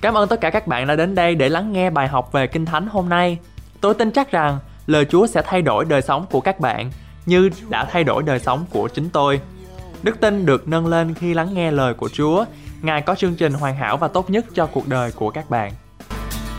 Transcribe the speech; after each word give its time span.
Cảm 0.00 0.14
ơn 0.14 0.28
tất 0.28 0.40
cả 0.40 0.50
các 0.50 0.66
bạn 0.66 0.86
đã 0.86 0.96
đến 0.96 1.14
đây 1.14 1.34
để 1.34 1.48
lắng 1.48 1.72
nghe 1.72 1.90
bài 1.90 2.08
học 2.08 2.32
về 2.32 2.46
Kinh 2.46 2.66
Thánh 2.66 2.86
hôm 2.86 3.08
nay. 3.08 3.38
Tôi 3.80 3.94
tin 3.94 4.10
chắc 4.10 4.30
rằng 4.30 4.58
lời 4.86 5.04
Chúa 5.04 5.26
sẽ 5.26 5.42
thay 5.44 5.62
đổi 5.62 5.84
đời 5.84 6.02
sống 6.02 6.26
của 6.30 6.40
các 6.40 6.60
bạn 6.60 6.90
như 7.26 7.50
đã 7.68 7.84
thay 7.84 8.04
đổi 8.04 8.22
đời 8.22 8.38
sống 8.38 8.64
của 8.70 8.88
chính 8.88 9.10
tôi. 9.10 9.40
Đức 10.02 10.20
tin 10.20 10.46
được 10.46 10.68
nâng 10.68 10.86
lên 10.86 11.14
khi 11.14 11.34
lắng 11.34 11.54
nghe 11.54 11.70
lời 11.70 11.94
của 11.94 12.08
Chúa. 12.08 12.44
Ngài 12.82 13.02
có 13.02 13.14
chương 13.14 13.34
trình 13.34 13.52
hoàn 13.52 13.76
hảo 13.76 13.96
và 13.96 14.08
tốt 14.08 14.30
nhất 14.30 14.44
cho 14.54 14.66
cuộc 14.66 14.88
đời 14.88 15.12
của 15.12 15.30
các 15.30 15.50
bạn. 15.50 15.72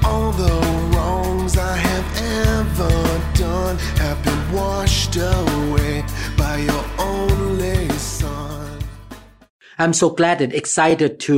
All 0.03 0.31
the 0.37 0.55
wrongs 0.91 1.57
I 1.57 1.79
have 1.79 2.07
ever 2.45 3.07
done 3.35 3.75
have 3.97 4.17
been 4.25 4.61
washed 4.61 5.21
away 5.21 6.01
by 6.37 6.73
your 6.73 6.85
only 6.97 7.87
Son. 7.97 8.79
I'm 9.77 9.93
so 9.93 10.07
glad 10.07 10.39
and 10.39 10.53
excited 10.53 11.11
to 11.27 11.35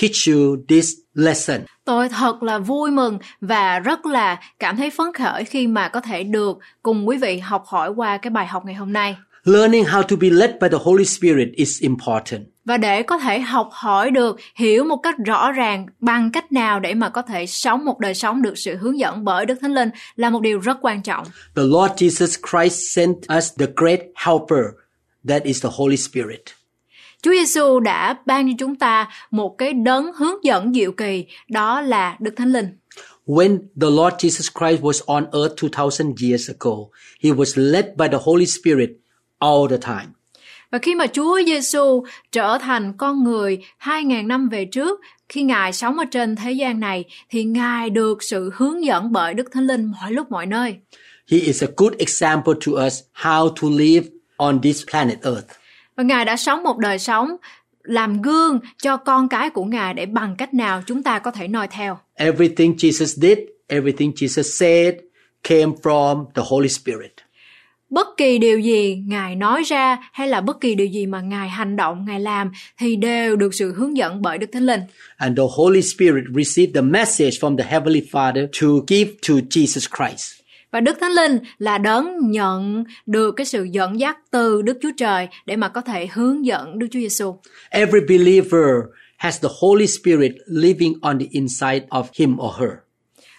teach 0.00 0.28
you 0.28 0.56
this 0.68 1.03
lesson. 1.14 1.60
Tôi 1.84 2.08
thật 2.08 2.42
là 2.42 2.58
vui 2.58 2.90
mừng 2.90 3.18
và 3.40 3.78
rất 3.78 4.06
là 4.06 4.40
cảm 4.58 4.76
thấy 4.76 4.90
phấn 4.90 5.06
khởi 5.14 5.44
khi 5.44 5.66
mà 5.66 5.88
có 5.88 6.00
thể 6.00 6.22
được 6.22 6.58
cùng 6.82 7.08
quý 7.08 7.16
vị 7.16 7.38
học 7.38 7.64
hỏi 7.66 7.90
qua 7.90 8.16
cái 8.16 8.30
bài 8.30 8.46
học 8.46 8.62
ngày 8.66 8.74
hôm 8.74 8.92
nay. 8.92 9.16
Learning 9.44 9.84
how 9.84 10.02
to 10.02 10.16
be 10.16 10.30
led 10.30 10.50
by 10.60 10.68
the 10.68 10.78
Holy 10.84 11.04
Spirit 11.04 11.48
is 11.54 11.82
important. 11.82 12.42
Và 12.64 12.76
để 12.76 13.02
có 13.02 13.18
thể 13.18 13.40
học 13.40 13.68
hỏi 13.72 14.10
được, 14.10 14.36
hiểu 14.56 14.84
một 14.84 14.96
cách 14.96 15.14
rõ 15.26 15.52
ràng 15.52 15.86
bằng 16.00 16.30
cách 16.32 16.52
nào 16.52 16.80
để 16.80 16.94
mà 16.94 17.08
có 17.08 17.22
thể 17.22 17.46
sống 17.46 17.84
một 17.84 17.98
đời 17.98 18.14
sống 18.14 18.42
được 18.42 18.58
sự 18.58 18.76
hướng 18.76 18.98
dẫn 18.98 19.24
bởi 19.24 19.46
Đức 19.46 19.54
Thánh 19.60 19.74
Linh 19.74 19.90
là 20.16 20.30
một 20.30 20.42
điều 20.42 20.58
rất 20.58 20.78
quan 20.80 21.02
trọng. 21.02 21.24
The 21.56 21.62
Lord 21.62 21.92
Jesus 22.02 22.36
Christ 22.50 22.96
sent 22.96 23.16
us 23.36 23.52
the 23.58 23.66
great 23.76 24.00
helper 24.14 24.64
that 25.28 25.42
is 25.42 25.64
the 25.64 25.70
Holy 25.72 25.96
Spirit. 25.96 26.63
Chúa 27.24 27.32
Giêsu 27.32 27.80
đã 27.80 28.16
ban 28.26 28.48
cho 28.48 28.54
chúng 28.58 28.76
ta 28.76 29.08
một 29.30 29.58
cái 29.58 29.72
đấng 29.72 30.12
hướng 30.12 30.44
dẫn 30.44 30.74
diệu 30.74 30.92
kỳ, 30.92 31.24
đó 31.48 31.80
là 31.80 32.16
Đức 32.20 32.34
Thánh 32.36 32.52
Linh. 32.52 32.66
When 33.26 33.58
the 33.58 33.90
Lord 33.90 34.14
Jesus 34.14 34.50
Christ 34.58 34.82
was 34.82 35.00
on 35.06 35.24
earth 35.32 35.56
2000 35.62 36.14
years 36.22 36.50
ago, 36.50 36.76
he 37.22 37.30
was 37.30 37.72
led 37.72 37.84
by 37.96 38.06
the 38.12 38.18
Holy 38.22 38.46
Spirit 38.46 38.90
all 39.38 39.70
the 39.70 39.76
time. 39.76 40.06
Và 40.70 40.78
khi 40.78 40.94
mà 40.94 41.06
Chúa 41.06 41.40
Giêsu 41.46 42.04
trở 42.32 42.58
thành 42.58 42.92
con 42.98 43.24
người 43.24 43.58
2000 43.78 44.28
năm 44.28 44.48
về 44.48 44.64
trước, 44.64 45.00
khi 45.28 45.42
Ngài 45.42 45.72
sống 45.72 45.98
ở 45.98 46.04
trên 46.04 46.36
thế 46.36 46.52
gian 46.52 46.80
này 46.80 47.04
thì 47.30 47.44
Ngài 47.44 47.90
được 47.90 48.22
sự 48.22 48.50
hướng 48.54 48.84
dẫn 48.84 49.12
bởi 49.12 49.34
Đức 49.34 49.52
Thánh 49.52 49.66
Linh 49.66 49.84
mọi 50.00 50.12
lúc 50.12 50.30
mọi 50.30 50.46
nơi. 50.46 50.76
He 51.30 51.38
is 51.38 51.62
a 51.62 51.68
good 51.76 51.92
example 51.98 52.54
to 52.66 52.86
us 52.86 52.94
how 53.22 53.48
to 53.48 53.68
live 53.78 54.06
on 54.36 54.60
this 54.60 54.82
planet 54.90 55.22
earth. 55.22 55.63
Và 55.96 56.04
Ngài 56.04 56.24
đã 56.24 56.36
sống 56.36 56.62
một 56.62 56.78
đời 56.78 56.98
sống 56.98 57.36
làm 57.82 58.22
gương 58.22 58.60
cho 58.82 58.96
con 58.96 59.28
cái 59.28 59.50
của 59.50 59.64
Ngài 59.64 59.94
để 59.94 60.06
bằng 60.06 60.36
cách 60.36 60.54
nào 60.54 60.82
chúng 60.86 61.02
ta 61.02 61.18
có 61.18 61.30
thể 61.30 61.48
noi 61.48 61.68
theo. 61.68 61.98
Everything 62.14 62.74
Jesus 62.76 63.06
did, 63.06 63.38
everything 63.66 64.10
Jesus 64.10 64.42
said 64.42 64.94
came 65.42 65.72
from 65.82 66.24
the 66.34 66.42
Holy 66.46 66.68
Spirit. 66.68 67.12
Bất 67.90 68.06
kỳ 68.16 68.38
điều 68.38 68.58
gì 68.58 69.02
Ngài 69.06 69.36
nói 69.36 69.62
ra 69.62 69.98
hay 70.12 70.28
là 70.28 70.40
bất 70.40 70.60
kỳ 70.60 70.74
điều 70.74 70.86
gì 70.86 71.06
mà 71.06 71.20
Ngài 71.20 71.48
hành 71.48 71.76
động, 71.76 72.04
Ngài 72.08 72.20
làm 72.20 72.50
thì 72.78 72.96
đều 72.96 73.36
được 73.36 73.54
sự 73.54 73.74
hướng 73.76 73.96
dẫn 73.96 74.22
bởi 74.22 74.38
Đức 74.38 74.46
Thánh 74.52 74.66
Linh. 74.66 74.80
And 75.16 75.38
the 75.38 75.44
Holy 75.56 75.82
Spirit 75.82 76.24
received 76.34 76.74
the 76.74 76.80
message 76.80 77.30
from 77.40 77.56
the 77.56 77.64
Heavenly 77.64 78.02
Father 78.12 78.46
to 78.60 78.68
give 78.88 79.10
to 79.28 79.34
Jesus 79.34 79.86
Christ. 79.96 80.43
Và 80.74 80.80
Đức 80.80 80.96
Thánh 81.00 81.12
Linh 81.12 81.38
là 81.58 81.78
đấng 81.78 82.30
nhận 82.30 82.84
được 83.06 83.32
cái 83.32 83.46
sự 83.46 83.64
dẫn 83.64 84.00
dắt 84.00 84.18
từ 84.30 84.62
Đức 84.62 84.78
Chúa 84.82 84.90
Trời 84.96 85.28
để 85.46 85.56
mà 85.56 85.68
có 85.68 85.80
thể 85.80 86.06
hướng 86.12 86.46
dẫn 86.46 86.78
Đức 86.78 86.86
Chúa 86.90 86.98
Giêsu. 86.98 87.36
Every 87.70 88.00
believer 88.08 88.70
has 89.16 89.42
the 89.42 89.48
Holy 89.60 89.86
Spirit 89.86 90.32
living 90.46 90.94
on 91.02 91.18
the 91.18 91.26
inside 91.30 91.86
of 91.88 92.04
him 92.14 92.36
or 92.40 92.54
her. 92.58 92.70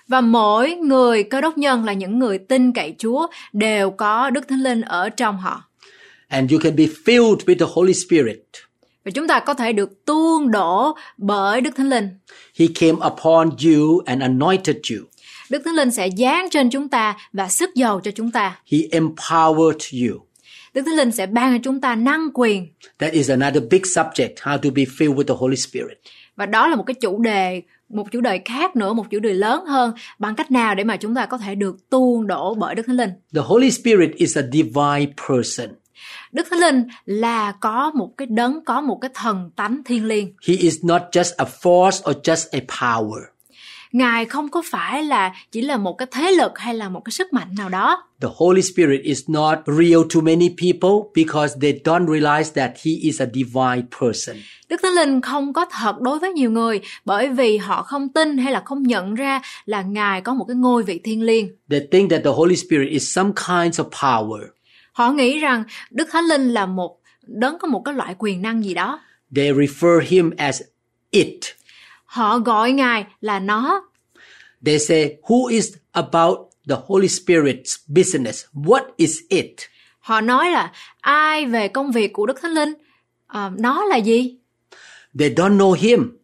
Và 0.08 0.22
mỗi 0.22 0.76
người 0.76 1.24
cơ 1.24 1.42
đốc 1.42 1.58
nhân 1.58 1.86
là 1.86 1.94
những 1.94 2.20
người 2.20 2.38
tin 2.38 2.74
cậy 2.74 2.96
Chúa 2.98 3.28
đều 3.54 3.92
có 3.92 4.30
Đức 4.30 4.48
Thánh 4.48 4.64
Linh 4.64 4.82
ở 4.82 5.10
trong 5.10 5.38
họ. 5.38 5.64
And 6.28 6.52
you 6.52 6.60
can 6.60 6.76
be 6.76 6.86
filled 7.06 7.38
with 7.38 7.60
the 7.60 7.66
Holy 7.74 7.94
Spirit. 7.94 8.44
Và 9.06 9.12
chúng 9.12 9.28
ta 9.28 9.40
có 9.40 9.54
thể 9.54 9.74
được 9.74 10.06
tuôn 10.06 10.52
đổ 10.52 10.96
bởi 11.18 11.62
Đức 11.62 11.72
Thánh 11.76 11.90
Linh. 11.90 12.10
He 12.60 12.66
came 12.80 12.98
upon 13.14 13.50
you 13.50 14.02
and 14.06 14.22
anointed 14.22 14.76
you. 14.92 15.06
Đức 15.50 15.62
Thánh 15.66 15.76
Linh 15.76 15.92
sẽ 15.92 16.10
giáng 16.18 16.50
trên 16.52 16.70
chúng 16.70 16.90
ta 16.90 17.18
và 17.34 17.48
sức 17.50 17.76
dầu 17.76 18.00
cho 18.00 18.12
chúng 18.12 18.32
ta. 18.32 18.60
He 18.72 18.78
empowered 18.92 20.10
you. 20.10 20.26
Đức 20.74 20.82
Thánh 20.86 20.96
Linh 20.96 21.12
sẽ 21.12 21.26
ban 21.26 21.58
cho 21.58 21.62
chúng 21.64 21.82
ta 21.82 21.96
năng 21.96 22.30
quyền. 22.34 22.68
That 23.00 23.14
is 23.14 23.30
another 23.30 23.64
big 23.72 23.82
subject, 23.82 24.34
how 24.36 24.58
to 24.58 24.70
be 24.76 24.84
filled 24.84 25.16
with 25.16 25.24
the 25.24 25.34
Holy 25.38 25.56
Spirit. 25.56 25.98
Và 26.36 26.46
đó 26.46 26.68
là 26.68 26.76
một 26.76 26.84
cái 26.84 26.94
chủ 26.94 27.22
đề, 27.22 27.62
một 27.90 28.12
chủ 28.12 28.22
đề 28.22 28.42
khác 28.46 28.76
nữa, 28.76 28.94
một 28.94 29.06
chủ 29.10 29.20
đề 29.20 29.34
lớn 29.34 29.66
hơn 29.66 29.94
bằng 30.20 30.36
cách 30.36 30.52
nào 30.52 30.76
để 30.76 30.84
mà 30.84 30.98
chúng 30.98 31.16
ta 31.16 31.26
có 31.26 31.38
thể 31.38 31.56
được 31.56 31.90
tuôn 31.90 32.28
đổ 32.28 32.54
bởi 32.56 32.76
Đức 32.76 32.84
Thánh 32.88 32.96
Linh. 32.96 33.10
The 33.36 33.42
Holy 33.42 33.72
Spirit 33.72 34.12
is 34.16 34.38
a 34.38 34.42
divine 34.52 35.14
person. 35.28 35.70
Đức 36.32 36.48
Thánh 36.50 36.60
Linh 36.60 36.84
là 37.06 37.52
có 37.52 37.92
một 37.96 38.14
cái 38.18 38.26
đấng, 38.26 38.66
có 38.66 38.82
một 38.82 38.98
cái 39.02 39.12
thần 39.14 39.52
tánh 39.56 39.82
thiên 39.86 40.06
liêng. 40.06 40.34
He 40.48 40.54
is 40.54 40.76
not 40.84 41.02
just 41.12 41.34
a 41.38 41.46
force 41.62 42.12
or 42.12 42.18
just 42.24 42.46
a 42.52 42.60
power. 42.82 43.22
Ngài 43.96 44.26
không 44.26 44.50
có 44.50 44.62
phải 44.66 45.04
là 45.04 45.34
chỉ 45.52 45.62
là 45.62 45.78
một 45.78 45.98
cái 45.98 46.08
thế 46.12 46.32
lực 46.32 46.60
hay 46.60 46.74
là 46.74 46.90
một 46.90 47.02
cái 47.06 47.12
sức 47.12 47.34
mạnh 47.34 47.48
nào 47.58 47.70
đó. 47.70 48.04
The 48.22 48.28
Holy 48.36 48.62
Spirit 48.62 49.02
is 49.04 49.24
not 49.28 49.58
real 49.66 50.02
to 50.14 50.22
many 50.22 50.50
people 50.50 51.10
because 51.16 51.56
they 51.62 51.80
don't 51.84 52.08
realize 52.08 52.52
that 52.56 52.72
He 52.86 52.92
is 53.02 53.22
a 53.22 53.26
divine 53.34 53.82
person. 54.00 54.36
Đức 54.70 54.80
Thánh 54.84 54.94
Linh 54.94 55.22
không 55.22 55.54
có 55.54 55.66
thật 55.72 56.02
đối 56.02 56.20
với 56.20 56.34
nhiều 56.34 56.52
người 56.52 56.82
bởi 57.06 57.30
vì 57.30 57.58
họ 57.58 57.84
không 57.84 58.10
tin 58.10 58.38
hay 58.38 58.54
là 58.54 58.62
không 58.66 58.84
nhận 58.84 59.16
ra 59.16 59.42
là 59.66 59.82
Ngài 59.82 60.22
có 60.22 60.34
một 60.34 60.46
cái 60.48 60.56
ngôi 60.56 60.84
vị 60.84 61.00
thiên 61.04 61.22
liêng. 61.22 61.50
They 61.70 61.82
think 61.92 62.10
that 62.12 62.22
the 62.24 62.32
Holy 62.36 62.56
Spirit 62.56 62.90
is 62.90 63.16
some 63.16 63.32
kinds 63.48 63.80
of 63.80 63.90
power. 63.90 64.42
Họ 64.92 65.12
nghĩ 65.12 65.40
rằng 65.40 65.64
Đức 65.92 66.08
Thánh 66.12 66.26
Linh 66.26 66.50
là 66.50 66.66
một 66.66 67.00
đấng 67.22 67.60
có 67.60 67.68
một 67.68 67.82
cái 67.86 67.94
loại 67.94 68.16
quyền 68.18 68.42
năng 68.42 68.64
gì 68.64 68.74
đó. 68.74 69.00
They 69.36 69.52
refer 69.52 70.00
Him 70.00 70.32
as 70.38 70.62
it. 71.12 71.55
Họ 72.16 72.40
gọi 72.40 72.72
Ngài 72.72 73.06
là 73.22 73.40
nó. 73.40 73.82
They 74.66 74.80
say, 74.80 75.16
Who 75.24 75.48
is 75.48 75.74
about 75.92 76.38
the 76.70 76.76
Holy 76.88 77.08
Spirit's 77.08 77.78
business? 77.88 78.46
What 78.54 78.84
is 78.98 79.18
it? 79.30 79.52
Họ 80.00 80.22
nói 80.22 80.52
là 80.52 80.72
ai 81.02 81.46
về 81.46 81.68
công 81.68 81.92
việc 81.92 82.14
của 82.14 82.26
Đức 82.26 82.42
Thánh 82.42 82.52
Linh? 82.52 82.74
Ờ, 83.28 83.52
nó 83.58 83.86
là 83.86 83.98
gì? 83.98 84.38
They 85.20 85.30
don't 85.30 85.58
know 85.58 85.74
Him. 85.74 86.18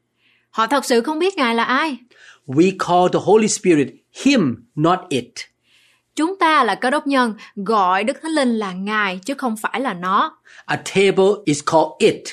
Họ 0.49 0.67
thật 0.67 0.85
sự 0.85 1.01
không 1.01 1.19
biết 1.19 1.37
Ngài 1.37 1.55
là 1.55 1.63
ai. 1.63 1.97
We 2.47 2.71
call 2.79 3.13
the 3.13 3.19
Holy 3.23 3.47
Spirit 3.47 3.87
Him, 4.23 4.55
not 4.75 4.99
it. 5.09 5.33
Chúng 6.15 6.39
ta 6.39 6.63
là 6.63 6.75
cơ 6.75 6.89
đốc 6.89 7.07
nhân 7.07 7.33
gọi 7.55 8.03
Đức 8.03 8.17
Thánh 8.21 8.31
Linh 8.31 8.55
là 8.55 8.73
Ngài 8.73 9.19
chứ 9.25 9.33
không 9.33 9.57
phải 9.57 9.81
là 9.81 9.93
nó. 9.93 10.37
A 10.65 10.75
table 10.75 11.31
is 11.45 11.59
called 11.65 11.91
it. 11.99 12.23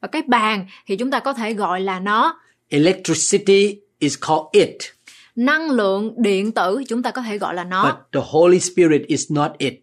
Và 0.00 0.08
cái 0.08 0.22
bàn 0.26 0.66
thì 0.86 0.96
chúng 0.96 1.10
ta 1.10 1.20
có 1.20 1.32
thể 1.32 1.54
gọi 1.54 1.80
là 1.80 2.00
nó. 2.00 2.40
Electricity 2.68 3.80
is 3.98 4.18
called 4.20 4.46
it. 4.52 4.76
Năng 5.36 5.70
lượng 5.70 6.14
điện 6.16 6.52
tử 6.52 6.82
chúng 6.88 7.02
ta 7.02 7.10
có 7.10 7.22
thể 7.22 7.38
gọi 7.38 7.54
là 7.54 7.64
nó. 7.64 7.84
But 7.84 8.22
the 8.22 8.28
Holy 8.30 8.60
Spirit 8.60 9.02
is 9.06 9.32
not 9.32 9.50
it. 9.58 9.80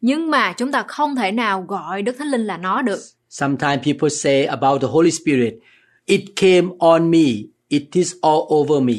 Nhưng 0.00 0.30
mà 0.30 0.52
chúng 0.52 0.72
ta 0.72 0.84
không 0.88 1.16
thể 1.16 1.32
nào 1.32 1.64
gọi 1.68 2.02
Đức 2.02 2.16
Thánh 2.18 2.28
Linh 2.28 2.46
là 2.46 2.56
nó 2.56 2.82
được. 2.82 2.98
Sometimes 3.30 3.84
people 3.84 4.08
say 4.08 4.44
about 4.44 4.82
the 4.82 4.88
Holy 4.88 5.10
Spirit, 5.10 5.54
it 6.06 6.20
came 6.36 6.68
on 6.78 7.10
me, 7.10 7.24
it 7.68 7.82
is 7.92 8.14
all 8.22 8.40
over 8.54 8.82
me. 8.82 8.94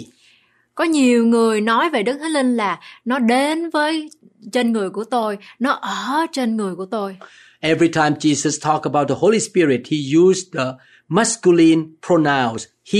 Có 0.75 0.83
nhiều 0.83 1.25
người 1.25 1.61
nói 1.61 1.89
về 1.89 2.03
Đức 2.03 2.17
Thánh 2.17 2.31
Linh 2.31 2.57
là 2.57 2.79
nó 3.05 3.19
đến 3.19 3.69
với 3.69 4.09
trên 4.51 4.72
người 4.72 4.89
của 4.89 5.03
tôi, 5.03 5.38
nó 5.59 5.72
ở 5.72 6.25
trên 6.31 6.57
người 6.57 6.75
của 6.75 6.85
tôi. 6.85 7.17
Every 7.59 7.88
time 7.88 8.09
Jesus 8.09 8.59
talked 8.61 8.93
about 8.93 9.09
the 9.09 9.16
Holy 9.19 9.39
Spirit, 9.39 9.81
he 9.91 9.97
used 10.19 10.43
the 10.53 10.66
masculine 11.07 11.81
pronouns 12.07 12.66
he, 12.94 13.00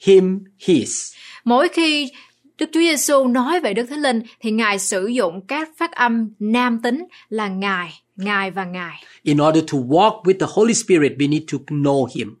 him, 0.00 0.38
his. 0.58 1.12
Mỗi 1.44 1.68
khi 1.68 2.10
Đức 2.58 2.70
Chúa 2.72 2.80
Giêsu 2.80 3.28
nói 3.28 3.60
về 3.60 3.74
Đức 3.74 3.86
Thánh 3.86 4.02
Linh 4.02 4.22
thì 4.40 4.50
Ngài 4.50 4.78
sử 4.78 5.06
dụng 5.06 5.40
các 5.46 5.68
phát 5.76 5.92
âm 5.92 6.30
nam 6.38 6.82
tính 6.82 7.04
là 7.28 7.48
Ngài, 7.48 8.00
Ngài 8.16 8.50
và 8.50 8.64
Ngài. 8.64 9.02
In 9.22 9.38
order 9.40 9.64
to 9.72 9.78
walk 9.78 10.22
with 10.22 10.38
the 10.40 10.46
Holy 10.48 10.74
Spirit, 10.74 11.12
we 11.18 11.30
need 11.30 11.42
to 11.52 11.58
know 11.68 12.06
him. 12.14 12.36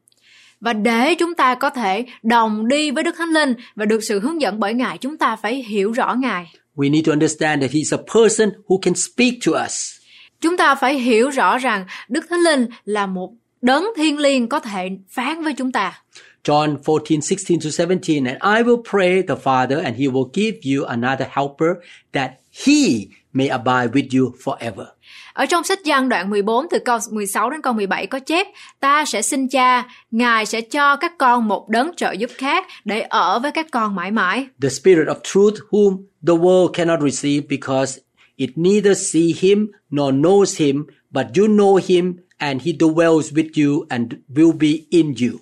Và 0.60 0.72
để 0.72 1.14
chúng 1.14 1.34
ta 1.34 1.54
có 1.54 1.70
thể 1.70 2.04
đồng 2.22 2.68
đi 2.68 2.90
với 2.90 3.04
Đức 3.04 3.14
Thánh 3.18 3.28
Linh 3.28 3.54
và 3.74 3.84
được 3.84 4.04
sự 4.04 4.20
hướng 4.20 4.40
dẫn 4.40 4.60
bởi 4.60 4.74
Ngài, 4.74 4.98
chúng 4.98 5.18
ta 5.18 5.36
phải 5.36 5.54
hiểu 5.54 5.92
rõ 5.92 6.14
Ngài. 6.14 6.46
We 6.76 6.90
need 6.90 7.06
to 7.06 7.12
understand 7.12 7.62
that 7.62 7.70
he's 7.70 7.98
a 7.98 8.02
person 8.14 8.50
who 8.66 8.78
can 8.78 8.94
speak 8.94 9.32
to 9.46 9.64
us. 9.64 9.98
Chúng 10.40 10.56
ta 10.56 10.74
phải 10.74 10.94
hiểu 10.94 11.30
rõ 11.30 11.58
rằng 11.58 11.84
Đức 12.08 12.24
Thánh 12.28 12.40
Linh 12.40 12.66
là 12.84 13.06
một 13.06 13.32
đấng 13.62 13.86
thiên 13.96 14.18
liêng 14.18 14.48
có 14.48 14.60
thể 14.60 14.88
phán 15.10 15.44
với 15.44 15.52
chúng 15.52 15.72
ta. 15.72 16.02
John 16.48 16.78
14, 16.82 17.20
16 17.20 17.60
to 17.60 17.70
17, 17.70 18.26
and 18.26 18.38
I 18.40 18.62
will 18.62 18.82
pray 18.90 19.22
the 19.22 19.36
Father, 19.36 19.84
and 19.84 19.96
he 19.96 20.08
will 20.08 20.30
give 20.32 20.54
you 20.64 20.86
another 20.86 21.26
helper 21.30 21.82
that 22.12 22.30
he 22.50 23.08
may 23.34 23.48
abide 23.48 23.92
with 23.92 24.18
you 24.18 24.32
forever. 24.44 24.86
Ở 25.32 25.46
trong 25.46 25.64
sách 25.64 25.78
Giăng 25.84 26.08
đoạn 26.08 26.30
14 26.30 26.66
từ 26.70 26.78
câu 26.78 26.98
16 27.12 27.50
đến 27.50 27.62
câu 27.62 27.72
17 27.72 28.06
có 28.06 28.18
chép, 28.18 28.46
ta 28.80 29.04
sẽ 29.04 29.22
xin 29.22 29.48
cha, 29.48 29.88
Ngài 30.10 30.46
sẽ 30.46 30.60
cho 30.60 30.96
các 30.96 31.18
con 31.18 31.48
một 31.48 31.68
đấng 31.68 31.90
trợ 31.96 32.12
giúp 32.12 32.30
khác 32.38 32.66
để 32.84 33.00
ở 33.00 33.38
với 33.38 33.52
các 33.52 33.66
con 33.70 33.94
mãi 33.94 34.10
mãi. 34.10 34.46
The 34.62 34.68
Spirit 34.68 35.06
of 35.08 35.16
truth, 35.22 35.56
whom 35.70 35.96
the 36.26 36.34
world 36.34 36.68
cannot 36.68 37.00
receive 37.00 37.46
because 37.48 38.00
it 38.36 38.50
neither 38.56 39.12
see 39.12 39.34
him 39.40 39.66
nor 39.90 40.14
knows 40.14 40.66
him, 40.66 40.84
but 41.10 41.26
you 41.36 41.46
know 41.46 41.76
him, 41.86 42.14
and 42.38 42.62
he 42.62 42.72
dwells 42.72 43.32
with 43.32 43.66
you 43.66 43.86
and 43.88 44.12
will 44.36 44.58
be 44.58 44.86
in 44.90 45.14
you. 45.20 45.38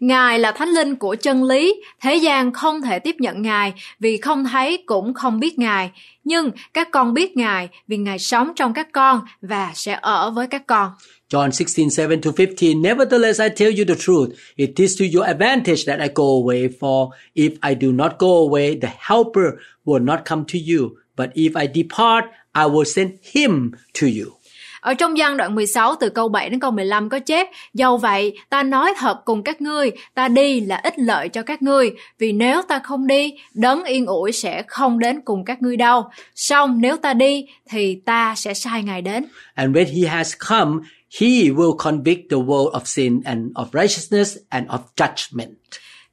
Ngài 0.00 0.38
là 0.38 0.52
thánh 0.52 0.68
linh 0.68 0.96
của 0.96 1.16
chân 1.16 1.44
lý, 1.44 1.82
thế 2.02 2.14
gian 2.14 2.52
không 2.52 2.82
thể 2.82 2.98
tiếp 2.98 3.16
nhận 3.18 3.42
Ngài 3.42 3.72
vì 4.00 4.16
không 4.16 4.44
thấy 4.44 4.82
cũng 4.86 5.14
không 5.14 5.40
biết 5.40 5.58
Ngài. 5.58 5.90
Nhưng 6.24 6.50
các 6.74 6.88
con 6.90 7.14
biết 7.14 7.36
Ngài 7.36 7.68
vì 7.88 7.96
Ngài 7.96 8.18
sống 8.18 8.52
trong 8.56 8.72
các 8.72 8.92
con 8.92 9.20
và 9.40 9.72
sẽ 9.74 9.98
ở 10.02 10.30
với 10.30 10.46
các 10.46 10.66
con. 10.66 10.90
John 11.30 11.50
16:7 11.50 12.20
to 12.22 12.30
15 12.36 12.82
Nevertheless, 12.82 13.40
I 13.40 13.48
tell 13.48 13.78
you 13.78 13.84
the 13.88 13.94
truth. 13.98 14.30
It 14.56 14.70
is 14.76 15.00
to 15.00 15.04
your 15.14 15.28
advantage 15.28 15.82
that 15.86 16.00
I 16.00 16.08
go 16.14 16.24
away, 16.24 16.68
for 16.80 17.10
if 17.34 17.50
I 17.68 17.76
do 17.80 17.92
not 17.92 18.12
go 18.18 18.28
away, 18.28 18.78
the 18.82 18.92
Helper 18.98 19.46
will 19.86 20.04
not 20.04 20.20
come 20.24 20.44
to 20.52 20.58
you. 20.74 20.90
But 21.16 21.30
if 21.34 21.52
I 21.54 21.82
depart, 21.82 22.24
I 22.54 22.66
will 22.66 22.84
send 22.84 23.10
him 23.22 23.72
to 24.00 24.06
you. 24.06 24.35
Ở 24.86 24.94
trong 24.94 25.14
văn 25.16 25.36
đoạn 25.36 25.54
16 25.54 25.94
từ 26.00 26.10
câu 26.10 26.28
7 26.28 26.50
đến 26.50 26.60
câu 26.60 26.70
15 26.70 27.08
có 27.08 27.18
chép, 27.18 27.46
Dầu 27.74 27.96
vậy, 27.96 28.38
ta 28.48 28.62
nói 28.62 28.94
thật 28.98 29.24
cùng 29.24 29.42
các 29.42 29.60
ngươi, 29.60 29.90
ta 30.14 30.28
đi 30.28 30.60
là 30.60 30.76
ích 30.76 30.98
lợi 30.98 31.28
cho 31.28 31.42
các 31.42 31.62
ngươi, 31.62 31.90
vì 32.18 32.32
nếu 32.32 32.62
ta 32.62 32.78
không 32.78 33.06
đi, 33.06 33.34
đấng 33.54 33.84
yên 33.84 34.06
ủi 34.06 34.32
sẽ 34.32 34.62
không 34.66 34.98
đến 34.98 35.20
cùng 35.24 35.44
các 35.44 35.62
ngươi 35.62 35.76
đâu. 35.76 36.04
Song 36.34 36.80
nếu 36.80 36.96
ta 36.96 37.14
đi, 37.14 37.46
thì 37.70 38.00
ta 38.04 38.34
sẽ 38.36 38.54
sai 38.54 38.82
Ngài 38.82 39.02
đến. 39.02 39.24
And 39.54 39.76
when 39.76 39.86
he 39.86 40.08
has 40.08 40.34
come, 40.48 40.72
he 41.20 41.28
will 41.28 41.76
convict 41.76 42.22
the 42.30 42.36
world 42.36 42.70
of 42.70 42.80
sin 42.84 43.20
and 43.24 43.52
of 43.54 43.66
righteousness 43.72 44.36
and 44.48 44.68
of 44.68 44.78
judgment. 44.96 45.54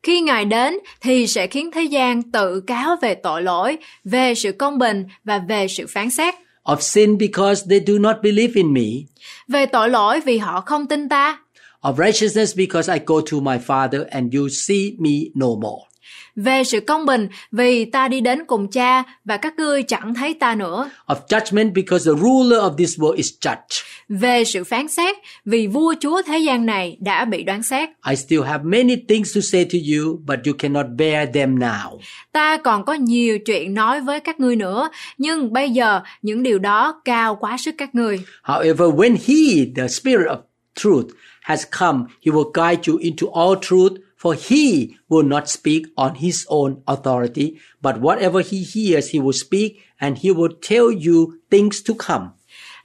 Khi 0.03 0.21
Ngài 0.21 0.45
đến 0.45 0.73
thì 1.01 1.27
sẽ 1.27 1.47
khiến 1.47 1.71
thế 1.71 1.83
gian 1.83 2.31
tự 2.31 2.61
cáo 2.67 2.95
về 3.01 3.15
tội 3.15 3.41
lỗi, 3.41 3.77
về 4.03 4.35
sự 4.35 4.51
công 4.51 4.77
bình 4.77 5.05
và 5.23 5.39
về 5.47 5.67
sự 5.67 5.85
phán 5.89 6.09
xét. 6.09 6.35
Of 6.63 6.81
sin 6.81 7.17
because 7.17 7.67
they 7.67 7.79
do 7.79 7.99
not 7.99 8.21
believe 8.21 8.51
in 8.55 8.73
me. 8.73 9.05
Về 9.47 9.65
tội 9.65 9.89
lỗi 9.89 10.19
vì 10.19 10.37
họ 10.37 10.61
không 10.65 10.87
tin 10.87 11.09
ta, 11.09 11.39
Of 11.81 11.95
righteousness 11.97 12.57
because 12.57 12.93
I 12.97 12.99
go 13.05 13.21
to 13.31 13.39
my 13.39 13.57
Father 13.57 14.05
and 14.09 14.33
you 14.33 14.47
see 14.49 14.95
me 14.99 15.11
no 15.35 15.47
more. 15.47 15.81
Về 16.35 16.63
sự 16.63 16.79
công 16.79 17.05
bình 17.05 17.27
vì 17.51 17.85
ta 17.85 18.07
đi 18.07 18.21
đến 18.21 18.45
cùng 18.47 18.67
cha 18.71 19.03
và 19.25 19.37
các 19.37 19.53
ngươi 19.57 19.83
chẳng 19.83 20.13
thấy 20.13 20.33
ta 20.33 20.55
nữa, 20.55 20.89
Of 21.07 21.15
judgment 21.29 21.73
because 21.73 22.11
the 22.11 22.19
ruler 22.21 22.59
of 22.59 22.75
this 22.77 22.99
world 22.99 23.13
is 23.15 23.29
judged. 23.41 23.83
về 24.09 24.43
sự 24.43 24.63
phán 24.63 24.87
xét 24.87 25.15
vì 25.45 25.67
vua 25.67 25.93
chúa 25.99 26.21
thế 26.21 26.37
gian 26.39 26.65
này 26.65 26.97
đã 26.99 27.25
bị 27.25 27.43
đoán 27.43 27.63
xét. 27.63 27.89
I 28.09 28.15
still 28.15 28.41
have 28.43 28.63
many 28.63 28.95
things 29.09 29.35
to 29.35 29.41
say 29.41 29.65
to 29.65 29.77
you, 29.95 30.19
but 30.27 30.39
you 30.45 30.53
cannot 30.59 30.85
bear 30.97 31.29
them 31.33 31.59
now. 31.59 31.99
Ta 32.31 32.57
còn 32.57 32.85
có 32.85 32.93
nhiều 32.93 33.39
chuyện 33.39 33.73
nói 33.73 34.01
với 34.01 34.19
các 34.19 34.39
ngươi 34.39 34.55
nữa, 34.55 34.89
nhưng 35.17 35.53
bây 35.53 35.69
giờ 35.69 36.01
những 36.21 36.43
điều 36.43 36.59
đó 36.59 37.01
cao 37.05 37.35
quá 37.35 37.57
sức 37.57 37.75
các 37.77 37.95
ngươi. 37.95 38.19
However, 38.43 38.95
when 38.95 39.15
he, 39.27 39.65
the 39.75 39.87
Spirit 39.87 40.27
of 40.27 40.37
truth, 40.75 41.05
has 41.41 41.63
come, 41.79 41.99
he 42.25 42.31
will 42.31 42.51
guide 42.53 42.81
you 42.87 42.97
into 42.97 43.27
all 43.35 43.55
truth, 43.61 43.93
for 44.23 44.35
he 44.49 44.87
will 45.09 45.27
not 45.27 45.43
speak 45.49 45.83
on 45.95 46.15
his 46.15 46.45
own 46.47 46.75
authority, 46.85 47.53
but 47.81 47.95
whatever 47.99 48.41
he 48.51 48.63
hears, 48.73 49.09
he 49.09 49.19
will 49.19 49.33
speak, 49.33 49.71
and 49.99 50.17
he 50.17 50.31
will 50.31 50.53
tell 50.69 50.89
you 51.07 51.33
things 51.51 51.81
to 51.87 51.93
come. 52.07 52.25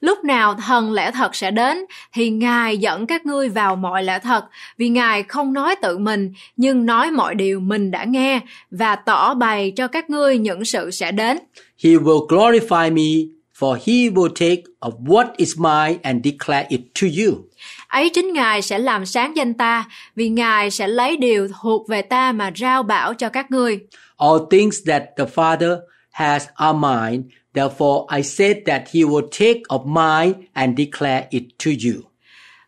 Lúc 0.00 0.25
nào 0.25 0.55
thần 0.55 0.93
lẽ 0.93 1.11
thật 1.11 1.35
sẽ 1.35 1.50
đến 1.50 1.79
thì 2.12 2.31
Ngài 2.31 2.79
dẫn 2.79 3.06
các 3.06 3.26
ngươi 3.26 3.49
vào 3.49 3.76
mọi 3.76 4.05
lẽ 4.05 4.19
thật, 4.19 4.44
vì 4.79 4.88
Ngài 4.88 5.23
không 5.23 5.52
nói 5.52 5.76
tự 5.82 5.99
mình, 5.99 6.32
nhưng 6.56 6.87
nói 6.87 7.11
mọi 7.11 7.35
điều 7.35 7.61
mình 7.61 7.90
đã 7.90 8.05
nghe 8.05 8.40
và 8.70 8.96
tỏ 8.96 9.35
bày 9.35 9.73
cho 9.76 9.88
các 9.88 10.11
ngươi 10.11 10.38
những 10.38 10.64
sự 10.64 10.90
sẽ 10.90 11.12
đến. 11.12 11.38
He 11.85 11.90
will 11.90 12.26
glorify 12.26 12.93
me, 12.93 13.29
for 13.58 13.75
he 13.75 14.11
will 14.11 14.29
take 14.29 14.62
of 14.81 15.05
what 15.05 15.26
is 15.37 15.58
mine 15.58 15.99
and 16.02 16.25
declare 16.25 16.67
it 16.69 16.81
to 17.02 17.06
you. 17.25 17.47
Ấy 17.88 18.11
chính 18.11 18.32
Ngài 18.32 18.62
sẽ 18.62 18.79
làm 18.79 19.06
sáng 19.06 19.37
danh 19.37 19.55
ta, 19.55 19.85
vì 20.17 20.29
Ngài 20.29 20.70
sẽ 20.70 20.88
lấy 20.88 21.17
điều 21.17 21.49
thuộc 21.61 21.88
về 21.88 22.02
ta 22.02 22.32
mà 22.32 22.50
rao 22.56 22.82
bảo 22.82 23.14
cho 23.14 23.29
các 23.29 23.50
ngươi. 23.50 23.79
All 24.17 24.38
things 24.50 24.76
that 24.87 25.02
the 25.17 25.25
Father 25.25 25.76
has 26.11 26.46
are 26.55 26.79
mine. 26.79 27.23
Therefore, 27.55 28.17
I 28.17 28.23
said 28.23 28.56
that 28.67 28.82
he 28.94 29.00
will 29.00 29.29
take 29.31 29.61
of 29.69 29.87
mine 29.87 30.46
and 30.52 30.79
declare 30.79 31.26
it 31.31 31.43
to 31.64 31.70
you. 31.70 32.02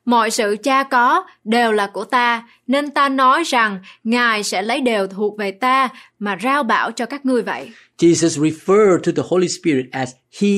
Mọi 0.05 0.31
sự 0.31 0.57
cha 0.63 0.83
có 0.83 1.25
đều 1.45 1.73
là 1.73 1.87
của 1.87 2.05
ta, 2.05 2.49
nên 2.67 2.91
ta 2.91 3.09
nói 3.09 3.43
rằng 3.43 3.79
Ngài 4.05 4.43
sẽ 4.43 4.63
lấy 4.63 4.81
đều 4.81 5.07
thuộc 5.07 5.39
về 5.39 5.51
ta 5.51 5.89
mà 6.19 6.37
rao 6.43 6.63
bảo 6.63 6.93
cho 6.93 7.07
các 7.07 7.27
ngươi 7.27 7.43
vậy. 7.43 7.71
Jesus 7.99 8.51
referred 8.51 8.99
to 8.99 9.13
the 9.17 9.23
Holy 9.29 9.49
Spirit 9.49 9.87
as 9.93 10.13
he 10.41 10.49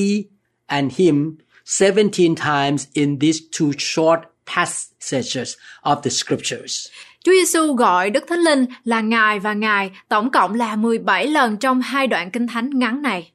and 0.66 0.92
him 0.98 1.36
17 1.80 2.34
times 2.34 2.86
in 2.92 3.18
these 3.18 3.38
two 3.58 3.72
short 3.78 4.20
passages 4.56 5.54
of 5.82 6.00
the 6.02 6.10
scriptures. 6.10 6.88
Chúa 7.24 7.32
Giêsu 7.32 7.72
gọi 7.72 8.10
Đức 8.10 8.24
Thánh 8.28 8.38
Linh 8.38 8.66
là 8.84 9.00
Ngài 9.00 9.38
và 9.38 9.52
Ngài 9.52 9.90
tổng 10.08 10.30
cộng 10.30 10.54
là 10.54 10.76
17 10.76 11.26
lần 11.26 11.56
trong 11.56 11.80
hai 11.80 12.06
đoạn 12.06 12.30
kinh 12.30 12.46
thánh 12.46 12.78
ngắn 12.78 13.02
này. 13.02 13.30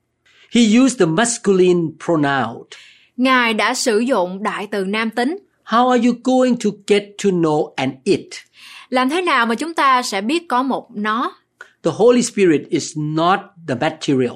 He 0.52 0.62
used 0.80 1.00
the 1.00 1.06
masculine 1.06 1.81
pronoun. 2.06 2.68
Ngài 3.18 3.54
đã 3.54 3.74
sử 3.74 4.00
dụng 4.00 4.44
đại 4.44 4.68
từ 4.72 4.86
nam 4.86 5.10
tính. 5.10 5.38
How 5.66 5.90
are 5.90 6.08
you 6.08 6.16
going 6.24 6.56
to 6.64 6.69
get 6.88 7.04
to 7.24 7.30
know 7.30 7.74
an 7.75 7.92
it? 8.04 8.28
Làm 8.90 9.10
thế 9.10 9.22
nào 9.22 9.46
mà 9.46 9.56
chúng 9.56 9.74
ta 9.74 10.02
sẽ 10.02 10.22
biết 10.22 10.48
có 10.48 10.64
một 10.64 10.88
nó? 10.96 11.36
The 11.84 11.92
Holy 11.94 12.22
Spirit 12.22 12.62
is 12.69 12.92
not 12.96 13.40
the 13.68 13.75
material. 13.75 14.36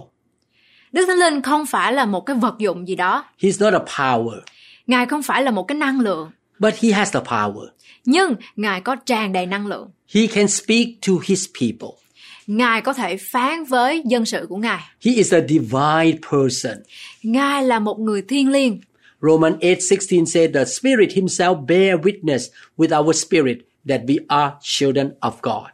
Đức 0.92 1.06
Thánh 1.06 1.18
Linh 1.18 1.42
không 1.42 1.66
phải 1.66 1.94
là 1.94 2.06
một 2.06 2.26
cái 2.26 2.36
vật 2.36 2.56
dụng 2.60 2.88
gì 2.88 2.96
đó. 2.96 3.26
He's 3.40 3.72
not 3.72 3.82
a 3.82 3.96
power, 3.98 4.40
Ngài 4.88 5.06
không 5.06 5.24
phải 5.24 5.44
là 5.44 5.52
một 5.52 5.64
cái 5.64 5.78
năng 5.78 6.00
lượng. 6.00 6.32
But 6.62 6.76
he 6.76 6.92
has 6.92 7.14
the 7.14 7.20
power. 7.20 7.68
Nhưng 8.06 8.36
Ngài 8.56 8.82
có 8.82 8.96
tràn 8.96 9.34
đầy 9.34 9.46
năng 9.46 9.68
lượng. 9.68 9.90
He 10.14 10.28
can 10.28 10.48
speak 10.48 10.88
to 11.08 11.14
his 11.24 11.48
people. 11.62 11.98
Ngài 12.48 12.82
có 12.82 12.94
thể 12.94 13.18
phán 13.18 13.64
với 13.64 14.02
dân 14.06 14.26
sự 14.26 14.46
của 14.50 14.58
Ngài. 14.58 14.80
He 15.06 15.12
is 15.16 15.34
a 15.34 15.40
divine 15.50 16.18
person. 16.32 16.78
Ngài 17.24 17.64
là 17.64 17.80
một 17.80 18.00
người 18.00 18.22
thiên 18.22 18.52
liêng. 18.52 18.82
Romans 19.22 19.56
8:16 19.62 20.26
said 20.26 20.54
the 20.54 20.66
Spirit 20.66 21.10
himself 21.10 21.66
bear 21.66 22.00
witness 22.00 22.50
with 22.78 23.00
our 23.00 23.16
spirit 23.16 23.58
that 23.88 24.02
we 24.02 24.18
are 24.28 24.54
children 24.62 25.12
of 25.20 25.32
God. 25.42 25.70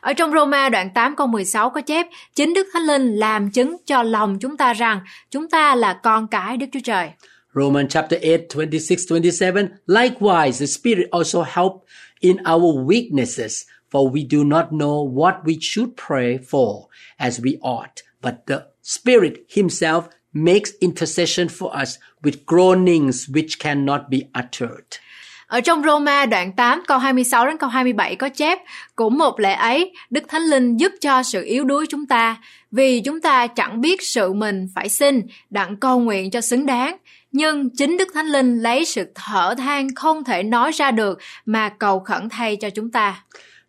Ở 0.00 0.12
trong 0.12 0.32
Roma 0.32 0.68
đoạn 0.68 0.90
8 0.94 1.16
câu 1.16 1.26
16 1.26 1.70
có 1.70 1.80
chép, 1.80 2.06
chính 2.34 2.54
Đức 2.54 2.66
Thánh 2.72 2.82
Linh 2.82 3.16
làm 3.16 3.50
chứng 3.50 3.76
cho 3.86 4.02
lòng 4.02 4.38
chúng 4.38 4.56
ta 4.56 4.72
rằng 4.72 5.00
chúng 5.30 5.48
ta 5.48 5.74
là 5.74 6.00
con 6.02 6.26
cái 6.28 6.56
Đức 6.56 6.66
Chúa 6.72 6.80
Trời. 6.84 7.10
Romans 7.54 7.92
chapter 7.92 8.18
8, 8.20 8.48
26, 8.50 9.06
27. 9.06 9.78
Likewise, 9.86 10.58
the 10.58 10.66
Spirit 10.66 11.08
also 11.12 11.42
help 11.42 11.86
in 12.20 12.40
our 12.44 12.84
weaknesses, 12.84 13.64
for 13.88 14.08
we 14.08 14.24
do 14.24 14.44
not 14.44 14.72
know 14.72 15.02
what 15.02 15.44
we 15.44 15.58
should 15.60 15.96
pray 15.96 16.38
for 16.38 16.88
as 17.18 17.40
we 17.40 17.58
ought, 17.62 18.02
but 18.20 18.46
the 18.46 18.66
Spirit 18.82 19.46
himself 19.48 20.08
makes 20.32 20.72
intercession 20.80 21.48
for 21.48 21.70
us 21.76 21.98
with 22.24 22.44
groanings 22.44 23.28
which 23.28 23.60
cannot 23.60 24.10
be 24.10 24.28
uttered. 24.34 24.98
Ở 25.46 25.60
trong 25.60 25.82
Roma 25.82 26.26
đoạn 26.26 26.52
8 26.52 26.82
câu 26.86 26.98
26 26.98 27.46
đến 27.46 27.58
câu 27.58 27.70
27 27.70 28.16
có 28.16 28.28
chép, 28.28 28.58
cũng 28.96 29.18
một 29.18 29.40
lẽ 29.40 29.54
ấy, 29.54 29.92
Đức 30.10 30.24
Thánh 30.28 30.42
Linh 30.42 30.76
giúp 30.76 30.92
cho 31.00 31.22
sự 31.22 31.44
yếu 31.44 31.64
đuối 31.64 31.86
chúng 31.88 32.06
ta, 32.06 32.36
vì 32.70 33.00
chúng 33.00 33.20
ta 33.20 33.46
chẳng 33.46 33.80
biết 33.80 34.02
sự 34.02 34.32
mình 34.32 34.68
phải 34.74 34.88
xin, 34.88 35.22
đặng 35.50 35.76
cầu 35.76 36.00
nguyện 36.00 36.30
cho 36.30 36.40
xứng 36.40 36.66
đáng. 36.66 36.96
Nhưng 37.36 37.70
chính 37.70 37.96
Đức 37.96 38.08
Thánh 38.14 38.26
Linh 38.26 38.62
lấy 38.62 38.84
sự 38.84 39.04
thở 39.14 39.54
than 39.58 39.94
không 39.94 40.24
thể 40.24 40.42
nói 40.42 40.72
ra 40.72 40.90
được 40.90 41.18
mà 41.46 41.68
cầu 41.68 42.00
khẩn 42.00 42.28
thay 42.28 42.56
cho 42.56 42.70
chúng 42.70 42.90
ta. 42.90 43.24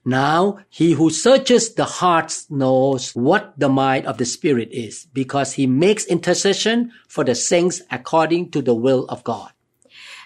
Now, 0.06 0.58
he 0.80 0.86
who 0.86 1.10
searches 1.10 1.68
the 1.78 1.84
hearts 2.02 2.46
knows 2.50 2.98
what 2.98 3.40
the 3.62 3.68
mind 3.68 4.06
of 4.06 4.14
the 4.14 4.26
Spirit 4.26 4.70
is, 4.70 5.06
because 5.14 5.62
he 5.62 5.68
makes 5.68 6.06
intercession 6.06 6.90
for 7.16 7.24
the 7.24 7.34
saints 7.34 7.80
according 7.88 8.52
to 8.52 8.62
the 8.62 8.74
will 8.74 9.06
of 9.06 9.18
God. 9.24 9.48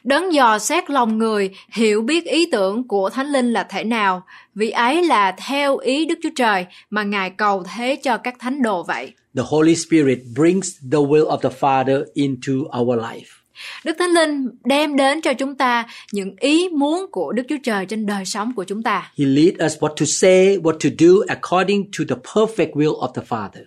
Đấng 0.03 0.33
dò 0.33 0.59
xét 0.59 0.89
lòng 0.89 1.17
người, 1.17 1.49
hiểu 1.71 2.01
biết 2.01 2.25
ý 2.25 2.45
tưởng 2.51 2.87
của 2.87 3.09
Thánh 3.09 3.27
Linh 3.27 3.53
là 3.53 3.63
thể 3.63 3.83
nào, 3.83 4.23
vì 4.55 4.69
ấy 4.69 5.03
là 5.03 5.31
theo 5.31 5.77
ý 5.77 6.05
Đức 6.05 6.19
Chúa 6.23 6.29
Trời 6.35 6.65
mà 6.89 7.03
Ngài 7.03 7.29
cầu 7.29 7.63
thế 7.63 7.95
cho 8.03 8.17
các 8.17 8.35
thánh 8.39 8.61
đồ 8.61 8.83
vậy. 8.83 9.13
The 9.39 9.45
Holy 9.49 9.75
Spirit 9.75 10.19
brings 10.35 10.67
the 10.91 10.97
will 10.97 11.27
of 11.27 11.37
the 11.37 11.49
Father 11.49 12.03
into 12.13 12.53
our 12.79 12.99
life. 12.99 13.39
Đức 13.83 13.95
Thánh 13.99 14.09
Linh 14.09 14.47
đem 14.63 14.95
đến 14.95 15.21
cho 15.21 15.33
chúng 15.33 15.55
ta 15.55 15.85
những 16.11 16.35
ý 16.39 16.69
muốn 16.69 17.05
của 17.11 17.31
Đức 17.31 17.43
Chúa 17.49 17.57
Trời 17.63 17.85
trên 17.85 18.05
đời 18.05 18.25
sống 18.25 18.53
của 18.55 18.63
chúng 18.63 18.83
ta. 18.83 19.11
He 19.19 19.25
leads 19.25 19.65
us 19.65 19.83
what 19.83 19.89
to 19.89 20.05
say, 20.05 20.57
what 20.57 20.71
to 20.71 20.89
do 20.99 21.07
according 21.27 21.91
to 21.97 22.03
the 22.09 22.15
perfect 22.33 22.71
will 22.71 22.99
of 22.99 23.11
the 23.13 23.21
Father. 23.29 23.63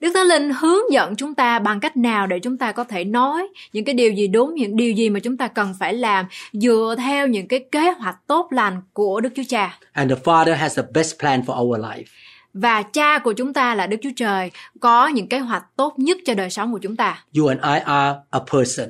Đức 0.00 0.10
Thánh 0.14 0.26
Linh 0.26 0.50
hướng 0.60 0.92
dẫn 0.92 1.16
chúng 1.16 1.34
ta 1.34 1.58
bằng 1.58 1.80
cách 1.80 1.96
nào 1.96 2.26
để 2.26 2.38
chúng 2.38 2.58
ta 2.58 2.72
có 2.72 2.84
thể 2.84 3.04
nói 3.04 3.48
những 3.72 3.84
cái 3.84 3.94
điều 3.94 4.12
gì 4.12 4.26
đúng, 4.28 4.54
những 4.54 4.76
điều 4.76 4.92
gì 4.92 5.10
mà 5.10 5.20
chúng 5.20 5.36
ta 5.36 5.48
cần 5.48 5.74
phải 5.80 5.94
làm 5.94 6.26
dựa 6.52 6.94
theo 6.98 7.26
những 7.26 7.48
cái 7.48 7.64
kế 7.72 7.90
hoạch 7.90 8.16
tốt 8.26 8.48
lành 8.50 8.82
của 8.92 9.20
Đức 9.20 9.30
Chúa 9.36 9.42
Cha. 9.48 9.78
And 9.92 10.12
the 10.12 10.18
Father 10.24 10.56
has 10.56 10.76
the 10.76 10.84
best 10.94 11.18
plan 11.20 11.42
for 11.46 11.62
our 11.62 11.80
life. 11.80 12.04
Và 12.54 12.82
cha 12.82 13.18
của 13.18 13.32
chúng 13.32 13.52
ta 13.52 13.74
là 13.74 13.86
Đức 13.86 13.96
Chúa 14.02 14.10
Trời 14.16 14.50
có 14.80 15.08
những 15.08 15.28
kế 15.28 15.38
hoạch 15.38 15.64
tốt 15.76 15.94
nhất 15.98 16.18
cho 16.26 16.34
đời 16.34 16.50
sống 16.50 16.72
của 16.72 16.78
chúng 16.78 16.96
ta. 16.96 17.24
You 17.38 17.46
and 17.46 17.60
I 17.62 17.78
are 17.84 18.18
a 18.30 18.38
person. 18.52 18.88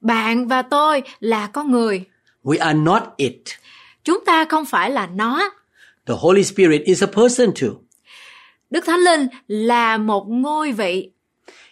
Bạn 0.00 0.48
và 0.48 0.62
tôi 0.62 1.02
là 1.20 1.46
con 1.46 1.70
người. 1.70 2.04
We 2.44 2.56
are 2.60 2.78
not 2.78 3.02
it. 3.16 3.42
Chúng 4.04 4.24
ta 4.26 4.44
không 4.44 4.64
phải 4.64 4.90
là 4.90 5.06
nó. 5.06 5.50
The 6.06 6.14
Holy 6.18 6.44
Spirit 6.44 6.82
is 6.84 7.02
a 7.02 7.06
person 7.06 7.50
too. 7.60 7.68
Đức 8.70 8.84
Thánh 8.86 9.00
Linh 9.00 9.26
là 9.48 9.96
một 9.98 10.26
ngôi 10.28 10.72
vị 10.72 11.10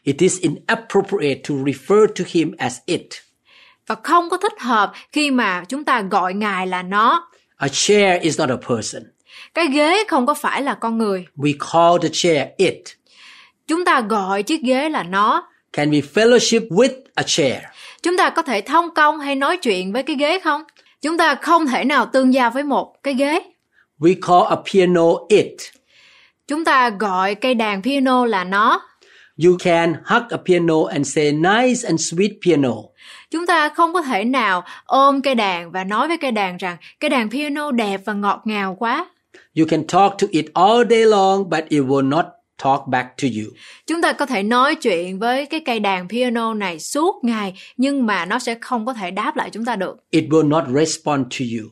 It 0.03 0.17
is 0.19 0.41
inappropriate 0.41 1.41
to 1.49 1.55
refer 1.55 2.07
to 2.07 2.25
him 2.29 2.55
as 2.59 2.79
it. 2.87 3.07
và 3.87 3.95
không 4.03 4.31
có 4.31 4.37
thích 4.37 4.61
hợp 4.61 4.93
khi 5.13 5.31
mà 5.31 5.65
chúng 5.69 5.85
ta 5.85 6.01
gọi 6.01 6.35
Ngài 6.35 6.67
là 6.67 6.83
nó. 6.83 7.31
A 7.57 7.69
chair 7.73 8.23
is 8.23 8.41
not 8.41 8.49
a 8.51 8.57
person. 8.69 9.03
Cái 9.55 9.67
ghế 9.67 10.05
không 10.09 10.27
có 10.27 10.35
phải 10.35 10.63
là 10.63 10.75
con 10.75 10.99
người. 10.99 11.27
We 11.37 11.55
call 11.73 12.03
the 12.03 12.09
chair 12.13 12.49
it. 12.57 12.83
Chúng 13.67 13.85
ta 13.85 14.01
gọi 14.01 14.43
chiếc 14.43 14.63
ghế 14.63 14.89
là 14.89 15.03
nó. 15.03 15.49
Can 15.73 15.91
we 15.91 16.01
fellowship 16.15 16.69
with 16.69 17.01
a 17.15 17.23
chair? 17.27 17.59
Chúng 18.03 18.17
ta 18.17 18.31
có 18.31 18.43
thể 18.43 18.61
thông 18.61 18.95
công 18.95 19.19
hay 19.21 19.35
nói 19.35 19.57
chuyện 19.57 19.93
với 19.93 20.03
cái 20.03 20.17
ghế 20.17 20.41
không? 20.41 20.63
Chúng 21.03 21.19
ta 21.19 21.35
không 21.35 21.67
thể 21.67 21.85
nào 21.85 22.07
tương 22.07 22.35
giao 22.35 22.51
với 22.51 22.63
một 22.63 23.03
cái 23.03 23.15
ghế. 23.15 23.41
We 23.99 24.15
call 24.27 24.47
a 24.51 24.57
piano 24.73 25.07
it. 25.29 25.57
Chúng 26.49 26.65
ta 26.65 26.91
gọi 26.91 27.35
cây 27.35 27.55
đàn 27.55 27.83
piano 27.83 28.27
là 28.27 28.45
nó. 28.45 28.81
You 29.45 29.57
can 29.59 29.95
hug 30.05 30.23
a 30.31 30.37
piano 30.47 30.75
and 30.93 31.15
say 31.15 31.33
nice 31.33 31.87
and 31.87 32.15
sweet 32.15 32.31
piano. 32.47 32.75
Chúng 33.31 33.47
ta 33.47 33.69
không 33.69 33.93
có 33.93 34.03
thể 34.03 34.25
nào 34.25 34.65
ôm 34.85 35.23
cây 35.23 35.35
đàn 35.35 35.71
và 35.71 35.85
nói 35.85 36.09
với 36.09 36.17
cây 36.17 36.31
đàn 36.31 36.57
rằng 36.57 36.77
cây 37.01 37.11
đàn 37.11 37.31
piano 37.31 37.71
đẹp 37.71 38.01
và 38.05 38.13
ngọt 38.13 38.41
ngào 38.45 38.77
quá. 38.79 39.07
You 39.55 39.67
can 39.67 39.85
talk 39.85 40.19
to 40.19 40.27
it 40.31 40.47
all 40.55 40.91
day 40.91 41.05
long, 41.05 41.51
but 41.51 41.65
it 41.69 41.81
will 41.81 42.09
not 42.09 42.25
talk 42.65 42.81
back 42.89 43.09
to 43.23 43.29
you. 43.29 43.53
Chúng 43.87 44.03
ta 44.03 44.13
có 44.13 44.27
thể 44.27 44.43
nói 44.43 44.75
chuyện 44.75 45.19
với 45.19 45.47
cái 45.47 45.61
cây 45.61 45.81
đàn 45.81 46.09
piano 46.09 46.55
này 46.55 46.79
suốt 46.81 47.25
ngày 47.25 47.55
nhưng 47.77 48.07
mà 48.07 48.25
nó 48.25 48.39
sẽ 48.39 48.55
không 48.61 48.87
có 48.87 48.95
thể 48.95 49.11
đáp 49.11 49.37
lại 49.37 49.51
chúng 49.51 49.65
ta 49.65 49.77
được. 49.77 49.97
It 50.11 50.25
will 50.25 50.49
not 50.49 50.65
respond 50.75 51.27
to 51.39 51.45
you. 51.59 51.69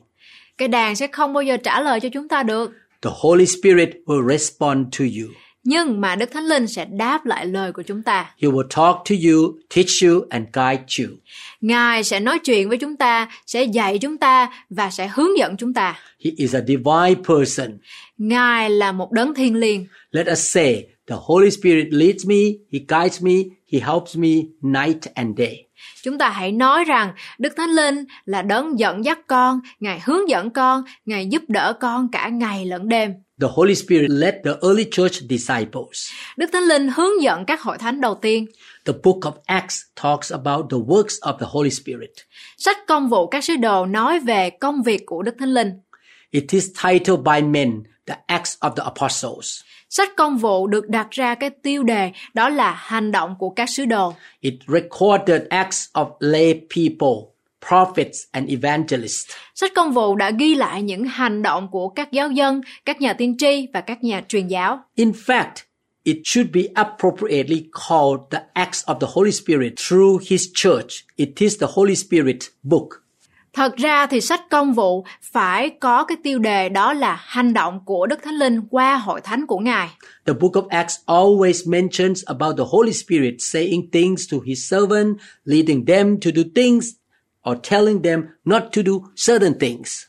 Cây 0.57 0.67
đàn 0.67 0.95
sẽ 0.95 1.07
không 1.07 1.33
bao 1.33 1.43
giờ 1.43 1.57
trả 1.57 1.81
lời 1.81 1.99
cho 1.99 2.09
chúng 2.13 2.27
ta 2.27 2.43
được. 2.43 2.71
The 3.01 3.09
Holy 3.13 3.45
Spirit 3.45 3.89
will 4.05 4.29
respond 4.29 4.87
to 4.99 5.05
you. 5.05 5.29
Nhưng 5.69 6.01
mà 6.01 6.15
Đức 6.15 6.31
Thánh 6.31 6.43
Linh 6.43 6.67
sẽ 6.67 6.85
đáp 6.85 7.25
lại 7.25 7.45
lời 7.45 7.71
của 7.71 7.81
chúng 7.81 8.03
ta. 8.03 8.33
He 8.41 8.49
will 8.49 8.67
talk 8.67 8.95
to 9.09 9.15
you, 9.29 9.57
teach 9.75 10.03
you, 10.03 10.25
and 10.29 10.45
guide 10.53 10.83
you. 10.99 11.17
Ngài 11.61 12.03
sẽ 12.03 12.19
nói 12.19 12.39
chuyện 12.39 12.69
với 12.69 12.77
chúng 12.77 12.95
ta, 12.97 13.29
sẽ 13.45 13.63
dạy 13.63 13.99
chúng 13.99 14.17
ta 14.17 14.49
và 14.69 14.89
sẽ 14.89 15.09
hướng 15.13 15.37
dẫn 15.37 15.57
chúng 15.57 15.73
ta. 15.73 15.99
He 16.25 16.31
is 16.37 16.55
a 16.55 16.61
divine 16.67 17.21
person. 17.27 17.77
Ngài 18.17 18.69
là 18.69 18.91
một 18.91 19.11
đấng 19.11 19.33
thiên 19.33 19.55
liêng. 19.55 19.85
Let 20.11 20.27
us 20.31 20.39
say, 20.39 20.85
the 21.07 21.15
Holy 21.19 21.51
Spirit 21.51 21.87
leads 21.91 22.25
me, 22.25 22.35
He 22.71 22.79
guides 22.87 23.21
me, 23.21 23.33
He 23.73 23.79
helps 23.79 24.15
me 24.15 24.29
night 24.61 25.01
and 25.13 25.37
day. 25.37 25.67
Chúng 26.03 26.17
ta 26.17 26.29
hãy 26.29 26.51
nói 26.51 26.83
rằng 26.83 27.13
Đức 27.37 27.53
Thánh 27.57 27.69
Linh 27.69 28.05
là 28.25 28.41
đấng 28.41 28.79
dẫn 28.79 29.05
dắt 29.05 29.19
con, 29.27 29.59
Ngài 29.79 29.99
hướng 30.03 30.29
dẫn 30.29 30.49
con, 30.49 30.83
Ngài 31.05 31.27
giúp 31.27 31.43
đỡ 31.47 31.73
con 31.79 32.11
cả 32.11 32.29
ngày 32.29 32.65
lẫn 32.65 32.89
đêm. 32.89 33.13
The 33.41 33.47
Holy 33.51 33.75
Spirit 33.75 34.09
led 34.09 34.33
the 34.45 34.51
early 34.61 34.85
church 34.91 35.13
disciples. 35.29 36.09
Đức 36.37 36.49
Thánh 36.53 36.63
Linh 36.63 36.89
hướng 36.95 37.21
dẫn 37.21 37.45
các 37.45 37.61
hội 37.61 37.77
thánh 37.77 38.01
đầu 38.01 38.15
tiên. 38.15 38.45
The 38.85 38.93
book 39.03 39.19
of 39.19 39.31
Acts 39.45 39.81
talks 40.01 40.31
about 40.31 40.65
the 40.71 40.77
works 40.77 41.19
of 41.21 41.37
the 41.39 41.45
Holy 41.49 41.69
Spirit. 41.69 42.11
Sách 42.57 42.77
công 42.87 43.09
vụ 43.09 43.27
các 43.27 43.43
sứ 43.43 43.55
đồ 43.55 43.85
nói 43.85 44.19
về 44.19 44.49
công 44.49 44.83
việc 44.83 45.01
của 45.05 45.21
Đức 45.23 45.35
Thánh 45.39 45.53
Linh. 45.53 45.71
It 46.31 46.43
is 46.51 46.69
titled 46.83 47.19
by 47.23 47.41
men, 47.41 47.83
the 48.07 48.15
Acts 48.27 48.57
of 48.59 48.75
the 48.75 48.83
Apostles. 48.83 49.61
Sách 49.89 50.15
công 50.15 50.37
vụ 50.37 50.67
được 50.67 50.89
đặt 50.89 51.11
ra 51.11 51.35
cái 51.35 51.49
tiêu 51.49 51.83
đề 51.83 52.11
đó 52.33 52.49
là 52.49 52.71
hành 52.71 53.11
động 53.11 53.35
của 53.39 53.49
các 53.49 53.69
sứ 53.69 53.85
đồ. 53.85 54.13
It 54.39 54.53
recorded 54.67 55.41
acts 55.49 55.85
of 55.93 56.11
lay 56.19 56.53
people, 56.53 57.31
prophets, 57.67 58.17
and 58.31 58.49
evangelists. 58.49 59.31
Sách 59.55 59.71
công 59.75 59.91
vụ 59.91 60.15
đã 60.15 60.31
ghi 60.31 60.55
lại 60.55 60.81
những 60.81 61.03
hành 61.03 61.41
động 61.41 61.67
của 61.71 61.89
các 61.89 62.11
giáo 62.11 62.31
dân, 62.31 62.61
các 62.85 63.01
nhà 63.01 63.13
tiên 63.13 63.35
tri 63.37 63.67
và 63.73 63.81
các 63.81 64.03
nhà 64.03 64.23
truyền 64.27 64.47
giáo. 64.47 64.79
In 64.95 65.11
fact, 65.11 65.53
it 66.03 66.17
should 66.23 66.51
be 66.53 66.61
appropriately 66.73 67.65
called 67.89 68.21
the 68.31 68.39
Acts 68.53 68.85
of 68.85 68.99
the 68.99 69.07
Holy 69.13 69.31
Spirit 69.31 69.73
through 69.87 70.23
His 70.29 70.47
church. 70.53 70.87
It 71.15 71.29
is 71.39 71.61
the 71.61 71.67
Holy 71.69 71.95
Spirit 71.95 72.39
book. 72.63 73.06
Thật 73.57 73.75
ra 73.75 74.07
thì 74.07 74.21
sách 74.21 74.49
công 74.49 74.73
vụ 74.73 75.05
phải 75.21 75.69
có 75.69 76.03
cái 76.03 76.17
tiêu 76.23 76.39
đề 76.39 76.69
đó 76.69 76.93
là 76.93 77.17
hành 77.21 77.53
động 77.53 77.79
của 77.85 78.05
Đức 78.05 78.19
Thánh 78.23 78.33
Linh 78.33 78.61
qua 78.69 78.97
hội 78.97 79.21
thánh 79.21 79.47
của 79.47 79.57
Ngài. 79.57 79.89
The 80.25 80.33
book 80.33 80.51
of 80.51 80.67
Acts 80.67 80.95
always 81.05 81.71
mentions 81.71 82.23
about 82.25 82.57
the 82.57 82.63
Holy 82.67 82.93
Spirit 82.93 83.35
saying 83.39 83.91
things 83.91 84.31
to 84.31 84.37
His 84.45 84.71
servant, 84.71 85.17
leading 85.45 85.85
them 85.85 86.19
to 86.19 86.31
do 86.35 86.41
things, 86.55 86.89
or 87.49 87.57
telling 87.69 88.01
them 88.01 88.23
not 88.45 88.63
to 88.75 88.81
do 88.85 88.93
certain 89.27 89.59
things. 89.59 90.03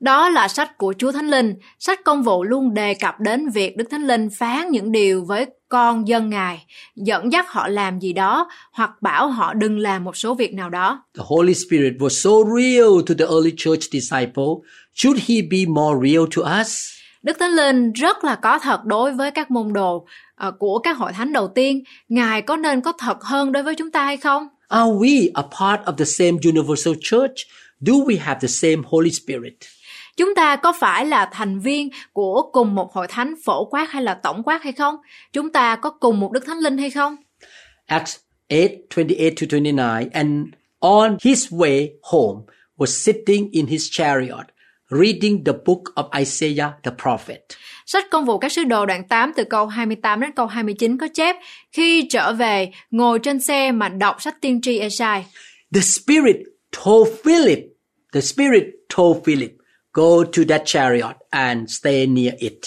Đó 0.00 0.28
là 0.28 0.48
sách 0.48 0.78
của 0.78 0.94
Chúa 0.98 1.12
Thánh 1.12 1.30
Linh. 1.30 1.54
Sách 1.78 2.04
công 2.04 2.22
vụ 2.22 2.44
luôn 2.44 2.74
đề 2.74 2.94
cập 2.94 3.20
đến 3.20 3.48
việc 3.48 3.76
Đức 3.76 3.90
Thánh 3.90 4.06
Linh 4.06 4.28
phán 4.38 4.70
những 4.70 4.92
điều 4.92 5.24
với 5.24 5.46
con 5.70 6.08
dân 6.08 6.30
Ngài, 6.30 6.66
dẫn 6.96 7.32
dắt 7.32 7.46
họ 7.48 7.68
làm 7.68 7.98
gì 7.98 8.12
đó 8.12 8.48
hoặc 8.72 8.90
bảo 9.02 9.28
họ 9.28 9.54
đừng 9.54 9.78
làm 9.78 10.04
một 10.04 10.16
số 10.16 10.34
việc 10.34 10.54
nào 10.54 10.70
đó. 10.70 11.02
The 11.16 11.22
Holy 11.26 11.54
Spirit 11.54 11.92
was 11.98 12.08
so 12.08 12.30
real 12.56 12.88
to 13.06 13.14
the 13.18 13.24
early 13.34 13.52
church 13.56 13.82
disciple. 13.92 14.52
Should 14.94 15.20
He 15.28 15.34
be 15.50 15.58
more 15.66 16.10
real 16.10 16.24
to 16.36 16.60
us? 16.60 16.68
Đức 17.22 17.36
Thánh 17.40 17.52
Linh 17.52 17.92
rất 17.92 18.24
là 18.24 18.34
có 18.34 18.58
thật 18.58 18.84
đối 18.84 19.12
với 19.12 19.30
các 19.30 19.50
môn 19.50 19.72
đồ 19.72 20.06
ờ, 20.34 20.52
của 20.58 20.78
các 20.78 20.96
hội 20.96 21.12
thánh 21.12 21.32
đầu 21.32 21.48
tiên. 21.54 21.82
Ngài 22.08 22.42
có 22.42 22.56
nên 22.56 22.80
có 22.80 22.92
thật 22.92 23.22
hơn 23.22 23.52
đối 23.52 23.62
với 23.62 23.74
chúng 23.74 23.90
ta 23.90 24.04
hay 24.04 24.16
không? 24.16 24.48
Are 24.68 24.90
we 24.90 25.30
a 25.34 25.42
part 25.42 25.80
of 25.88 25.96
the 25.96 26.04
same 26.04 26.38
universal 26.44 26.94
church? 27.00 27.34
Do 27.80 27.92
we 27.92 28.20
have 28.20 28.40
the 28.40 28.48
same 28.48 28.82
Holy 28.86 29.10
Spirit? 29.10 29.54
Chúng 30.16 30.34
ta 30.34 30.56
có 30.56 30.72
phải 30.80 31.06
là 31.06 31.28
thành 31.32 31.60
viên 31.60 31.88
của 32.12 32.50
cùng 32.52 32.74
một 32.74 32.92
hội 32.92 33.06
thánh 33.08 33.34
phổ 33.44 33.64
quát 33.64 33.90
hay 33.90 34.02
là 34.02 34.14
tổng 34.14 34.42
quát 34.42 34.62
hay 34.62 34.72
không? 34.72 34.96
Chúng 35.32 35.52
ta 35.52 35.76
có 35.76 35.90
cùng 35.90 36.20
một 36.20 36.32
Đức 36.32 36.46
Thánh 36.46 36.58
Linh 36.58 36.78
hay 36.78 36.90
không? 36.90 37.16
Acts 37.86 38.16
8 38.48 38.58
28 38.90 39.34
to 39.36 39.46
29. 39.50 40.10
And 40.12 40.48
on 40.80 41.16
his 41.22 41.52
way 41.52 41.88
home 42.02 42.42
was 42.78 42.86
sitting 42.86 43.48
in 43.52 43.66
his 43.66 43.88
chariot, 43.90 44.46
reading 44.90 45.44
the 45.44 45.52
book 45.66 45.82
of 45.94 46.20
Isaiah 46.20 46.70
the 46.82 46.90
prophet. 47.02 47.40
Sách 47.86 48.10
công 48.10 48.24
vụ 48.24 48.38
các 48.38 48.52
sứ 48.52 48.64
đồ 48.64 48.86
đoạn 48.86 49.08
8 49.08 49.32
từ 49.36 49.44
câu 49.44 49.66
28 49.66 50.20
đến 50.20 50.30
câu 50.36 50.46
29 50.46 50.98
có 50.98 51.08
chép 51.14 51.36
Khi 51.72 52.06
trở 52.10 52.32
về, 52.32 52.70
ngồi 52.90 53.18
trên 53.18 53.40
xe 53.40 53.72
mà 53.72 53.88
đọc 53.88 54.22
sách 54.22 54.34
tiên 54.40 54.60
tri 54.60 54.78
Esai. 54.78 55.24
The 55.74 55.80
Spirit 55.80 56.36
told 56.84 57.08
Philip, 57.24 57.58
the 58.12 58.20
Spirit 58.20 58.64
told 58.96 59.24
Philip, 59.24 59.50
go 59.92 60.24
to 60.24 60.42
that 60.48 60.62
chariot 60.64 61.16
and 61.30 61.70
stay 61.70 62.06
near 62.06 62.34
it. 62.38 62.58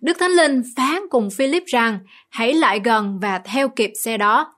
Đức 0.00 0.16
Thánh 0.18 0.30
Linh 0.30 0.62
phán 0.76 1.02
cùng 1.10 1.30
Philip 1.30 1.62
rằng 1.66 1.98
hãy 2.30 2.54
lại 2.54 2.80
gần 2.84 3.18
và 3.22 3.38
theo 3.38 3.68
kịp 3.68 3.90
xe 3.94 4.16
đó. 4.16 4.54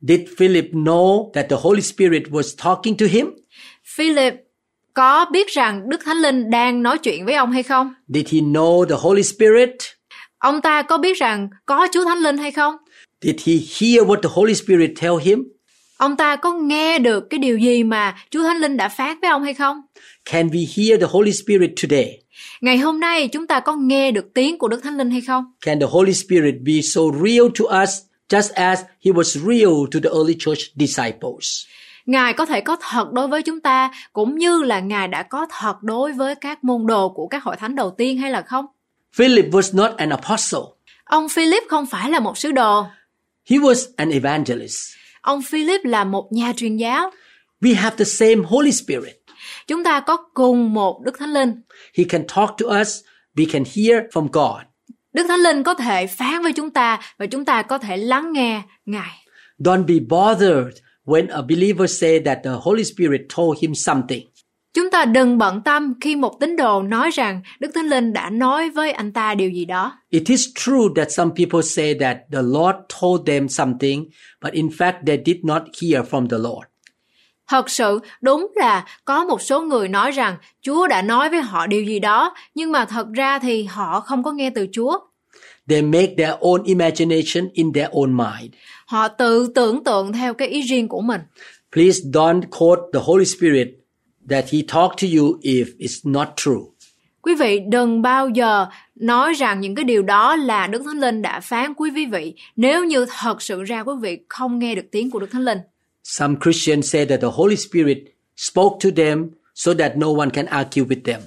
Did 0.00 0.20
Philip 0.38 0.64
know 0.72 1.32
that 1.32 1.46
the 1.50 1.56
Holy 1.60 1.82
Spirit 1.82 2.22
was 2.22 2.64
talking 2.64 2.96
to 2.96 3.06
him? 3.10 3.26
Philip 3.96 4.34
có 4.94 5.26
biết 5.32 5.48
rằng 5.48 5.88
Đức 5.88 6.00
Thánh 6.04 6.16
Linh 6.16 6.50
đang 6.50 6.82
nói 6.82 6.98
chuyện 6.98 7.24
với 7.24 7.34
ông 7.34 7.52
hay 7.52 7.62
không? 7.62 7.94
Did 8.08 8.28
he 8.32 8.40
know 8.40 8.84
the 8.84 8.96
Holy 8.98 9.22
Spirit? 9.22 9.70
Ông 10.38 10.60
ta 10.60 10.82
có 10.82 10.98
biết 10.98 11.16
rằng 11.16 11.48
có 11.66 11.88
Chúa 11.92 12.04
Thánh 12.04 12.18
Linh 12.18 12.38
hay 12.38 12.50
không? 12.50 12.76
Did 13.22 13.36
he 13.46 13.52
hear 13.52 14.08
what 14.08 14.20
the 14.22 14.28
Holy 14.32 14.54
Spirit 14.54 14.90
tell 15.00 15.14
him? 15.22 15.44
Ông 15.96 16.16
ta 16.16 16.36
có 16.36 16.52
nghe 16.52 16.98
được 16.98 17.24
cái 17.30 17.38
điều 17.38 17.58
gì 17.58 17.82
mà 17.82 18.16
Chúa 18.30 18.42
Thánh 18.42 18.56
Linh 18.56 18.76
đã 18.76 18.88
phán 18.88 19.20
với 19.20 19.30
ông 19.30 19.42
hay 19.42 19.54
không? 19.54 19.80
Can 20.30 20.48
we 20.48 20.66
hear 20.76 21.00
the 21.00 21.06
Holy 21.10 21.32
Spirit 21.32 21.70
today? 21.82 22.22
Ngày 22.60 22.78
hôm 22.78 23.00
nay 23.00 23.28
chúng 23.28 23.46
ta 23.46 23.60
có 23.60 23.76
nghe 23.76 24.10
được 24.10 24.34
tiếng 24.34 24.58
của 24.58 24.68
Đức 24.68 24.80
Thánh 24.82 24.96
Linh 24.96 25.10
hay 25.10 25.20
không? 25.20 25.44
Can 25.60 25.80
the 25.80 25.86
Holy 25.90 26.14
Spirit 26.14 26.54
be 26.66 26.72
so 26.82 27.00
real 27.24 27.46
to 27.58 27.82
us 27.82 27.90
just 28.28 28.54
as 28.54 28.80
he 29.04 29.12
was 29.12 29.48
real 29.48 29.72
to 29.92 30.00
the 30.02 30.10
early 30.16 30.36
church 30.38 30.60
disciples? 30.74 31.66
Ngài 32.06 32.32
có 32.32 32.46
thể 32.46 32.60
có 32.60 32.76
thật 32.90 33.12
đối 33.12 33.28
với 33.28 33.42
chúng 33.42 33.60
ta 33.60 33.90
cũng 34.12 34.38
như 34.38 34.62
là 34.62 34.80
Ngài 34.80 35.08
đã 35.08 35.22
có 35.22 35.46
thật 35.58 35.82
đối 35.82 36.12
với 36.12 36.34
các 36.34 36.64
môn 36.64 36.86
đồ 36.86 37.08
của 37.08 37.26
các 37.26 37.42
hội 37.42 37.56
thánh 37.56 37.74
đầu 37.74 37.90
tiên 37.90 38.18
hay 38.18 38.30
là 38.30 38.42
không? 38.42 38.66
Philip 39.14 39.44
was 39.50 39.76
not 39.76 39.96
an 39.96 40.10
apostle. 40.10 40.60
Ông 41.04 41.28
Philip 41.28 41.62
không 41.68 41.86
phải 41.86 42.10
là 42.10 42.20
một 42.20 42.38
sứ 42.38 42.52
đồ. 42.52 42.86
He 43.50 43.56
was 43.56 43.86
an 43.96 44.10
evangelist. 44.10 44.78
Ông 45.20 45.42
Philip 45.42 45.80
là 45.84 46.04
một 46.04 46.32
nhà 46.32 46.52
truyền 46.56 46.76
giáo. 46.76 47.10
We 47.60 47.76
have 47.76 47.96
the 47.96 48.04
same 48.04 48.36
Holy 48.46 48.72
Spirit. 48.72 49.25
Chúng 49.66 49.84
ta 49.84 50.00
có 50.00 50.16
cùng 50.34 50.74
một 50.74 51.00
Đức 51.04 51.18
Thánh 51.18 51.32
Linh. 51.32 51.52
He 51.98 52.04
can 52.04 52.24
talk 52.34 52.50
to 52.58 52.80
us. 52.80 53.00
We 53.36 53.46
can 53.52 53.62
hear 53.76 54.02
from 54.12 54.28
God. 54.32 54.62
Đức 55.12 55.26
Thánh 55.28 55.40
Linh 55.40 55.62
có 55.62 55.74
thể 55.74 56.06
phán 56.06 56.42
với 56.42 56.52
chúng 56.52 56.70
ta 56.70 57.00
và 57.18 57.26
chúng 57.26 57.44
ta 57.44 57.62
có 57.62 57.78
thể 57.78 57.96
lắng 57.96 58.32
nghe 58.32 58.62
Ngài. 58.86 59.10
Don't 59.58 59.86
be 59.86 59.94
bothered 60.08 60.76
when 61.04 61.30
a 61.30 61.42
believer 61.42 62.00
say 62.00 62.20
that 62.24 62.38
the 62.44 62.50
Holy 62.62 62.84
Spirit 62.84 63.20
told 63.36 63.58
him 63.60 63.74
something. 63.74 64.26
Chúng 64.74 64.90
ta 64.90 65.04
đừng 65.04 65.38
bận 65.38 65.62
tâm 65.64 65.94
khi 66.00 66.16
một 66.16 66.40
tín 66.40 66.56
đồ 66.56 66.82
nói 66.82 67.10
rằng 67.10 67.42
Đức 67.60 67.70
Thánh 67.74 67.86
Linh 67.86 68.12
đã 68.12 68.30
nói 68.30 68.70
với 68.70 68.92
anh 68.92 69.12
ta 69.12 69.34
điều 69.34 69.50
gì 69.50 69.64
đó. 69.64 69.92
It 70.10 70.22
is 70.26 70.46
true 70.54 70.84
that 70.96 71.12
some 71.12 71.30
people 71.36 71.62
say 71.62 71.94
that 72.00 72.16
the 72.32 72.42
Lord 72.42 72.76
told 73.00 73.26
them 73.26 73.48
something, 73.48 74.04
but 74.42 74.52
in 74.52 74.68
fact 74.68 74.92
they 75.06 75.18
did 75.26 75.36
not 75.42 75.62
hear 75.82 76.04
from 76.10 76.28
the 76.28 76.38
Lord. 76.38 76.68
Thật 77.48 77.70
sự 77.70 78.00
đúng 78.20 78.52
là 78.54 78.84
có 79.04 79.24
một 79.24 79.42
số 79.42 79.60
người 79.60 79.88
nói 79.88 80.10
rằng 80.10 80.36
Chúa 80.62 80.86
đã 80.86 81.02
nói 81.02 81.30
với 81.30 81.40
họ 81.40 81.66
điều 81.66 81.84
gì 81.84 81.98
đó, 81.98 82.34
nhưng 82.54 82.72
mà 82.72 82.84
thật 82.84 83.06
ra 83.12 83.38
thì 83.38 83.64
họ 83.64 84.00
không 84.00 84.22
có 84.22 84.32
nghe 84.32 84.50
từ 84.50 84.66
Chúa. 84.72 84.98
They 85.68 85.82
make 85.82 86.14
their 86.18 86.34
own 86.40 86.64
imagination 86.64 87.48
in 87.52 87.72
their 87.72 87.88
own 87.88 88.16
mind. 88.16 88.54
Họ 88.86 89.08
tự 89.08 89.52
tưởng 89.54 89.84
tượng 89.84 90.12
theo 90.12 90.34
cái 90.34 90.48
ý 90.48 90.60
riêng 90.60 90.88
của 90.88 91.00
mình. 91.00 91.20
Please 91.72 92.00
don't 92.12 92.42
quote 92.58 92.82
the 92.94 93.00
Holy 93.02 93.24
Spirit 93.24 93.68
that 94.30 94.44
He 94.52 94.58
talked 94.68 95.02
to 95.02 95.08
you 95.18 95.38
if 95.42 95.64
it's 95.78 96.10
not 96.10 96.28
true. 96.36 96.60
Quý 97.22 97.34
vị 97.34 97.60
đừng 97.68 98.02
bao 98.02 98.28
giờ 98.28 98.66
nói 98.94 99.32
rằng 99.32 99.60
những 99.60 99.74
cái 99.74 99.84
điều 99.84 100.02
đó 100.02 100.36
là 100.36 100.66
Đức 100.66 100.82
Thánh 100.84 101.00
Linh 101.00 101.22
đã 101.22 101.40
phán 101.40 101.74
quý 101.74 102.06
vị 102.10 102.34
nếu 102.56 102.84
như 102.84 103.06
thật 103.18 103.42
sự 103.42 103.62
ra 103.62 103.82
quý 103.82 103.92
vị 104.00 104.18
không 104.28 104.58
nghe 104.58 104.74
được 104.74 104.86
tiếng 104.92 105.10
của 105.10 105.18
Đức 105.18 105.28
Thánh 105.32 105.44
Linh. 105.44 105.58
Some 106.08 106.36
Christians 106.40 106.92
say 106.92 107.04
that 107.04 107.20
the 107.20 107.28
Holy 107.32 107.56
Spirit 107.56 107.98
spoke 108.36 108.78
to 108.84 108.90
them 108.96 109.30
so 109.54 109.74
that 109.74 109.96
no 109.96 110.06
one 110.18 110.30
can 110.30 110.46
argue 110.46 110.84
with 110.84 111.02
them. 111.04 111.20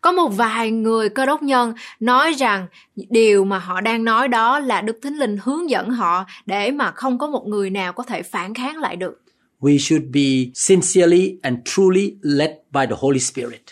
Có 0.00 0.12
một 0.12 0.28
vài 0.28 0.70
người 0.70 1.08
cơ 1.08 1.26
đốc 1.26 1.42
nhân 1.42 1.74
nói 2.00 2.32
rằng 2.32 2.66
điều 2.94 3.44
mà 3.44 3.58
họ 3.58 3.80
đang 3.80 4.04
nói 4.04 4.28
đó 4.28 4.58
là 4.58 4.80
Đức 4.80 4.98
Thánh 5.02 5.14
Linh 5.14 5.36
hướng 5.42 5.70
dẫn 5.70 5.90
họ 5.90 6.24
để 6.46 6.70
mà 6.70 6.90
không 6.90 7.18
có 7.18 7.26
một 7.26 7.46
người 7.46 7.70
nào 7.70 7.92
có 7.92 8.02
thể 8.02 8.22
phản 8.22 8.54
kháng 8.54 8.78
lại 8.78 8.96
được. 8.96 9.22
We 9.60 9.78
should 9.78 10.04
be 10.12 10.50
sincerely 10.54 11.36
and 11.42 11.58
truly 11.64 12.14
led 12.22 12.50
by 12.70 12.86
the 12.86 12.96
Holy 12.98 13.20
Spirit. 13.20 13.62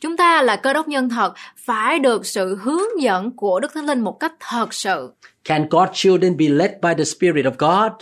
Chúng 0.00 0.16
ta 0.16 0.42
là 0.42 0.56
cơ 0.56 0.72
đốc 0.72 0.88
nhân 0.88 1.08
thật 1.08 1.34
phải 1.56 1.98
được 1.98 2.26
sự 2.26 2.58
hướng 2.62 3.02
dẫn 3.02 3.30
của 3.30 3.60
Đức 3.60 3.70
Thánh 3.74 3.86
Linh 3.86 4.00
một 4.00 4.20
cách 4.20 4.32
thật 4.40 4.74
sự. 4.74 5.12
Can 5.44 5.68
God's 5.68 5.92
children 5.92 6.36
be 6.36 6.48
led 6.48 6.70
by 6.82 6.90
the 6.98 7.04
Spirit 7.04 7.46
of 7.46 7.52
God? 7.58 7.92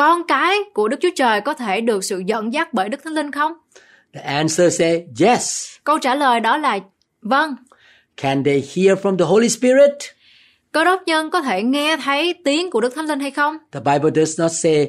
Con 0.00 0.26
cái 0.28 0.58
của 0.74 0.88
Đức 0.88 0.96
Chúa 1.00 1.10
Trời 1.16 1.40
có 1.40 1.54
thể 1.54 1.80
được 1.80 2.04
sự 2.04 2.22
dẫn 2.26 2.52
dắt 2.52 2.74
bởi 2.74 2.88
Đức 2.88 3.00
Thánh 3.04 3.12
Linh 3.12 3.32
không? 3.32 3.52
The 4.14 4.20
answer 4.20 4.78
say 4.78 5.04
yes. 5.20 5.68
Câu 5.84 5.98
trả 5.98 6.14
lời 6.14 6.40
đó 6.40 6.56
là 6.56 6.78
vâng. 7.22 7.56
Can 8.16 8.44
they 8.44 8.54
hear 8.54 8.98
from 8.98 9.16
the 9.18 9.24
Holy 9.24 9.48
Spirit? 9.48 9.92
Cơ 10.72 10.84
đốc 10.84 11.02
nhân 11.06 11.30
có 11.30 11.40
thể 11.40 11.62
nghe 11.62 11.96
thấy 11.96 12.34
tiếng 12.44 12.70
của 12.70 12.80
Đức 12.80 12.94
Thánh 12.94 13.06
Linh 13.06 13.20
hay 13.20 13.30
không? 13.30 13.56
The 13.72 13.80
Bible 13.80 14.10
does 14.24 14.40
not 14.40 14.52
say 14.52 14.88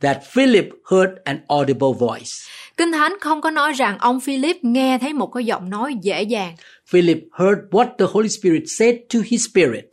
that 0.00 0.18
Philip 0.32 0.68
heard 0.90 1.12
an 1.24 1.38
audible 1.48 1.92
voice. 1.98 2.30
Kinh 2.76 2.92
Thánh 2.92 3.12
không 3.20 3.40
có 3.40 3.50
nói 3.50 3.72
rằng 3.72 3.98
ông 3.98 4.20
Philip 4.20 4.56
nghe 4.62 4.98
thấy 4.98 5.12
một 5.12 5.26
cái 5.26 5.44
giọng 5.44 5.70
nói 5.70 5.94
dễ 6.02 6.22
dàng. 6.22 6.54
Philip 6.90 7.18
heard 7.38 7.58
what 7.70 7.86
the 7.98 8.06
Holy 8.12 8.28
Spirit 8.28 8.62
said 8.78 8.94
to 9.14 9.20
his 9.24 9.48
spirit. 9.50 9.86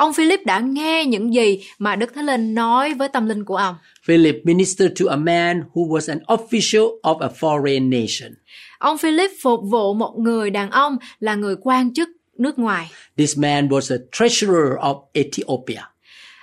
Ông 0.00 0.12
Philip 0.12 0.46
đã 0.46 0.60
nghe 0.60 1.04
những 1.04 1.34
gì 1.34 1.60
mà 1.78 1.96
Đức 1.96 2.14
Thánh 2.14 2.26
Linh 2.26 2.54
nói 2.54 2.94
với 2.94 3.08
tâm 3.08 3.26
linh 3.26 3.44
của 3.44 3.56
ông. 3.56 3.74
Philip 4.04 4.36
ministered 4.44 5.00
to 5.00 5.10
a 5.10 5.16
man 5.16 5.62
who 5.74 5.88
was 5.88 6.12
an 6.12 6.18
official 6.26 7.00
of 7.02 7.18
a 7.18 7.28
foreign 7.40 7.88
nation. 7.88 8.34
Ông 8.78 8.98
Philip 8.98 9.30
phục 9.42 9.60
vụ 9.70 9.94
một 9.94 10.14
người 10.18 10.50
đàn 10.50 10.70
ông 10.70 10.96
là 11.18 11.34
người 11.34 11.56
quan 11.62 11.94
chức 11.94 12.08
nước 12.38 12.58
ngoài. 12.58 12.90
This 13.16 13.38
man 13.38 13.68
was 13.68 13.96
a 13.96 13.98
treasurer 14.12 14.78
of 14.78 15.02
Ethiopia. 15.12 15.82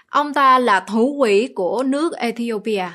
Ông 0.10 0.34
ta 0.34 0.60
là 0.60 0.80
thủ 0.80 1.16
quỹ 1.20 1.48
của 1.56 1.84
nước 1.84 2.18
Ethiopia. 2.18 2.86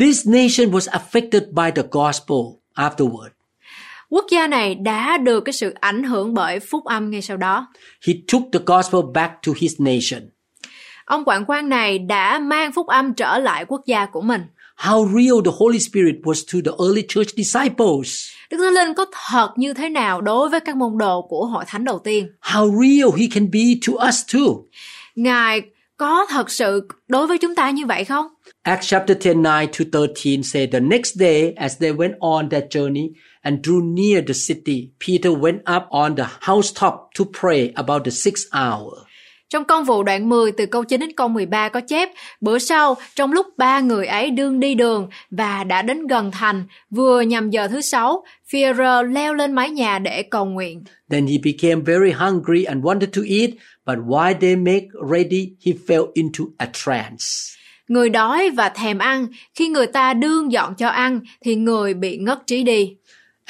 This 0.00 0.26
nation 0.28 0.70
was 0.70 1.00
affected 1.00 1.40
by 1.52 1.82
the 1.82 1.88
gospel 1.90 2.38
afterward. 2.74 3.39
Quốc 4.10 4.26
gia 4.30 4.46
này 4.46 4.74
đã 4.74 5.16
được 5.16 5.40
cái 5.40 5.52
sự 5.52 5.74
ảnh 5.80 6.02
hưởng 6.02 6.34
bởi 6.34 6.60
phúc 6.60 6.84
âm 6.84 7.10
ngay 7.10 7.22
sau 7.22 7.36
đó. 7.36 7.66
He 8.06 8.14
took 8.32 8.42
the 8.52 8.60
gospel 8.66 9.00
back 9.14 9.32
to 9.46 9.52
his 9.56 9.80
nation. 9.80 10.30
Ông 11.04 11.22
quản 11.26 11.44
quan 11.46 11.68
này 11.68 11.98
đã 11.98 12.38
mang 12.38 12.72
phúc 12.72 12.86
âm 12.86 13.14
trở 13.14 13.38
lại 13.38 13.64
quốc 13.68 13.80
gia 13.86 14.06
của 14.06 14.20
mình. 14.20 14.42
How 14.76 15.08
real 15.08 15.38
the 15.44 15.50
Holy 15.58 15.78
Spirit 15.78 16.14
was 16.22 16.42
to 16.52 16.70
the 16.70 16.84
early 16.86 17.02
church 17.08 17.28
disciples. 17.36 18.28
Đức 18.50 18.58
Thánh 18.58 18.74
Linh 18.74 18.94
có 18.94 19.06
thật 19.30 19.50
như 19.56 19.74
thế 19.74 19.88
nào 19.88 20.20
đối 20.20 20.48
với 20.48 20.60
các 20.60 20.76
môn 20.76 20.98
đồ 20.98 21.22
của 21.22 21.46
hội 21.46 21.64
thánh 21.66 21.84
đầu 21.84 21.98
tiên? 21.98 22.28
How 22.42 22.82
real 22.82 23.20
he 23.20 23.26
can 23.34 23.50
be 23.50 23.60
to 23.86 24.08
us 24.08 24.22
too. 24.34 24.54
Ngài 25.14 25.62
có 25.96 26.26
thật 26.28 26.50
sự 26.50 26.88
đối 27.08 27.26
với 27.26 27.38
chúng 27.38 27.54
ta 27.54 27.70
như 27.70 27.86
vậy 27.86 28.04
không? 28.04 28.26
Acts 28.62 28.88
chapter 28.88 29.14
10, 29.14 29.42
9 29.42 29.68
to 29.72 29.84
13 29.84 30.42
say 30.42 30.66
the 30.66 30.80
next 30.80 31.16
day 31.16 31.54
as 31.56 31.78
they 31.78 31.92
went 31.92 32.14
on 32.20 32.50
their 32.50 32.68
journey 32.68 33.12
and 33.42 33.62
drew 33.62 33.82
near 33.82 34.20
the 34.20 34.34
city, 34.34 34.90
Peter 34.98 35.32
went 35.32 35.62
up 35.66 35.88
on 35.90 36.14
the 36.16 36.26
housetop 36.40 37.14
to 37.14 37.24
pray 37.24 37.72
about 37.74 38.04
the 38.04 38.10
sixth 38.10 38.48
hour. 38.52 39.06
Trong 39.48 39.64
công 39.64 39.84
vụ 39.84 40.02
đoạn 40.02 40.28
10 40.28 40.52
từ 40.52 40.66
câu 40.66 40.84
9 40.84 41.00
đến 41.00 41.12
câu 41.16 41.28
13 41.28 41.68
có 41.68 41.80
chép, 41.80 42.08
bữa 42.40 42.58
sau, 42.58 42.96
trong 43.16 43.32
lúc 43.32 43.46
ba 43.56 43.80
người 43.80 44.06
ấy 44.06 44.30
đương 44.30 44.60
đi 44.60 44.74
đường 44.74 45.08
và 45.30 45.64
đã 45.64 45.82
đến 45.82 46.06
gần 46.06 46.30
thành, 46.30 46.64
vừa 46.90 47.20
nhằm 47.20 47.50
giờ 47.50 47.68
thứ 47.68 47.80
sáu, 47.80 48.24
Führer 48.50 49.02
leo 49.12 49.34
lên 49.34 49.52
mái 49.52 49.70
nhà 49.70 49.98
để 49.98 50.22
cầu 50.22 50.44
nguyện. 50.44 50.84
Then 51.10 51.26
he 51.26 51.36
became 51.44 51.82
very 51.82 52.10
hungry 52.10 52.64
and 52.64 52.84
wanted 52.84 53.10
to 53.12 53.22
eat, 53.28 53.50
but 53.86 53.98
while 54.06 54.38
they 54.40 54.56
make 54.56 54.86
ready, 55.10 55.48
he 55.66 55.72
fell 55.86 56.06
into 56.14 56.44
a 56.58 56.66
trance. 56.72 57.59
Người 57.90 58.08
đói 58.08 58.50
và 58.50 58.68
thèm 58.68 58.98
ăn, 58.98 59.26
khi 59.54 59.68
người 59.68 59.86
ta 59.86 60.14
đương 60.14 60.52
dọn 60.52 60.74
cho 60.74 60.88
ăn 60.88 61.20
thì 61.44 61.54
người 61.54 61.94
bị 61.94 62.16
ngất 62.16 62.46
trí 62.46 62.62
đi. 62.62 62.96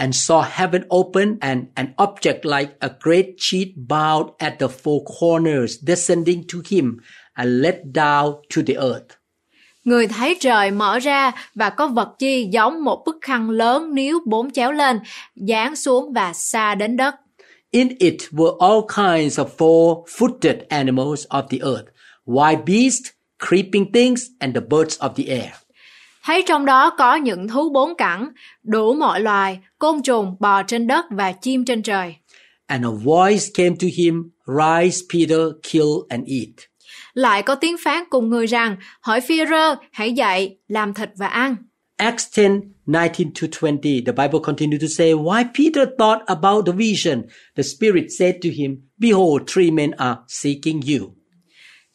and 0.00 0.30
saw 0.30 0.42
heaven 0.50 0.82
open 0.88 1.38
and 1.40 1.64
an 1.74 1.86
object 1.96 2.44
like 2.44 2.70
a 2.78 2.88
great 3.00 3.26
sheet 3.38 3.68
bowed 3.88 4.26
at 4.38 4.58
the 4.58 4.66
four 4.66 5.04
corners 5.20 5.78
descending 5.86 6.42
to 6.52 6.58
him 6.68 7.00
and 7.34 7.62
let 7.62 7.84
down 7.94 8.32
to 8.56 8.62
the 8.66 8.74
earth. 8.74 9.16
Người 9.84 10.06
thấy 10.06 10.36
trời 10.40 10.70
mở 10.70 10.98
ra 10.98 11.32
và 11.54 11.70
có 11.70 11.86
vật 11.86 12.08
chi 12.18 12.48
giống 12.52 12.84
một 12.84 13.02
bức 13.06 13.16
khăn 13.20 13.50
lớn 13.50 13.94
níu 13.94 14.18
bốn 14.26 14.50
chéo 14.50 14.72
lên, 14.72 15.00
giáng 15.34 15.76
xuống 15.76 16.12
và 16.12 16.32
xa 16.32 16.74
đến 16.74 16.96
đất. 16.96 17.14
In 17.70 17.88
it 17.98 18.16
were 18.30 18.58
all 18.58 18.80
kinds 18.96 19.40
of 19.40 19.46
four-footed 19.58 20.56
animals 20.68 21.26
of 21.26 21.42
the 21.42 21.58
earth, 21.58 21.88
wild 22.26 22.64
beasts, 22.66 23.10
creeping 23.48 23.92
things, 23.92 24.26
and 24.38 24.54
the 24.54 24.60
birds 24.60 24.98
of 24.98 25.08
the 25.14 25.24
air. 25.24 25.52
Thấy 26.24 26.42
trong 26.46 26.64
đó 26.64 26.90
có 26.98 27.14
những 27.14 27.48
thú 27.48 27.70
bốn 27.70 27.96
cẳng, 27.96 28.28
đủ 28.62 28.94
mọi 28.94 29.20
loài, 29.20 29.58
côn 29.78 30.02
trùng 30.02 30.36
bò 30.40 30.62
trên 30.62 30.86
đất 30.86 31.04
và 31.10 31.32
chim 31.32 31.64
trên 31.64 31.82
trời. 31.82 32.14
And 32.66 32.84
a 32.84 32.90
voice 33.04 33.46
came 33.54 33.76
to 33.80 33.86
him, 33.98 34.30
Rise, 34.46 35.00
Peter, 35.12 35.40
kill 35.72 35.88
and 36.08 36.24
eat. 36.28 36.70
Lại 37.14 37.42
có 37.42 37.54
tiếng 37.54 37.76
phán 37.84 38.04
cùng 38.10 38.28
người 38.28 38.46
rằng, 38.46 38.76
hỏi 39.00 39.20
Phi-rơ, 39.20 39.76
hãy 39.92 40.12
dậy, 40.12 40.58
làm 40.68 40.94
thịt 40.94 41.10
và 41.16 41.26
ăn. 41.26 41.56
Acts 41.96 42.38
10, 42.38 42.48
19 42.86 43.32
to 43.40 43.46
20, 43.60 44.02
the 44.06 44.12
Bible 44.12 44.40
continued 44.42 44.80
to 44.82 44.88
say, 44.88 45.12
Why 45.12 45.44
Peter 45.54 45.88
thought 45.98 46.26
about 46.26 46.66
the 46.66 46.72
vision, 46.72 47.22
the 47.56 47.62
Spirit 47.62 48.04
said 48.18 48.34
to 48.42 48.48
him, 48.48 48.76
Behold, 48.98 49.42
three 49.46 49.70
men 49.70 49.90
are 49.98 50.16
seeking 50.28 50.80
you. 50.86 51.19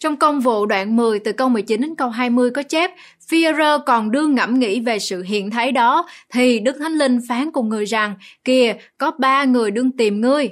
Trong 0.06 0.18
công 0.18 0.40
vụ 0.40 0.66
đoạn 0.66 0.96
10 0.96 1.20
từ 1.20 1.32
câu 1.32 1.50
19 1.50 1.82
đến 1.82 1.96
câu 1.96 2.10
20 2.10 2.50
có 2.52 2.64
chép, 2.64 2.92
Phi-rơ 3.30 3.78
còn 3.86 4.12
đương 4.12 4.36
ngẫm 4.36 4.60
nghĩ 4.60 4.80
về 4.80 5.00
sự 5.00 5.24
hiện 5.24 5.52
thấy 5.52 5.72
đó, 5.72 6.08
thì 6.34 6.60
Đức 6.60 6.76
Thánh 6.80 6.92
Linh 6.92 7.20
phán 7.30 7.52
cùng 7.52 7.70
người 7.70 7.86
rằng, 7.86 8.16
kìa, 8.44 8.74
có 8.98 9.12
ba 9.20 9.44
người 9.44 9.72
đương 9.72 9.92
tìm 9.98 10.22
ngươi. 10.22 10.50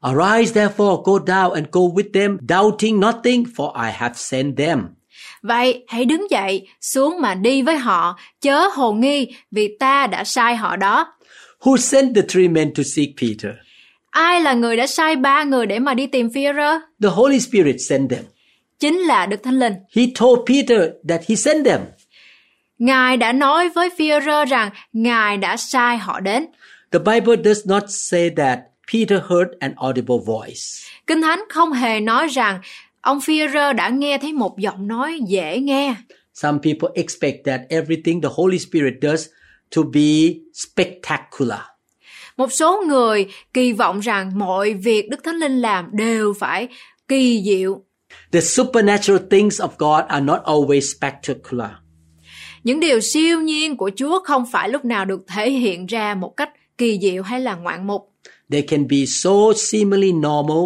Arise 0.00 0.60
therefore, 0.60 1.02
go 1.02 1.12
down 1.12 1.50
and 1.50 1.66
go 1.72 1.80
with 1.80 2.12
them, 2.14 2.38
doubting 2.48 3.00
nothing, 3.00 3.44
for 3.56 3.86
I 3.86 3.92
have 3.92 4.14
sent 4.16 4.56
them. 4.56 4.82
Vậy 5.42 5.84
hãy 5.88 6.04
đứng 6.04 6.30
dậy, 6.30 6.68
xuống 6.80 7.20
mà 7.20 7.34
đi 7.34 7.62
với 7.62 7.76
họ, 7.76 8.18
chớ 8.40 8.66
hồ 8.74 8.92
nghi, 8.92 9.28
vì 9.50 9.76
ta 9.78 10.06
đã 10.06 10.24
sai 10.24 10.56
họ 10.56 10.76
đó. 10.76 11.12
Who 11.60 11.76
sent 11.76 12.14
the 12.14 12.22
three 12.28 12.48
men 12.48 12.74
to 12.74 12.82
seek 12.96 13.08
Peter? 13.20 13.52
Ai 14.10 14.40
là 14.40 14.54
người 14.54 14.76
đã 14.76 14.86
sai 14.86 15.16
ba 15.16 15.44
người 15.44 15.66
để 15.66 15.78
mà 15.78 15.94
đi 15.94 16.06
tìm 16.06 16.28
Phi-rơ? 16.28 16.78
The 17.02 17.08
Holy 17.08 17.40
Spirit 17.40 17.76
sent 17.88 18.10
them. 18.10 18.24
Chính 18.80 18.98
là 18.98 19.26
Đức 19.26 19.42
Thánh 19.42 19.58
Linh. 19.58 19.74
He 19.96 20.02
told 20.20 20.38
Peter 20.48 20.80
that 21.08 21.20
he 21.28 21.36
sent 21.36 21.64
them. 21.64 21.80
Ngài 22.78 23.16
đã 23.16 23.32
nói 23.32 23.68
với 23.68 23.90
Phi-rơ 23.98 24.44
rằng 24.44 24.70
Ngài 24.92 25.36
đã 25.36 25.56
sai 25.56 25.98
họ 25.98 26.20
đến. 26.20 26.46
The 26.92 26.98
Bible 26.98 27.36
does 27.44 27.66
not 27.66 27.82
say 27.88 28.30
that 28.36 28.58
Peter 28.92 29.20
heard 29.30 29.50
an 29.60 29.74
audible 29.76 30.16
voice. 30.26 30.60
Kinh 31.06 31.22
Thánh 31.22 31.40
không 31.48 31.72
hề 31.72 32.00
nói 32.00 32.28
rằng 32.28 32.60
ông 33.00 33.20
Phi-rơ 33.20 33.72
đã 33.72 33.88
nghe 33.88 34.18
thấy 34.18 34.32
một 34.32 34.58
giọng 34.58 34.88
nói 34.88 35.20
dễ 35.28 35.58
nghe. 35.60 35.94
Some 36.34 36.58
people 36.62 36.88
expect 36.94 37.36
that 37.44 37.60
everything 37.68 38.22
the 38.22 38.28
Holy 38.32 38.58
Spirit 38.58 38.94
does 39.02 39.28
to 39.76 39.82
be 39.82 40.34
spectacular. 40.54 41.60
Một 42.36 42.52
số 42.52 42.82
người 42.88 43.26
kỳ 43.52 43.72
vọng 43.72 44.00
rằng 44.00 44.30
mọi 44.34 44.74
việc 44.74 45.08
Đức 45.10 45.24
Thánh 45.24 45.36
Linh 45.36 45.60
làm 45.60 45.88
đều 45.92 46.32
phải 46.38 46.68
kỳ 47.08 47.42
diệu. 47.44 47.82
The 48.32 48.40
supernatural 48.40 49.22
things 49.30 49.60
of 49.60 49.68
God 49.78 50.04
are 50.08 50.24
not 50.24 50.40
always 50.44 50.80
spectacular. 50.80 51.70
Những 52.64 52.80
điều 52.80 53.00
siêu 53.00 53.40
nhiên 53.40 53.76
của 53.76 53.90
Chúa 53.96 54.20
không 54.24 54.44
phải 54.52 54.68
lúc 54.68 54.84
nào 54.84 55.04
được 55.04 55.20
thể 55.26 55.50
hiện 55.50 55.86
ra 55.86 56.14
một 56.14 56.36
cách 56.36 56.50
kỳ 56.78 56.98
diệu 57.02 57.22
hay 57.22 57.40
là 57.40 57.54
ngoạn 57.54 57.86
mục. 57.86 58.12
They 58.50 58.62
can 58.62 58.88
be 58.88 59.06
so 59.06 59.30
seemingly 59.56 60.12
normal 60.12 60.64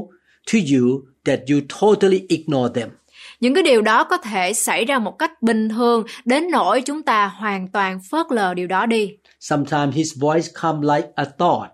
to 0.53 0.59
you 0.75 1.03
that 1.25 1.41
you 1.51 1.61
totally 1.81 2.23
ignore 2.29 2.81
them. 2.81 2.91
Những 3.41 3.55
cái 3.55 3.63
điều 3.63 3.83
đó 3.83 4.05
có 4.05 4.17
thể 4.17 4.53
xảy 4.53 4.85
ra 4.85 4.99
một 4.99 5.19
cách 5.19 5.43
bình 5.43 5.69
thường 5.69 6.05
đến 6.25 6.51
nỗi 6.51 6.83
chúng 6.83 7.03
ta 7.03 7.27
hoàn 7.27 7.69
toàn 7.69 8.01
phớt 8.11 8.27
lờ 8.31 8.55
điều 8.55 8.67
đó 8.67 8.87
đi. 8.87 9.11
Sometimes 9.41 9.95
his 9.95 10.19
voice 10.19 10.49
come 10.63 10.95
like 10.97 11.09
a 11.15 11.25
thought. 11.25 11.71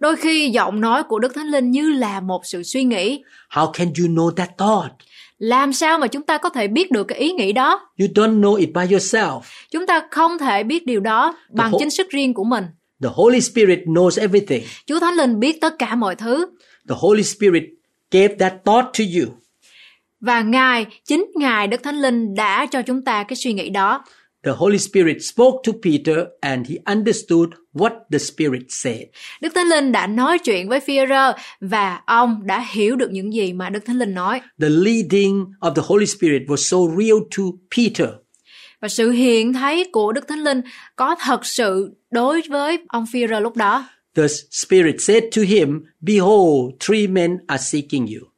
Đôi 0.00 0.16
khi 0.16 0.50
giọng 0.50 0.80
nói 0.80 1.02
của 1.02 1.18
Đức 1.18 1.34
Thánh 1.34 1.46
Linh 1.46 1.70
như 1.70 1.90
là 1.90 2.20
một 2.20 2.40
sự 2.44 2.62
suy 2.62 2.84
nghĩ. 2.84 3.22
How 3.50 3.72
can 3.72 3.88
you 3.98 4.06
know 4.06 4.30
that 4.30 4.50
thought? 4.58 4.90
Làm 5.40 5.72
sao 5.72 5.98
mà 5.98 6.06
chúng 6.06 6.22
ta 6.22 6.38
có 6.38 6.48
thể 6.48 6.68
biết 6.68 6.90
được 6.90 7.04
cái 7.04 7.18
ý 7.18 7.32
nghĩ 7.32 7.52
đó? 7.52 7.80
You 7.98 8.08
don't 8.14 8.40
know 8.40 8.54
it 8.54 8.68
by 8.74 8.82
yourself. 8.96 9.40
Chúng 9.70 9.86
ta 9.86 10.02
không 10.10 10.38
thể 10.38 10.62
biết 10.62 10.86
điều 10.86 11.00
đó 11.00 11.36
bằng 11.50 11.72
chính 11.78 11.90
sức 11.90 12.10
riêng 12.10 12.34
của 12.34 12.44
mình. 12.44 12.64
The 13.02 13.08
Holy 13.12 13.40
Spirit 13.40 13.78
knows 13.86 14.20
everything. 14.20 14.62
Chúa 14.86 15.00
Thánh 15.00 15.14
Linh 15.14 15.40
biết 15.40 15.60
tất 15.60 15.74
cả 15.78 15.94
mọi 15.94 16.14
thứ 16.14 16.46
The 16.88 16.94
Holy 16.98 17.22
Spirit 17.22 17.62
gave 18.10 18.34
that 18.38 18.52
thought 18.64 18.84
to 18.98 19.04
you. 19.20 19.34
và 20.20 20.42
Ngài, 20.42 20.86
chính 21.04 21.24
Ngài 21.34 21.66
Đức 21.66 21.82
Thánh 21.82 21.96
Linh 21.96 22.34
đã 22.34 22.66
cho 22.66 22.82
chúng 22.82 23.04
ta 23.04 23.22
cái 23.22 23.36
suy 23.36 23.52
nghĩ 23.52 23.70
đó. 23.70 24.04
The 24.44 24.52
Holy 24.56 24.78
Spirit 24.78 25.16
spoke 25.22 25.56
to 25.66 25.72
Peter 25.84 26.16
and 26.40 26.70
he 26.70 26.76
understood 26.94 27.48
what 27.74 27.92
the 28.12 28.18
Spirit 28.18 28.62
said. 28.68 29.00
Đức 29.40 29.52
Thánh 29.54 29.66
Linh 29.66 29.92
đã 29.92 30.06
nói 30.06 30.38
chuyện 30.38 30.68
với 30.68 30.80
Phi-rơ 30.80 31.32
và 31.60 32.00
ông 32.06 32.40
đã 32.44 32.64
hiểu 32.72 32.96
được 32.96 33.10
những 33.10 33.34
gì 33.34 33.52
mà 33.52 33.70
Đức 33.70 33.80
Thánh 33.86 33.98
Linh 33.98 34.14
nói. 34.14 34.40
The 34.60 34.68
leading 34.68 35.46
of 35.60 35.74
the 35.74 35.82
Holy 35.84 36.06
Spirit 36.06 36.42
was 36.46 36.56
so 36.56 36.76
real 36.98 37.18
to 37.36 37.42
Peter. 37.76 38.08
Và 38.80 38.88
sự 38.88 39.10
hiện 39.10 39.52
thấy 39.52 39.88
của 39.92 40.12
Đức 40.12 40.28
Thánh 40.28 40.44
Linh 40.44 40.60
có 40.96 41.16
thật 41.20 41.46
sự 41.46 41.90
đối 42.10 42.42
với 42.48 42.78
ông 42.88 43.04
Phi-rơ 43.12 43.40
lúc 43.40 43.56
đó. 43.56 43.88
The 44.16 44.26
Spirit 44.50 45.00
said 45.00 45.24
to 45.36 45.42
him, 45.42 45.82
Behold, 46.00 46.74
three 46.80 47.06
men 47.06 47.38
are 47.46 47.62
seeking 47.62 48.06
you. 48.06 48.29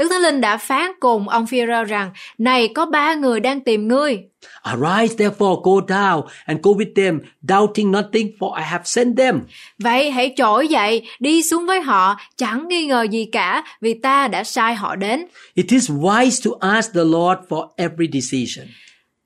Đức 0.00 0.08
Thánh 0.10 0.22
Linh 0.22 0.40
đã 0.40 0.56
phán 0.56 0.90
cùng 1.00 1.28
ông 1.28 1.46
Phi-rơ 1.46 1.84
rằng, 1.84 2.10
này 2.38 2.68
có 2.74 2.86
ba 2.86 3.14
người 3.14 3.40
đang 3.40 3.60
tìm 3.60 3.88
ngươi. 3.88 4.18
Arise 4.62 5.14
therefore, 5.16 5.62
go 5.62 5.72
down 5.96 6.22
and 6.44 6.60
go 6.62 6.70
with 6.70 6.94
them, 6.96 7.20
doubting 7.48 7.92
nothing, 7.92 8.32
for 8.38 8.54
I 8.54 8.62
have 8.62 8.82
sent 8.84 9.16
them. 9.16 9.40
Vậy 9.78 10.10
hãy 10.10 10.32
trỗi 10.36 10.68
dậy, 10.68 11.02
đi 11.18 11.42
xuống 11.42 11.66
với 11.66 11.80
họ, 11.80 12.16
chẳng 12.36 12.68
nghi 12.68 12.86
ngờ 12.86 13.06
gì 13.10 13.24
cả, 13.32 13.64
vì 13.80 13.94
ta 13.94 14.28
đã 14.28 14.44
sai 14.44 14.74
họ 14.74 14.96
đến. 14.96 15.26
It 15.54 15.66
is 15.68 15.90
wise 15.90 16.50
to 16.50 16.68
ask 16.68 16.94
the 16.94 17.04
Lord 17.04 17.40
for 17.48 17.68
every 17.76 18.08
decision. 18.12 18.66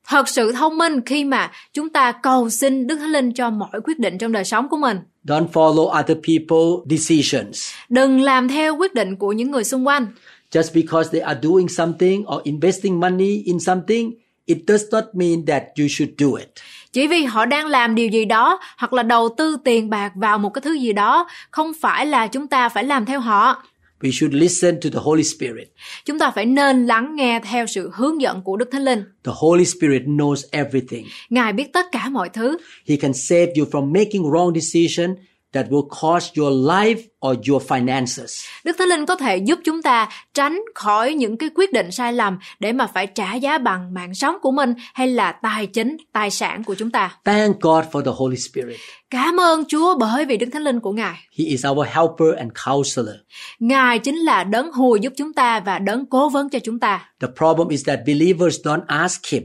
Thật 0.07 0.29
sự 0.29 0.51
thông 0.51 0.77
minh 0.77 1.01
khi 1.05 1.23
mà 1.23 1.51
chúng 1.73 1.89
ta 1.89 2.11
cầu 2.11 2.49
xin 2.49 2.87
Đức 2.87 2.97
Thánh 2.97 3.11
Linh 3.11 3.33
cho 3.33 3.49
mọi 3.49 3.81
quyết 3.83 3.99
định 3.99 4.17
trong 4.17 4.31
đời 4.31 4.43
sống 4.43 4.69
của 4.69 4.77
mình. 4.77 4.97
Don't 5.23 5.47
follow 5.53 6.01
other 6.01 6.17
people's 6.17 6.85
decisions. 6.89 7.73
Đừng 7.89 8.21
làm 8.21 8.47
theo 8.47 8.75
quyết 8.75 8.93
định 8.93 9.15
của 9.15 9.31
những 9.31 9.51
người 9.51 9.63
xung 9.63 9.87
quanh. 9.87 10.07
Just 10.55 10.73
because 10.73 11.11
they 11.11 11.21
are 11.21 11.39
doing 11.43 11.67
something 11.67 12.25
or 12.25 12.41
investing 12.43 12.99
money 12.99 13.43
in 13.45 13.59
something, 13.59 14.11
it 14.45 14.57
does 14.67 14.83
not 14.91 15.03
mean 15.13 15.45
that 15.45 15.63
you 15.79 15.87
should 15.87 16.11
do 16.17 16.35
it. 16.35 16.49
Chỉ 16.91 17.07
vì 17.07 17.23
họ 17.23 17.45
đang 17.45 17.67
làm 17.67 17.95
điều 17.95 18.07
gì 18.07 18.25
đó 18.25 18.59
hoặc 18.77 18.93
là 18.93 19.03
đầu 19.03 19.29
tư 19.37 19.57
tiền 19.63 19.89
bạc 19.89 20.11
vào 20.15 20.37
một 20.37 20.49
cái 20.49 20.61
thứ 20.61 20.73
gì 20.73 20.93
đó, 20.93 21.27
không 21.51 21.71
phải 21.81 22.05
là 22.05 22.27
chúng 22.27 22.47
ta 22.47 22.69
phải 22.69 22.83
làm 22.83 23.05
theo 23.05 23.19
họ. 23.19 23.63
We 24.01 24.11
should 24.11 24.35
listen 24.35 24.79
to 24.81 24.89
the 24.93 24.99
Holy 25.03 25.23
Spirit. 25.23 25.67
Chúng 26.05 26.19
ta 26.19 26.31
phải 26.31 26.45
nên 26.45 26.85
lắng 26.85 27.15
nghe 27.15 27.39
theo 27.51 27.67
sự 27.67 27.91
hướng 27.93 28.21
dẫn 28.21 28.41
của 28.41 28.57
Đức 28.57 28.69
Thánh 28.71 28.83
Linh. 28.83 29.03
The 29.23 29.31
Holy 29.35 29.65
Spirit 29.65 30.01
knows 30.01 30.35
everything. 30.51 31.05
Ngài 31.29 31.53
biết 31.53 31.73
tất 31.73 31.85
cả 31.91 32.09
mọi 32.09 32.29
thứ. 32.29 32.57
He 32.87 32.95
can 32.95 33.13
save 33.13 33.53
you 33.57 33.65
from 33.71 33.93
making 33.93 34.23
wrong 34.23 34.59
decision 34.59 35.15
that 35.55 35.65
will 35.69 35.87
cost 36.01 36.37
your 36.37 36.53
life 36.53 37.01
or 37.27 37.37
your 37.49 37.63
finances. 37.71 38.45
Đức 38.63 38.75
Thánh 38.77 38.87
Linh 38.87 39.05
có 39.05 39.15
thể 39.15 39.37
giúp 39.37 39.59
chúng 39.63 39.81
ta 39.81 40.09
tránh 40.33 40.61
khỏi 40.75 41.13
những 41.13 41.37
cái 41.37 41.49
quyết 41.55 41.73
định 41.73 41.91
sai 41.91 42.13
lầm 42.13 42.37
để 42.59 42.73
mà 42.73 42.87
phải 42.87 43.07
trả 43.07 43.33
giá 43.33 43.57
bằng 43.57 43.93
mạng 43.93 44.13
sống 44.13 44.35
của 44.41 44.51
mình 44.51 44.73
hay 44.93 45.07
là 45.07 45.31
tài 45.31 45.67
chính, 45.67 45.97
tài 46.13 46.31
sản 46.31 46.63
của 46.63 46.75
chúng 46.75 46.91
ta. 46.91 47.17
Thank 47.25 47.61
God 47.61 47.85
for 47.91 48.01
the 48.01 48.11
Holy 48.15 48.37
Spirit. 48.37 48.77
Cảm 49.09 49.39
ơn 49.39 49.63
Chúa 49.65 49.97
bởi 49.97 50.25
vì 50.25 50.37
Đức 50.37 50.47
Thánh 50.53 50.63
Linh 50.63 50.79
của 50.79 50.91
Ngài. 50.91 51.15
He 51.39 51.45
is 51.45 51.65
our 51.67 51.87
helper 51.87 52.35
and 52.37 52.51
counselor. 52.65 53.15
Ngài 53.59 53.99
chính 53.99 54.15
là 54.15 54.43
đấng 54.43 54.71
hùi 54.71 54.99
giúp 54.99 55.13
chúng 55.17 55.33
ta 55.33 55.59
và 55.59 55.79
đấng 55.79 56.05
cố 56.05 56.29
vấn 56.29 56.49
cho 56.49 56.59
chúng 56.59 56.79
ta. 56.79 57.09
The 57.21 57.27
problem 57.37 57.67
is 57.67 57.87
that 57.87 57.99
believers 58.05 58.55
don't 58.63 58.83
ask 58.87 59.25
him 59.25 59.43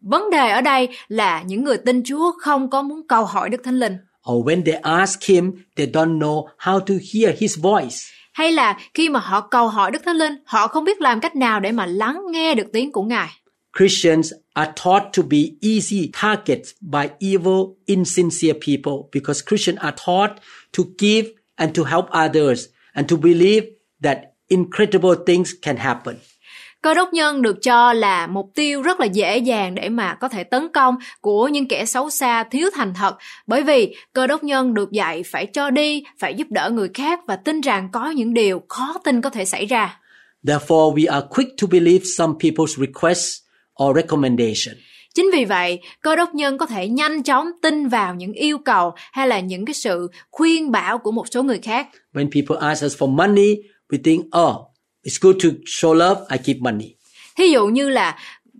Vấn 0.00 0.30
đề 0.30 0.50
ở 0.50 0.60
đây 0.60 0.88
là 1.08 1.42
những 1.42 1.64
người 1.64 1.78
tin 1.78 2.02
Chúa 2.04 2.32
không 2.40 2.70
có 2.70 2.82
muốn 2.82 3.06
cầu 3.08 3.24
hỏi 3.24 3.50
Đức 3.50 3.60
Thánh 3.64 3.78
Linh. 3.78 3.96
Or 4.26 4.44
when 4.46 4.64
they 4.64 4.80
ask 4.82 5.22
him, 5.22 5.52
they 5.76 5.86
don't 5.86 6.18
know 6.18 6.48
how 6.58 6.80
to 6.80 6.94
hear 7.12 7.36
his 7.38 7.58
voice. 7.58 7.96
Hay 8.32 8.52
là 8.52 8.78
khi 8.94 9.08
mà 9.08 9.20
họ 9.20 9.40
cầu 9.40 9.68
hỏi 9.68 9.90
Đức 9.90 10.02
Thánh 10.04 10.16
Linh, 10.16 10.34
họ 10.44 10.68
không 10.68 10.84
biết 10.84 11.00
làm 11.00 11.20
cách 11.20 11.36
nào 11.36 11.60
để 11.60 11.72
mà 11.72 11.86
lắng 11.86 12.22
nghe 12.30 12.54
được 12.54 12.66
tiếng 12.72 12.92
của 12.92 13.02
Ngài. 13.02 13.28
Christians 13.78 14.32
are 14.54 14.72
taught 14.84 15.12
to 15.16 15.22
be 15.22 15.38
easy 15.60 16.10
targets 16.22 16.70
by 16.80 17.08
evil, 17.20 17.76
insincere 17.86 18.54
people 18.54 19.08
because 19.12 19.42
Christians 19.46 19.78
are 19.80 19.96
taught 20.06 20.30
to 20.72 20.84
give 20.98 21.24
and 21.56 21.76
to 21.76 21.84
help 21.84 22.06
others 22.10 22.66
and 22.94 23.08
to 23.08 23.16
believe 23.16 23.62
that 24.02 24.18
incredible 24.48 25.14
things 25.26 25.52
can 25.62 25.76
happen. 25.76 26.16
Cơ 26.82 26.94
đốc 26.94 27.12
nhân 27.12 27.42
được 27.42 27.62
cho 27.62 27.92
là 27.92 28.26
mục 28.26 28.50
tiêu 28.54 28.82
rất 28.82 29.00
là 29.00 29.06
dễ 29.06 29.38
dàng 29.38 29.74
để 29.74 29.88
mà 29.88 30.14
có 30.14 30.28
thể 30.28 30.44
tấn 30.44 30.68
công 30.74 30.96
của 31.20 31.48
những 31.48 31.68
kẻ 31.68 31.84
xấu 31.84 32.10
xa 32.10 32.44
thiếu 32.44 32.70
thành 32.74 32.94
thật 32.94 33.16
bởi 33.46 33.62
vì 33.62 33.94
cơ 34.12 34.26
đốc 34.26 34.44
nhân 34.44 34.74
được 34.74 34.92
dạy 34.92 35.22
phải 35.22 35.46
cho 35.46 35.70
đi, 35.70 36.04
phải 36.18 36.34
giúp 36.34 36.46
đỡ 36.50 36.70
người 36.70 36.88
khác 36.94 37.20
và 37.26 37.36
tin 37.36 37.60
rằng 37.60 37.88
có 37.92 38.10
những 38.10 38.34
điều 38.34 38.62
khó 38.68 38.94
tin 39.04 39.20
có 39.20 39.30
thể 39.30 39.44
xảy 39.44 39.66
ra. 39.66 40.00
Therefore, 40.46 40.94
we 40.94 41.12
are 41.12 41.26
quick 41.30 41.50
to 41.62 41.66
believe 41.70 42.04
some 42.16 42.32
people's 42.40 42.86
requests 42.86 43.42
or 43.84 43.96
recommendation. 43.96 44.74
Chính 45.14 45.30
vì 45.32 45.44
vậy, 45.44 45.80
cơ 46.00 46.16
đốc 46.16 46.34
nhân 46.34 46.58
có 46.58 46.66
thể 46.66 46.88
nhanh 46.88 47.22
chóng 47.22 47.50
tin 47.62 47.88
vào 47.88 48.14
những 48.14 48.32
yêu 48.32 48.58
cầu 48.58 48.92
hay 49.12 49.28
là 49.28 49.40
những 49.40 49.64
cái 49.64 49.74
sự 49.74 50.08
khuyên 50.30 50.70
bảo 50.70 50.98
của 50.98 51.12
một 51.12 51.24
số 51.30 51.42
người 51.42 51.58
khác. 51.58 51.88
When 52.14 52.28
people 52.34 52.68
ask 52.68 52.84
us 52.84 53.02
for 53.02 53.08
money, 53.16 53.56
we 53.88 53.98
think, 54.04 54.26
oh, 54.38 54.67
it's 55.08 55.18
good 55.20 55.36
to 55.44 55.48
show 55.66 55.94
love, 55.94 56.20
I 56.30 56.38
give 56.44 56.60
money. 56.60 56.94
Thí 57.36 57.48
dụ 57.50 57.66
như 57.66 57.88
là 57.88 58.18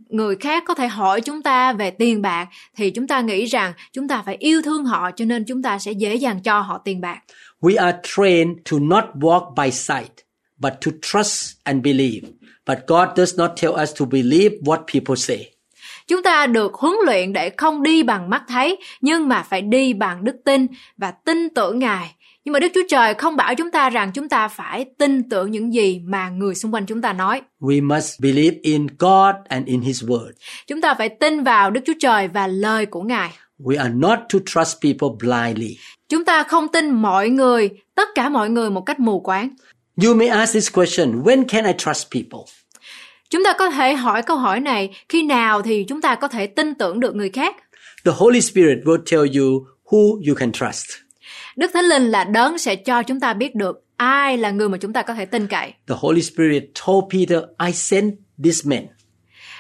người 0.09 0.37
khác 0.37 0.65
có 0.67 0.75
thể 0.75 0.89
hỏi 0.89 1.21
chúng 1.21 1.43
ta 1.43 1.73
về 1.73 1.91
tiền 1.91 2.23
bạc 2.23 2.49
thì 2.77 2.91
chúng 2.91 3.07
ta 3.07 3.21
nghĩ 3.21 3.45
rằng 3.45 3.73
chúng 3.93 4.09
ta 4.09 4.23
phải 4.27 4.37
yêu 4.39 4.63
thương 4.63 4.85
họ 4.85 5.11
cho 5.17 5.25
nên 5.25 5.45
chúng 5.45 5.63
ta 5.63 5.79
sẽ 5.79 5.93
dễ 5.93 6.15
dàng 6.15 6.43
cho 6.43 6.61
họ 6.61 6.81
tiền 6.85 7.01
bạc. 7.01 7.19
We 7.61 7.85
are 7.85 7.99
trained 8.03 8.59
to 8.71 8.77
not 8.81 9.05
walk 9.15 9.55
by 9.55 9.71
sight, 9.71 10.13
but 10.59 10.73
to 10.87 10.91
trust 11.03 11.57
and 11.65 11.85
believe. 11.85 12.29
But 12.67 12.79
God 12.87 13.09
does 13.17 13.39
not 13.39 13.51
tell 13.63 13.73
us 13.83 14.01
to 14.01 14.07
believe 14.07 14.57
what 14.63 14.79
people 14.95 15.17
say. 15.17 15.53
Chúng 16.09 16.23
ta 16.23 16.47
được 16.47 16.75
huấn 16.75 16.95
luyện 17.07 17.33
để 17.33 17.51
không 17.57 17.83
đi 17.83 18.03
bằng 18.03 18.31
mắt 18.31 18.43
thấy 18.49 18.79
nhưng 19.01 19.29
mà 19.29 19.43
phải 19.43 19.63
đi 19.63 19.93
bằng 19.93 20.25
đức 20.25 20.37
tin 20.45 20.67
và 20.97 21.11
tin 21.11 21.49
tưởng 21.55 21.79
Ngài. 21.79 22.15
Nhưng 22.45 22.53
mà 22.53 22.61
Đức 22.61 22.69
Chúa 22.75 22.83
Trời 22.89 23.15
không 23.15 23.37
bảo 23.37 23.55
chúng 23.55 23.71
ta 23.71 23.91
rằng 23.91 24.11
chúng 24.15 24.29
ta 24.29 24.49
phải 24.49 24.85
tin 24.99 25.29
tưởng 25.29 25.51
những 25.51 25.75
gì 25.75 26.01
mà 26.05 26.29
người 26.29 26.55
xung 26.55 26.75
quanh 26.75 26.87
chúng 26.87 27.03
ta 27.03 27.13
nói. 27.13 27.43
We 27.61 27.87
must 27.87 28.21
believe 28.21 28.57
in 28.63 28.87
God 28.99 29.35
and 29.49 29.67
in 29.67 29.81
His 29.81 30.05
Word. 30.05 30.31
Chúng 30.67 30.81
ta 30.81 30.95
phải 30.95 31.09
tin 31.09 31.43
vào 31.45 31.71
Đức 31.71 31.81
Chúa 31.87 31.93
Trời 32.01 32.29
và 32.29 32.47
lời 32.47 32.87
của 32.87 33.03
Ngài. 33.03 33.31
We 33.59 33.79
are 33.79 33.95
not 33.95 34.19
to 34.33 34.39
trust 34.47 34.77
people 34.83 35.09
blindly. 35.19 35.77
Chúng 36.09 36.25
ta 36.25 36.43
không 36.43 36.69
tin 36.69 36.91
mọi 36.91 37.29
người, 37.29 37.71
tất 37.95 38.09
cả 38.15 38.29
mọi 38.29 38.51
người 38.51 38.71
một 38.71 38.81
cách 38.81 39.01
mù 39.01 39.21
quáng. 39.21 39.49
You 40.05 40.15
may 40.15 40.29
ask 40.29 40.55
this 40.55 40.73
question 40.73 41.23
When 41.23 41.45
can 41.49 41.65
I 41.65 41.73
trust 41.79 42.07
people? 42.11 42.53
Chúng 43.31 43.45
ta 43.45 43.53
có 43.59 43.71
thể 43.71 43.95
hỏi 43.95 44.23
câu 44.23 44.37
hỏi 44.37 44.61
này, 44.61 44.91
khi 45.09 45.23
nào 45.23 45.63
thì 45.63 45.85
chúng 45.89 46.01
ta 46.01 46.15
có 46.15 46.29
thể 46.29 46.47
tin 46.47 46.75
tưởng 46.75 47.01
được 47.01 47.15
người 47.15 47.31
khác? 47.31 47.57
The 48.05 48.13
Holy 48.17 48.41
Spirit 48.41 48.79
will 48.85 49.03
tell 49.11 49.39
you 49.39 49.67
who 49.85 50.29
you 50.29 50.35
can 50.35 50.53
trust. 50.53 51.08
Đức 51.59 51.71
Thánh 51.75 51.85
Linh 51.85 52.11
là 52.11 52.25
đấng 52.25 52.59
sẽ 52.59 52.77
cho 52.77 53.03
chúng 53.03 53.21
ta 53.21 53.35
biết 53.35 53.55
được 53.55 53.85
ai 53.97 54.39
là 54.39 54.51
người 54.51 54.69
mà 54.69 54.79
chúng 54.79 54.93
ta 54.93 55.03
có 55.03 55.15
thể 55.15 55.25
tin 55.25 55.47
cậy. 55.47 55.73
The 55.89 55.95
Holy 55.99 56.23
Spirit 56.23 56.65
told 56.87 57.05
Peter, 57.13 57.39
I 57.67 57.73
sent 57.73 58.15
these 58.45 58.61
men. 58.65 58.87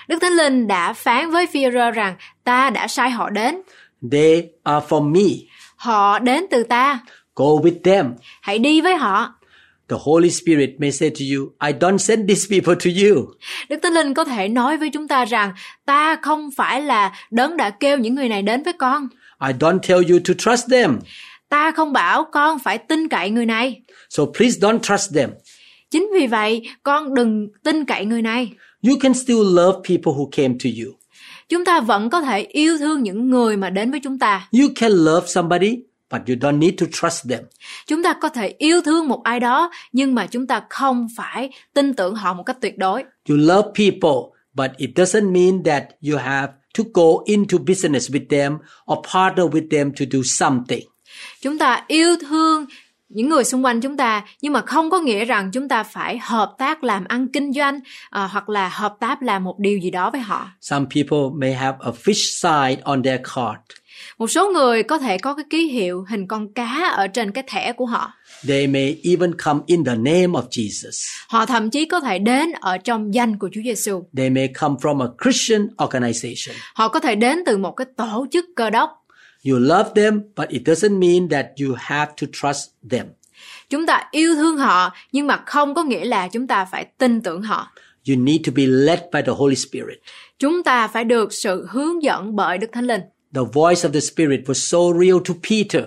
Đức 0.08 0.18
Thánh 0.20 0.32
Linh 0.32 0.66
đã 0.66 0.92
phán 0.92 1.30
với 1.30 1.46
Phi-rơ 1.46 1.90
rằng 1.90 2.16
ta 2.44 2.70
đã 2.70 2.88
sai 2.88 3.10
họ 3.10 3.30
đến. 3.30 3.62
They 4.12 4.48
are 4.62 4.86
from 4.88 5.12
me. 5.12 5.30
Họ 5.76 6.18
đến 6.18 6.44
từ 6.50 6.62
ta. 6.62 7.00
Go 7.36 7.44
with 7.44 7.82
them. 7.84 8.14
Hãy 8.40 8.58
đi 8.58 8.80
với 8.80 8.96
họ. 8.96 9.34
The 9.88 9.96
Holy 10.00 10.30
Spirit 10.30 10.70
may 10.78 10.92
say 10.92 11.10
to 11.10 11.24
you, 11.36 11.52
I 11.66 11.72
don't 11.72 11.98
send 11.98 12.28
these 12.28 12.46
people 12.50 12.74
to 12.74 12.90
you. 13.02 13.26
Đức 13.68 13.76
Thánh 13.82 13.92
Linh 13.92 14.14
có 14.14 14.24
thể 14.24 14.48
nói 14.48 14.76
với 14.76 14.90
chúng 14.90 15.08
ta 15.08 15.24
rằng 15.24 15.52
ta 15.84 16.16
không 16.22 16.50
phải 16.56 16.80
là 16.80 17.12
đấng 17.30 17.56
đã 17.56 17.70
kêu 17.70 17.98
những 17.98 18.14
người 18.14 18.28
này 18.28 18.42
đến 18.42 18.62
với 18.62 18.72
con. 18.72 19.08
I 19.46 19.52
don't 19.52 19.78
tell 19.78 20.10
you 20.10 20.18
to 20.28 20.34
trust 20.38 20.70
them. 20.70 20.98
Ta 21.48 21.70
không 21.70 21.92
bảo 21.92 22.24
con 22.32 22.58
phải 22.58 22.78
tin 22.78 23.08
cậy 23.08 23.30
người 23.30 23.46
này. 23.46 23.80
So 24.10 24.24
please 24.36 24.58
don't 24.60 24.78
trust 24.78 25.14
them. 25.14 25.30
Chính 25.90 26.10
vì 26.14 26.26
vậy, 26.26 26.62
con 26.82 27.14
đừng 27.14 27.48
tin 27.62 27.84
cậy 27.84 28.04
người 28.04 28.22
này. 28.22 28.52
You 28.82 28.96
can 29.00 29.14
still 29.14 29.42
love 29.42 29.78
people 29.88 30.12
who 30.12 30.28
came 30.32 30.54
to 30.64 30.70
you. 30.82 30.94
Chúng 31.48 31.64
ta 31.64 31.80
vẫn 31.80 32.10
có 32.10 32.20
thể 32.20 32.40
yêu 32.40 32.78
thương 32.78 33.02
những 33.02 33.30
người 33.30 33.56
mà 33.56 33.70
đến 33.70 33.90
với 33.90 34.00
chúng 34.00 34.18
ta. 34.18 34.48
You 34.60 34.68
can 34.76 34.92
love 34.92 35.26
somebody, 35.26 35.76
but 36.10 36.20
you 36.28 36.36
don't 36.36 36.58
need 36.58 36.74
to 36.80 36.86
trust 36.92 37.28
them. 37.28 37.40
Chúng 37.86 38.02
ta 38.02 38.12
có 38.12 38.28
thể 38.28 38.54
yêu 38.58 38.80
thương 38.82 39.08
một 39.08 39.22
ai 39.24 39.40
đó, 39.40 39.70
nhưng 39.92 40.14
mà 40.14 40.26
chúng 40.26 40.46
ta 40.46 40.62
không 40.70 41.06
phải 41.16 41.50
tin 41.74 41.94
tưởng 41.94 42.14
họ 42.14 42.34
một 42.34 42.42
cách 42.42 42.56
tuyệt 42.60 42.78
đối. 42.78 43.02
You 43.28 43.36
love 43.36 43.68
people, 43.74 44.38
but 44.54 44.70
it 44.76 44.90
doesn't 44.94 45.32
mean 45.32 45.62
that 45.64 45.84
you 46.10 46.18
have 46.18 46.52
to 46.78 46.84
go 46.94 47.22
into 47.24 47.58
business 47.58 48.10
with 48.10 48.26
them 48.30 48.58
or 48.92 48.98
partner 49.14 49.46
with 49.46 49.68
them 49.70 49.92
to 49.92 50.04
do 50.12 50.18
something. 50.24 50.80
Chúng 51.42 51.58
ta 51.58 51.84
yêu 51.88 52.16
thương 52.28 52.66
những 53.08 53.28
người 53.28 53.44
xung 53.44 53.64
quanh 53.64 53.80
chúng 53.80 53.96
ta 53.96 54.24
nhưng 54.42 54.52
mà 54.52 54.60
không 54.60 54.90
có 54.90 55.00
nghĩa 55.00 55.24
rằng 55.24 55.50
chúng 55.52 55.68
ta 55.68 55.82
phải 55.82 56.18
hợp 56.18 56.54
tác 56.58 56.84
làm 56.84 57.04
ăn 57.08 57.28
kinh 57.32 57.52
doanh 57.52 57.80
à, 58.10 58.26
hoặc 58.32 58.48
là 58.48 58.68
hợp 58.68 58.96
tác 59.00 59.22
làm 59.22 59.44
một 59.44 59.58
điều 59.58 59.78
gì 59.78 59.90
đó 59.90 60.10
với 60.10 60.20
họ 60.20 60.48
Some 60.60 60.86
people 60.94 61.18
may 61.34 61.54
have 61.54 61.78
a 61.80 61.90
fish 61.90 62.40
sign 62.40 62.80
on 62.84 63.02
their 63.02 63.20
card. 63.34 63.58
một 64.18 64.30
số 64.30 64.50
người 64.50 64.82
có 64.82 64.98
thể 64.98 65.18
có 65.18 65.34
cái 65.34 65.44
ký 65.50 65.66
hiệu 65.68 66.04
hình 66.08 66.26
con 66.26 66.52
cá 66.52 66.92
ở 66.96 67.06
trên 67.08 67.30
cái 67.32 67.44
thẻ 67.46 67.72
của 67.72 67.86
họ 67.86 68.12
They 68.48 68.66
may 68.66 69.00
even 69.04 69.34
come 69.44 69.60
in 69.66 69.84
the 69.84 69.94
name 69.94 70.26
of 70.26 70.48
Jesus. 70.50 71.24
họ 71.28 71.46
thậm 71.46 71.70
chí 71.70 71.84
có 71.84 72.00
thể 72.00 72.18
đến 72.18 72.52
ở 72.60 72.78
trong 72.78 73.14
danh 73.14 73.38
của 73.38 73.48
Chúa 73.52 73.60
Giêsu 73.64 74.02
They 74.16 74.30
may 74.30 74.48
come 74.60 74.74
from 74.82 75.02
a 75.02 75.06
Christian 75.24 75.68
organization. 75.76 76.54
họ 76.74 76.88
có 76.88 77.00
thể 77.00 77.14
đến 77.14 77.38
từ 77.46 77.56
một 77.56 77.72
cái 77.72 77.86
tổ 77.96 78.26
chức 78.32 78.44
cơ 78.56 78.70
đốc 78.70 78.97
You 79.50 79.58
love 79.58 79.90
them, 79.94 80.20
but 80.36 80.48
it 80.48 80.62
doesn't 80.66 80.98
mean 80.98 81.28
that 81.28 81.46
you 81.60 81.74
have 81.78 82.12
to 82.20 82.26
trust 82.32 82.70
them. 82.90 83.06
chúng 83.70 83.86
ta 83.86 84.02
yêu 84.10 84.34
thương 84.34 84.56
họ 84.56 84.90
nhưng 85.12 85.26
mà 85.26 85.42
không 85.46 85.74
có 85.74 85.82
nghĩa 85.82 86.04
là 86.04 86.28
chúng 86.28 86.46
ta 86.46 86.64
phải 86.64 86.84
tin 86.98 87.20
tưởng 87.22 87.42
họ 87.42 87.72
You 88.08 88.16
need 88.16 88.40
to 88.46 88.52
be 88.56 88.66
led 88.66 88.98
by 89.12 89.20
the 89.26 89.32
Holy 89.36 89.56
Spirit. 89.56 89.98
chúng 90.38 90.62
ta 90.62 90.88
phải 90.88 91.04
được 91.04 91.32
sự 91.32 91.66
hướng 91.70 92.02
dẫn 92.02 92.36
bởi 92.36 92.58
Đức 92.58 92.66
Thánh 92.72 92.84
Linh 92.86 93.00
The 93.34 93.40
voice 93.52 93.88
of 93.88 93.92
the 93.92 94.00
Spirit 94.00 94.40
was 94.46 94.52
so 94.54 94.78
real 95.00 95.16
to 95.28 95.34
Peter. 95.50 95.84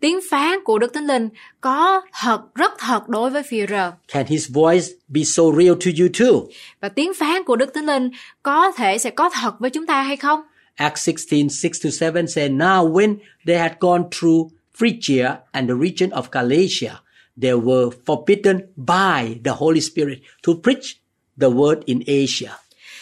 tiếng 0.00 0.20
phán 0.30 0.64
của 0.64 0.78
Đức 0.78 0.92
Thánh 0.94 1.06
Linh 1.06 1.28
có 1.60 2.00
thật 2.22 2.40
rất 2.54 2.72
thật 2.78 3.08
đối 3.08 3.30
với 3.30 3.42
Phi-rơ 3.42 3.92
Can 4.12 4.26
his 4.26 4.50
voice 4.50 4.86
be 5.08 5.24
so 5.24 5.42
real 5.58 5.72
to 5.72 5.90
you 6.00 6.08
too? 6.20 6.40
và 6.80 6.88
tiếng 6.88 7.14
phán 7.14 7.44
của 7.44 7.56
Đức 7.56 7.70
Thánh 7.74 7.86
Linh 7.86 8.10
có 8.42 8.70
thể 8.72 8.98
sẽ 8.98 9.10
có 9.10 9.30
thật 9.30 9.52
với 9.58 9.70
chúng 9.70 9.86
ta 9.86 10.02
hay 10.02 10.16
không? 10.16 10.40
Acts 10.80 11.02
16, 11.02 11.50
6 11.50 11.78
to 11.80 11.90
7 11.90 12.26
say, 12.26 12.48
Now 12.48 12.84
when 12.84 13.18
they 13.46 13.58
had 13.58 13.78
gone 13.80 14.04
through 14.10 14.50
Phrygia 14.72 15.42
and 15.52 15.68
the 15.68 15.74
region 15.74 16.10
of 16.12 16.30
Galatia, 16.30 17.00
they 17.36 17.54
were 17.54 17.90
forbidden 18.06 18.68
by 18.76 19.38
the 19.44 19.52
Holy 19.52 19.80
Spirit 19.80 20.22
to 20.42 20.54
preach 20.54 20.96
the 21.36 21.50
word 21.50 21.82
in 21.84 22.02
Asia. 22.06 22.50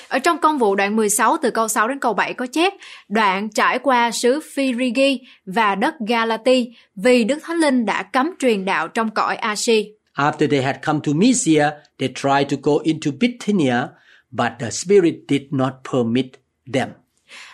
Ở 0.08 0.18
trong 0.18 0.38
công 0.38 0.58
vụ 0.58 0.74
đoạn 0.74 0.96
16 0.96 1.36
từ 1.42 1.50
câu 1.50 1.68
6 1.68 1.88
đến 1.88 1.98
câu 2.00 2.14
7 2.14 2.34
có 2.34 2.46
chép 2.46 2.72
đoạn 3.08 3.48
trải 3.50 3.78
qua 3.78 4.10
xứ 4.10 4.40
Phrygi 4.54 5.18
và 5.46 5.74
đất 5.74 5.94
Galati 6.00 6.72
vì 6.96 7.24
Đức 7.24 7.38
Thánh 7.42 7.56
Linh 7.56 7.84
đã 7.84 8.02
cấm 8.02 8.30
truyền 8.38 8.64
đạo 8.64 8.88
trong 8.88 9.10
cõi 9.10 9.36
Asia. 9.36 9.84
After 10.14 10.50
they 10.50 10.62
had 10.62 10.76
come 10.82 11.00
to 11.06 11.12
Mysia, 11.12 11.70
they 11.98 12.08
tried 12.14 12.50
to 12.50 12.56
go 12.62 12.72
into 12.84 13.10
Bithynia, 13.20 13.86
but 14.30 14.52
the 14.60 14.70
Spirit 14.70 15.14
did 15.28 15.42
not 15.50 15.72
permit 15.92 16.26
them. 16.72 16.88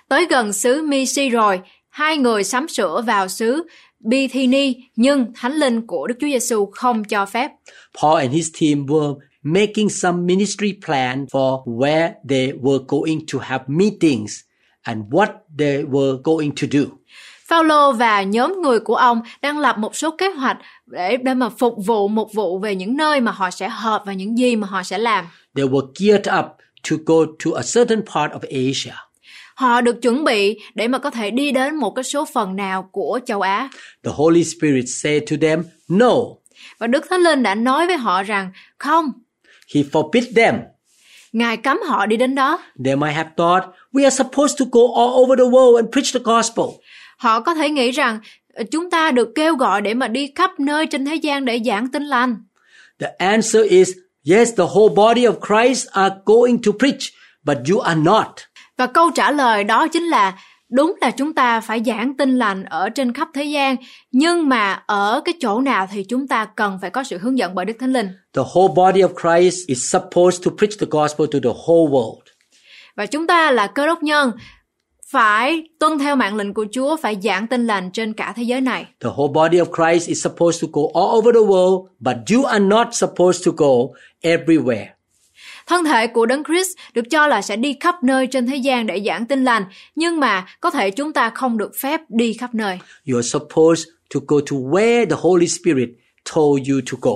Tới 0.09 0.27
gần 0.31 0.53
xứ 0.53 0.83
Mysi 0.83 1.29
rồi, 1.29 1.61
hai 1.88 2.17
người 2.17 2.45
sắm 2.45 2.69
sửa 2.69 3.03
vào 3.07 3.29
xứ 3.29 3.67
Bithyni 4.01 4.77
nhưng 4.97 5.33
Thánh 5.35 5.53
Linh 5.53 5.87
của 5.87 6.07
Đức 6.07 6.14
Chúa 6.21 6.27
Giêsu 6.27 6.67
không 6.73 7.05
cho 7.05 7.27
phép. 7.27 7.51
Paul 8.03 8.21
and 8.21 8.33
his 8.33 8.49
team 8.61 8.87
were 8.87 9.14
making 9.43 9.88
some 9.88 10.19
ministry 10.19 10.75
plan 10.87 11.25
for 11.25 11.64
where 11.64 12.12
they 12.29 12.53
were 12.53 12.85
going 12.88 13.21
to 13.33 13.38
have 13.38 13.64
meetings 13.67 14.40
and 14.83 14.99
what 15.11 15.29
they 15.59 15.83
were 15.83 16.23
going 16.23 16.51
to 16.51 16.67
do. 16.71 16.81
Phaolô 17.47 17.93
và 17.93 18.23
nhóm 18.23 18.62
người 18.62 18.81
của 18.81 18.97
ông 18.97 19.21
đang 19.43 19.59
lập 19.59 19.79
một 19.79 19.97
số 19.97 20.11
kế 20.19 20.31
hoạch 20.31 20.57
để 20.87 21.17
để 21.17 21.35
mà 21.35 21.49
phục 21.49 21.75
vụ 21.87 22.09
một 22.09 22.35
vụ 22.35 22.59
về 22.59 22.75
những 22.75 22.97
nơi 22.97 23.21
mà 23.21 23.33
họ 23.33 23.51
sẽ 23.51 23.69
họp 23.69 24.03
và 24.07 24.12
những 24.12 24.38
gì 24.38 24.57
mà 24.57 24.67
họ 24.67 24.83
sẽ 24.83 24.99
làm. 24.99 25.25
They 25.57 25.67
were 25.67 25.87
geared 26.01 26.29
up 26.38 26.47
to 26.90 26.97
go 27.07 27.14
to 27.45 27.51
a 27.57 27.62
certain 27.75 28.03
part 28.14 28.33
of 28.33 28.40
Asia. 28.40 28.95
Họ 29.55 29.81
được 29.81 30.03
chuẩn 30.03 30.25
bị 30.25 30.59
để 30.75 30.88
mà 30.88 30.99
có 30.99 31.11
thể 31.11 31.31
đi 31.31 31.51
đến 31.53 31.75
một 31.77 31.90
cái 31.90 32.05
số 32.05 32.25
phần 32.35 32.57
nào 32.57 32.88
của 32.93 33.21
châu 33.27 33.40
Á. 33.40 33.69
The 34.05 34.11
Holy 34.14 34.45
Spirit 34.45 34.85
said 34.88 35.23
to 35.31 35.37
them, 35.40 35.64
No. 35.88 36.12
Và 36.79 36.87
Đức 36.87 37.05
Thánh 37.11 37.21
Linh 37.21 37.43
đã 37.43 37.55
nói 37.55 37.87
với 37.87 37.97
họ 37.97 38.23
rằng 38.23 38.51
không, 38.79 39.12
He 39.75 39.83
forbid 39.83 40.23
them. 40.37 40.61
Ngài 41.33 41.57
cấm 41.57 41.79
họ 41.88 42.07
đi 42.07 42.17
đến 42.17 42.35
đó. 42.35 42.59
They 42.85 42.97
might 42.97 43.14
have 43.17 43.31
thought, 43.37 43.64
We 43.93 44.05
are 44.05 44.17
supposed 44.17 44.59
to 44.61 44.64
go 44.73 44.81
all 44.97 45.11
over 45.14 45.38
the 45.38 45.45
world 45.45 45.77
and 45.77 45.88
preach 45.93 46.12
the 46.14 46.21
gospel. 46.25 46.64
Họ 47.17 47.40
có 47.40 47.55
thể 47.55 47.71
nghĩ 47.71 47.90
rằng 47.90 48.21
"Ờ, 48.55 48.64
chúng 48.71 48.90
ta 48.90 49.11
được 49.11 49.29
kêu 49.35 49.57
gọi 49.57 49.81
để 49.81 49.95
mà 49.95 50.09
đi 50.09 50.33
khắp 50.35 50.61
nơi 50.61 50.87
trên 50.87 51.05
thế 51.05 51.14
gian 51.14 51.45
để 51.45 51.61
giảng 51.64 51.88
tin 51.93 52.03
lành. 52.05 52.37
The 53.01 53.12
answer 53.19 53.67
is, 53.67 53.90
Yes, 54.31 54.49
the 54.57 54.64
whole 54.64 54.95
body 54.95 55.23
of 55.27 55.35
Christ 55.47 55.88
are 55.90 56.14
going 56.25 56.59
to 56.67 56.73
preach, 56.79 57.03
but 57.45 57.57
you 57.71 57.79
are 57.81 58.01
not. 58.01 58.27
Và 58.79 58.87
câu 58.87 59.11
trả 59.11 59.31
lời 59.31 59.65
đó 59.65 59.89
chính 59.89 60.05
là 60.05 60.39
đúng 60.71 60.95
là 61.01 61.11
chúng 61.11 61.35
ta 61.35 61.61
phải 61.61 61.83
giảng 61.87 62.17
tin 62.17 62.39
lành 62.39 62.65
ở 62.65 62.89
trên 62.89 63.13
khắp 63.13 63.29
thế 63.35 63.45
gian, 63.45 63.77
nhưng 64.13 64.49
mà 64.49 64.83
ở 64.87 65.23
cái 65.25 65.35
chỗ 65.41 65.61
nào 65.61 65.89
thì 65.93 66.05
chúng 66.05 66.29
ta 66.29 66.45
cần 66.45 66.79
phải 66.81 66.91
có 66.91 67.05
sự 67.05 67.19
hướng 67.19 67.39
dẫn 67.39 67.55
bởi 67.55 67.65
Đức 67.65 67.75
Thánh 67.81 67.93
Linh. 67.93 68.09
The 68.33 68.43
whole 68.43 68.75
body 68.75 69.03
of 69.03 69.09
Christ 69.21 69.67
is 69.67 69.93
supposed 69.93 70.45
to 70.45 70.51
preach 70.59 70.79
the 70.81 70.87
gospel 70.91 71.27
to 71.33 71.39
the 71.43 71.59
whole 71.67 71.91
world. 71.91 72.21
Và 72.97 73.07
chúng 73.07 73.27
ta 73.27 73.51
là 73.51 73.67
cơ 73.67 73.87
đốc 73.87 74.03
nhân 74.03 74.33
phải 75.13 75.63
tuân 75.81 75.99
theo 75.99 76.17
mạng 76.17 76.37
lệnh 76.37 76.55
của 76.55 76.67
Chúa 76.73 76.97
phải 76.97 77.17
giảng 77.23 77.47
tin 77.47 77.67
lành 77.67 77.91
trên 77.91 78.13
cả 78.13 78.33
thế 78.37 78.43
giới 78.43 78.61
này. 78.61 78.87
The 79.01 79.11
whole 79.11 79.33
body 79.33 79.59
of 79.59 79.67
Christ 79.77 80.09
is 80.09 80.25
supposed 80.25 80.63
to 80.63 80.69
go 80.73 80.83
all 81.01 81.19
over 81.19 81.35
the 81.35 81.41
world, 81.41 81.87
but 82.01 82.17
you 82.35 82.45
are 82.45 82.65
not 82.65 82.87
supposed 82.93 83.47
to 83.47 83.53
go 83.57 83.95
everywhere. 84.23 84.94
Thân 85.66 85.85
thể 85.85 86.07
của 86.07 86.27
Đấng 86.27 86.44
Christ 86.44 86.68
được 86.94 87.11
cho 87.11 87.27
là 87.27 87.42
sẽ 87.42 87.57
đi 87.57 87.77
khắp 87.81 88.03
nơi 88.03 88.27
trên 88.27 88.46
thế 88.46 88.57
gian 88.57 88.87
để 88.87 89.03
giảng 89.07 89.27
tin 89.27 89.44
lành, 89.44 89.64
nhưng 89.94 90.20
mà 90.20 90.46
có 90.61 90.70
thể 90.70 90.90
chúng 90.90 91.12
ta 91.12 91.31
không 91.31 91.59
được 91.59 91.72
phép 91.81 92.00
đi 92.09 92.33
khắp 92.33 92.55
nơi. 92.55 92.79
You 93.11 93.16
are 93.16 93.29
supposed 93.29 93.85
to 94.14 94.20
go 94.27 94.37
to 94.50 94.57
where 94.57 95.07
the 95.11 95.16
Holy 95.18 95.46
Spirit 95.48 95.88
told 96.35 96.68
you 96.70 96.81
to 96.92 96.98
go. 97.00 97.12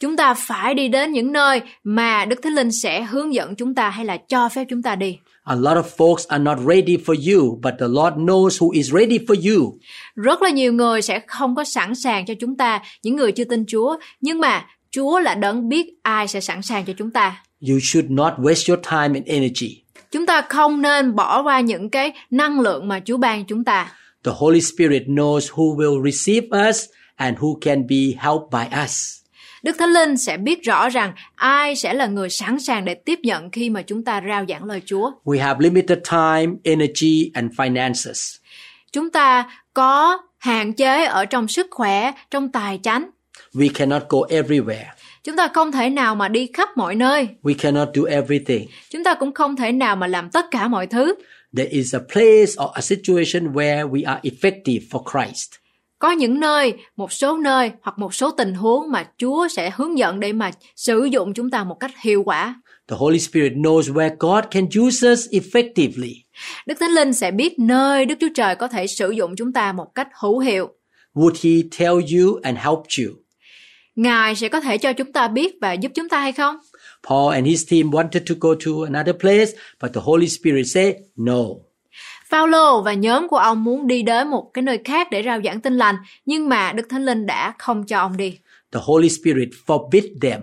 Chúng 0.00 0.16
ta 0.16 0.34
phải 0.34 0.74
đi 0.74 0.88
đến 0.88 1.12
những 1.12 1.32
nơi 1.32 1.60
mà 1.84 2.24
Đức 2.24 2.40
Thánh 2.42 2.54
Linh 2.54 2.72
sẽ 2.82 3.02
hướng 3.02 3.34
dẫn 3.34 3.54
chúng 3.54 3.74
ta 3.74 3.90
hay 3.90 4.04
là 4.04 4.16
cho 4.16 4.48
phép 4.48 4.64
chúng 4.70 4.82
ta 4.82 4.96
đi. 4.96 5.18
A 5.44 5.54
lot 5.54 5.76
of 5.76 5.82
folks 5.96 6.24
are 6.28 6.44
not 6.44 6.58
ready 6.58 6.96
for 6.96 7.34
you, 7.34 7.60
but 7.62 7.74
the 7.80 7.86
Lord 7.88 8.16
knows 8.16 8.48
who 8.48 8.70
is 8.70 8.92
ready 8.92 9.18
for 9.18 9.54
you. 9.54 9.78
Rất 10.14 10.42
là 10.42 10.50
nhiều 10.50 10.72
người 10.72 11.02
sẽ 11.02 11.20
không 11.26 11.54
có 11.54 11.64
sẵn 11.64 11.94
sàng 11.94 12.26
cho 12.26 12.34
chúng 12.40 12.56
ta, 12.56 12.80
những 13.02 13.16
người 13.16 13.32
chưa 13.32 13.44
tin 13.44 13.64
Chúa, 13.68 13.96
nhưng 14.20 14.40
mà 14.40 14.66
Chúa 14.90 15.18
là 15.18 15.34
đấng 15.34 15.68
biết 15.68 15.86
ai 16.02 16.28
sẽ 16.28 16.40
sẵn 16.40 16.62
sàng 16.62 16.84
cho 16.84 16.92
chúng 16.98 17.10
ta. 17.10 17.42
You 17.60 17.78
should 17.80 18.10
not 18.10 18.32
waste 18.38 18.74
your 18.74 18.84
time 18.90 19.14
and 19.14 19.26
energy. 19.26 19.82
Chúng 20.10 20.26
ta 20.26 20.42
không 20.48 20.82
nên 20.82 21.14
bỏ 21.14 21.42
qua 21.42 21.60
những 21.60 21.90
cái 21.90 22.12
năng 22.30 22.60
lượng 22.60 22.88
mà 22.88 23.00
Chúa 23.04 23.16
ban 23.16 23.44
chúng 23.44 23.64
ta. 23.64 23.92
The 24.24 24.32
Holy 24.34 24.60
Spirit 24.60 25.02
knows 25.06 25.40
who 25.40 25.76
will 25.76 26.10
receive 26.10 26.68
us 26.68 26.84
and 27.16 27.38
who 27.38 27.58
can 27.60 27.86
be 27.86 27.96
helped 28.18 28.50
by 28.52 28.82
us. 28.84 29.16
Đức 29.62 29.76
Thánh 29.78 29.92
Linh 29.92 30.16
sẽ 30.16 30.36
biết 30.36 30.62
rõ 30.62 30.88
rằng 30.88 31.12
ai 31.34 31.76
sẽ 31.76 31.94
là 31.94 32.06
người 32.06 32.30
sẵn 32.30 32.60
sàng 32.60 32.84
để 32.84 32.94
tiếp 32.94 33.18
nhận 33.22 33.50
khi 33.50 33.70
mà 33.70 33.82
chúng 33.82 34.04
ta 34.04 34.20
rao 34.28 34.44
giảng 34.48 34.64
lời 34.64 34.82
Chúa. 34.86 35.10
We 35.24 35.40
have 35.40 35.60
limited 35.60 35.98
time, 36.10 36.52
energy, 36.64 37.30
and 37.34 37.52
finances. 37.52 38.36
Chúng 38.92 39.10
ta 39.10 39.50
có 39.74 40.18
hạn 40.38 40.72
chế 40.72 41.04
ở 41.04 41.24
trong 41.24 41.48
sức 41.48 41.66
khỏe, 41.70 42.12
trong 42.30 42.48
tài 42.52 42.80
chánh. 42.82 43.10
We 43.54 43.68
cannot 43.74 44.02
go 44.08 44.18
everywhere. 44.28 44.95
Chúng 45.26 45.36
ta 45.36 45.48
không 45.54 45.72
thể 45.72 45.90
nào 45.90 46.14
mà 46.14 46.28
đi 46.28 46.48
khắp 46.52 46.68
mọi 46.76 46.94
nơi. 46.94 47.28
We 47.42 47.54
cannot 47.58 47.88
do 47.94 48.02
everything. 48.08 48.68
Chúng 48.90 49.04
ta 49.04 49.14
cũng 49.14 49.34
không 49.34 49.56
thể 49.56 49.72
nào 49.72 49.96
mà 49.96 50.06
làm 50.06 50.30
tất 50.30 50.44
cả 50.50 50.68
mọi 50.68 50.86
thứ. 50.86 51.14
There 51.56 51.70
is 51.70 51.94
a 51.94 52.00
place 52.12 52.52
or 52.64 52.70
a 52.74 52.80
situation 52.80 53.52
where 53.52 53.90
we 53.90 54.02
are 54.14 54.20
effective 54.22 54.80
for 54.90 55.02
Christ. 55.10 55.50
Có 55.98 56.10
những 56.10 56.40
nơi, 56.40 56.74
một 56.96 57.12
số 57.12 57.36
nơi 57.36 57.70
hoặc 57.82 57.98
một 57.98 58.14
số 58.14 58.30
tình 58.30 58.54
huống 58.54 58.90
mà 58.90 59.06
Chúa 59.18 59.48
sẽ 59.48 59.70
hướng 59.74 59.98
dẫn 59.98 60.20
để 60.20 60.32
mà 60.32 60.50
sử 60.76 61.04
dụng 61.04 61.34
chúng 61.34 61.50
ta 61.50 61.64
một 61.64 61.76
cách 61.80 61.92
hiệu 62.00 62.22
quả. 62.22 62.60
The 62.88 62.96
Holy 62.98 63.18
Spirit 63.18 63.52
knows 63.52 63.82
where 63.82 64.16
God 64.18 64.44
can 64.50 64.66
use 64.86 65.12
us 65.12 65.28
effectively. 65.30 66.14
Đức 66.66 66.74
Thánh 66.80 66.90
Linh 66.90 67.12
sẽ 67.12 67.30
biết 67.30 67.58
nơi 67.58 68.04
Đức 68.04 68.14
Chúa 68.20 68.28
Trời 68.34 68.54
có 68.54 68.68
thể 68.68 68.86
sử 68.86 69.10
dụng 69.10 69.36
chúng 69.36 69.52
ta 69.52 69.72
một 69.72 69.94
cách 69.94 70.08
hữu 70.20 70.38
hiệu. 70.38 70.68
Would 71.14 71.34
He 71.42 71.68
tell 71.78 71.94
you 71.94 72.40
and 72.42 72.58
help 72.58 72.78
you? 72.98 73.25
Ngài 73.96 74.36
sẽ 74.36 74.48
có 74.48 74.60
thể 74.60 74.78
cho 74.78 74.92
chúng 74.92 75.12
ta 75.12 75.28
biết 75.28 75.56
và 75.60 75.72
giúp 75.72 75.92
chúng 75.94 76.08
ta 76.08 76.20
hay 76.20 76.32
không? 76.32 76.56
Paul 77.08 77.34
and 77.34 77.46
his 77.46 77.70
team 77.70 77.90
wanted 77.90 78.20
to 78.28 78.34
go 78.40 78.54
to 78.66 78.72
another 78.84 79.16
place, 79.20 79.52
but 79.82 79.92
the 79.94 80.00
Holy 80.04 80.28
Spirit 80.28 80.66
said 80.66 80.94
no. 81.16 81.42
Phaolô 82.28 82.82
và 82.82 82.92
nhóm 82.92 83.28
của 83.28 83.36
ông 83.36 83.64
muốn 83.64 83.86
đi 83.86 84.02
đến 84.02 84.28
một 84.28 84.50
cái 84.54 84.62
nơi 84.62 84.78
khác 84.84 85.08
để 85.10 85.22
rao 85.22 85.40
giảng 85.44 85.60
tin 85.60 85.76
lành, 85.76 85.96
nhưng 86.24 86.48
mà 86.48 86.72
Đức 86.72 86.86
Thánh 86.88 87.04
Linh 87.04 87.26
đã 87.26 87.54
không 87.58 87.86
cho 87.86 87.98
ông 87.98 88.16
đi. 88.16 88.38
The 88.72 88.80
Holy 88.82 89.08
Spirit 89.08 89.48
forbid 89.66 90.02
them. 90.22 90.40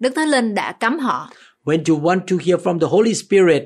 Đức 0.00 0.12
Thánh 0.16 0.28
Linh 0.28 0.54
đã 0.54 0.72
cấm 0.72 0.98
họ. 0.98 1.30
When 1.64 1.82
you 1.88 2.00
want 2.00 2.20
to 2.20 2.36
hear 2.46 2.60
from 2.60 2.78
the 2.78 2.86
Holy 2.90 3.14
Spirit, 3.14 3.62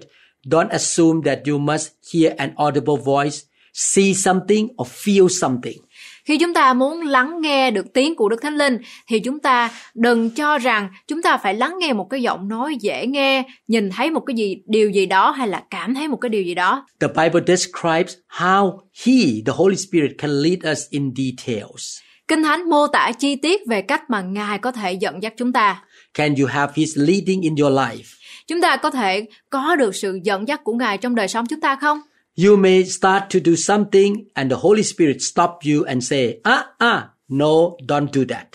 don't 0.46 0.68
assume 0.68 1.20
that 1.24 1.38
you 1.48 1.58
must 1.58 1.88
hear 2.14 2.32
an 2.36 2.50
audible 2.56 2.96
voice, 3.04 3.38
see 3.72 4.14
something, 4.14 4.68
or 4.82 4.88
feel 4.88 5.28
something. 5.28 5.78
Khi 6.24 6.38
chúng 6.38 6.54
ta 6.54 6.74
muốn 6.74 7.02
lắng 7.02 7.40
nghe 7.40 7.70
được 7.70 7.92
tiếng 7.94 8.16
của 8.16 8.28
Đức 8.28 8.42
Thánh 8.42 8.56
Linh 8.56 8.78
thì 9.08 9.20
chúng 9.20 9.38
ta 9.38 9.70
đừng 9.94 10.30
cho 10.30 10.58
rằng 10.58 10.88
chúng 11.08 11.22
ta 11.22 11.36
phải 11.36 11.54
lắng 11.54 11.74
nghe 11.80 11.92
một 11.92 12.06
cái 12.10 12.22
giọng 12.22 12.48
nói 12.48 12.76
dễ 12.80 13.06
nghe, 13.06 13.44
nhìn 13.68 13.90
thấy 13.90 14.10
một 14.10 14.20
cái 14.26 14.36
gì 14.36 14.56
điều 14.66 14.90
gì 14.90 15.06
đó 15.06 15.30
hay 15.30 15.48
là 15.48 15.62
cảm 15.70 15.94
thấy 15.94 16.08
một 16.08 16.16
cái 16.16 16.28
điều 16.28 16.42
gì 16.42 16.54
đó. 16.54 16.86
The 17.00 17.08
Bible 17.08 17.56
describes 17.56 18.14
how 18.38 18.78
He, 19.06 19.12
the 19.46 19.52
Holy 19.56 19.76
Spirit, 19.76 20.10
can 20.18 20.30
lead 20.30 20.58
us 20.72 20.88
in 20.90 21.12
details. 21.16 21.98
Kinh 22.28 22.42
Thánh 22.42 22.70
mô 22.70 22.86
tả 22.86 23.12
chi 23.18 23.36
tiết 23.36 23.60
về 23.68 23.82
cách 23.82 24.10
mà 24.10 24.20
Ngài 24.20 24.58
có 24.58 24.72
thể 24.72 24.92
dẫn 24.92 25.22
dắt 25.22 25.34
chúng 25.36 25.52
ta. 25.52 25.82
Can 26.14 26.34
you 26.40 26.46
have 26.46 26.72
His 26.76 26.98
leading 26.98 27.42
in 27.42 27.54
your 27.56 27.72
life? 27.72 28.16
Chúng 28.46 28.60
ta 28.60 28.76
có 28.76 28.90
thể 28.90 29.26
có 29.50 29.76
được 29.76 29.94
sự 29.94 30.18
dẫn 30.24 30.48
dắt 30.48 30.60
của 30.64 30.72
Ngài 30.72 30.98
trong 30.98 31.14
đời 31.14 31.28
sống 31.28 31.46
chúng 31.46 31.60
ta 31.60 31.76
không? 31.76 32.00
You 32.38 32.56
may 32.56 32.84
start 32.84 33.22
to 33.30 33.38
do 33.44 33.56
something 33.56 34.24
and 34.34 34.50
the 34.50 34.56
Holy 34.60 34.82
Spirit 34.82 35.20
stop 35.20 35.50
you 35.64 35.84
and 35.84 36.02
say, 36.02 36.40
ah, 36.44 36.64
ah, 36.78 37.02
no, 37.28 37.76
don't 37.88 38.08
do 38.12 38.22
that. 38.28 38.46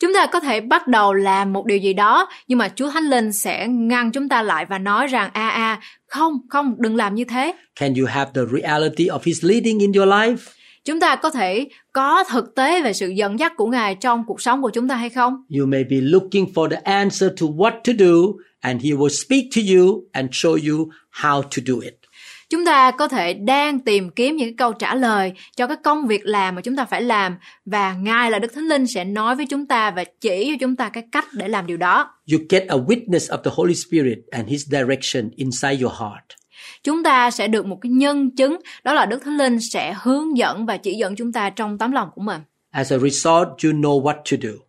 Chúng 0.00 0.14
ta 0.14 0.26
có 0.26 0.40
thể 0.40 0.60
bắt 0.60 0.86
đầu 0.88 1.14
làm 1.14 1.52
một 1.52 1.66
điều 1.66 1.78
gì 1.78 1.92
đó 1.92 2.28
nhưng 2.48 2.58
mà 2.58 2.68
Chúa 2.76 2.90
Thánh 2.90 3.04
Linh 3.04 3.32
sẽ 3.32 3.68
ngăn 3.68 4.12
chúng 4.12 4.28
ta 4.28 4.42
lại 4.42 4.66
và 4.68 4.78
nói 4.78 5.06
rằng 5.06 5.30
a 5.32 5.48
a 5.48 5.80
không, 6.06 6.38
không 6.48 6.74
đừng 6.78 6.96
làm 6.96 7.14
như 7.14 7.24
thế. 7.24 7.54
Can 7.80 7.94
you 7.94 8.06
have 8.06 8.30
the 8.34 8.40
reality 8.52 9.06
of 9.06 9.18
His 9.24 9.44
leading 9.44 9.78
in 9.78 9.92
your 9.92 10.08
life? 10.08 10.36
Chúng 10.84 11.00
ta 11.00 11.16
có 11.16 11.30
thể 11.30 11.68
có 11.92 12.24
thực 12.24 12.54
tế 12.54 12.82
về 12.82 12.92
sự 12.92 13.08
dẫn 13.08 13.38
dắt 13.38 13.52
của 13.56 13.66
Ngài 13.66 13.94
trong 13.94 14.24
cuộc 14.26 14.40
sống 14.40 14.62
của 14.62 14.70
chúng 14.70 14.88
ta 14.88 14.96
hay 14.96 15.10
không? 15.10 15.44
You 15.58 15.66
may 15.66 15.84
be 15.84 15.96
looking 16.00 16.44
for 16.54 16.68
the 16.68 16.76
answer 16.84 17.30
to 17.40 17.46
what 17.46 17.70
to 17.70 17.92
do 17.98 18.14
and 18.60 18.84
He 18.84 18.90
will 18.90 19.26
speak 19.26 19.44
to 19.56 19.62
you 19.74 20.04
and 20.12 20.30
show 20.30 20.70
you 20.70 20.88
how 21.12 21.42
to 21.42 21.62
do 21.66 21.74
it. 21.82 21.97
Chúng 22.50 22.64
ta 22.64 22.90
có 22.90 23.08
thể 23.08 23.34
đang 23.34 23.80
tìm 23.80 24.10
kiếm 24.10 24.36
những 24.36 24.56
câu 24.56 24.72
trả 24.72 24.94
lời 24.94 25.32
cho 25.56 25.66
cái 25.66 25.76
công 25.84 26.06
việc 26.06 26.26
làm 26.26 26.54
mà 26.54 26.60
chúng 26.60 26.76
ta 26.76 26.84
phải 26.84 27.02
làm 27.02 27.36
và 27.64 27.94
Ngài 27.94 28.30
là 28.30 28.38
Đức 28.38 28.54
Thánh 28.54 28.68
Linh 28.68 28.86
sẽ 28.86 29.04
nói 29.04 29.36
với 29.36 29.46
chúng 29.46 29.66
ta 29.66 29.90
và 29.90 30.04
chỉ 30.20 30.46
cho 30.46 30.56
chúng 30.60 30.76
ta 30.76 30.88
cái 30.88 31.04
cách 31.12 31.24
để 31.32 31.48
làm 31.48 31.66
điều 31.66 31.76
đó. 31.76 32.10
You 32.32 32.38
get 32.48 32.68
a 32.68 32.76
witness 32.76 33.36
of 33.36 33.42
the 33.42 33.50
Holy 33.54 33.74
Spirit 33.74 34.18
and 34.30 34.48
His 34.48 34.66
direction 34.66 35.30
inside 35.36 35.82
your 35.82 35.94
heart. 36.00 36.24
Chúng 36.84 37.02
ta 37.02 37.30
sẽ 37.30 37.48
được 37.48 37.66
một 37.66 37.78
cái 37.80 37.90
nhân 37.90 38.30
chứng 38.36 38.60
đó 38.84 38.92
là 38.92 39.06
Đức 39.06 39.18
Thánh 39.24 39.36
Linh 39.36 39.60
sẽ 39.60 39.94
hướng 40.02 40.36
dẫn 40.36 40.66
và 40.66 40.76
chỉ 40.76 40.94
dẫn 40.94 41.16
chúng 41.16 41.32
ta 41.32 41.50
trong 41.50 41.78
tấm 41.78 41.92
lòng 41.92 42.08
của 42.14 42.22
mình. 42.22 42.40
As 42.70 42.92
a 42.92 42.98
result, 42.98 43.48
you 43.64 43.72
know 43.72 44.02
what 44.02 44.14
to 44.14 44.36
do. 44.42 44.67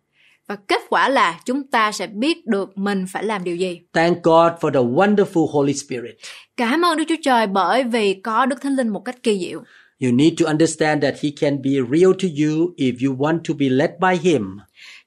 Và 0.50 0.56
kết 0.68 0.80
quả 0.88 1.08
là 1.08 1.40
chúng 1.44 1.66
ta 1.66 1.92
sẽ 1.92 2.06
biết 2.06 2.46
được 2.46 2.78
mình 2.78 3.04
phải 3.12 3.24
làm 3.24 3.44
điều 3.44 3.56
gì. 3.56 3.80
Thank 3.92 4.22
God 4.22 4.52
for 4.60 4.70
the 4.70 4.80
wonderful 4.80 5.46
Holy 5.46 5.74
Spirit. 5.74 6.16
Cảm 6.56 6.84
ơn 6.84 6.98
Đức 6.98 7.04
Chúa 7.08 7.14
Trời 7.22 7.46
bởi 7.46 7.84
vì 7.84 8.14
có 8.14 8.46
Đức 8.46 8.60
Thánh 8.62 8.76
Linh 8.76 8.88
một 8.88 9.04
cách 9.04 9.22
kỳ 9.22 9.38
diệu. 9.38 9.62
You 10.02 10.12
need 10.12 10.32
to 10.40 10.46
understand 10.46 11.02
that 11.02 11.14
He 11.22 11.30
can 11.40 11.62
be 11.62 11.70
real 11.70 12.12
to 12.22 12.28
you 12.42 12.74
if 12.76 13.08
you 13.08 13.16
want 13.16 13.38
to 13.48 13.54
be 13.58 13.68
led 13.68 13.90
by 14.00 14.30
Him. 14.30 14.58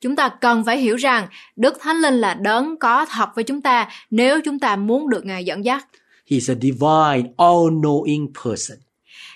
Chúng 0.02 0.16
ta 0.16 0.30
cần 0.30 0.66
phải 0.66 0.78
hiểu 0.78 0.96
rằng 0.96 1.28
Đức 1.56 1.78
Thánh 1.82 1.98
Linh 1.98 2.14
là 2.14 2.34
đấng 2.34 2.80
có 2.80 3.06
thật 3.06 3.30
với 3.36 3.44
chúng 3.44 3.62
ta 3.62 3.90
nếu 4.12 4.42
chúng 4.46 4.60
ta 4.60 4.76
muốn 4.76 5.10
được 5.10 5.26
Ngài 5.26 5.46
dẫn 5.46 5.66
dắt. 5.66 5.88
He's 6.30 6.54
a 6.54 6.56
divine, 6.62 7.34
all-knowing 7.38 8.28
person. 8.44 8.78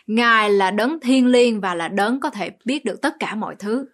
Ngài 0.08 0.50
là 0.50 0.72
đấng 0.72 1.00
thiên 1.00 1.28
liêng 1.28 1.62
và 1.62 1.76
là 1.76 1.88
đấng 1.88 2.20
có 2.20 2.30
thể 2.30 2.50
biết 2.66 2.86
được 2.86 3.02
tất 3.02 3.14
cả 3.20 3.36
mọi 3.36 3.56
thứ. 3.60 3.86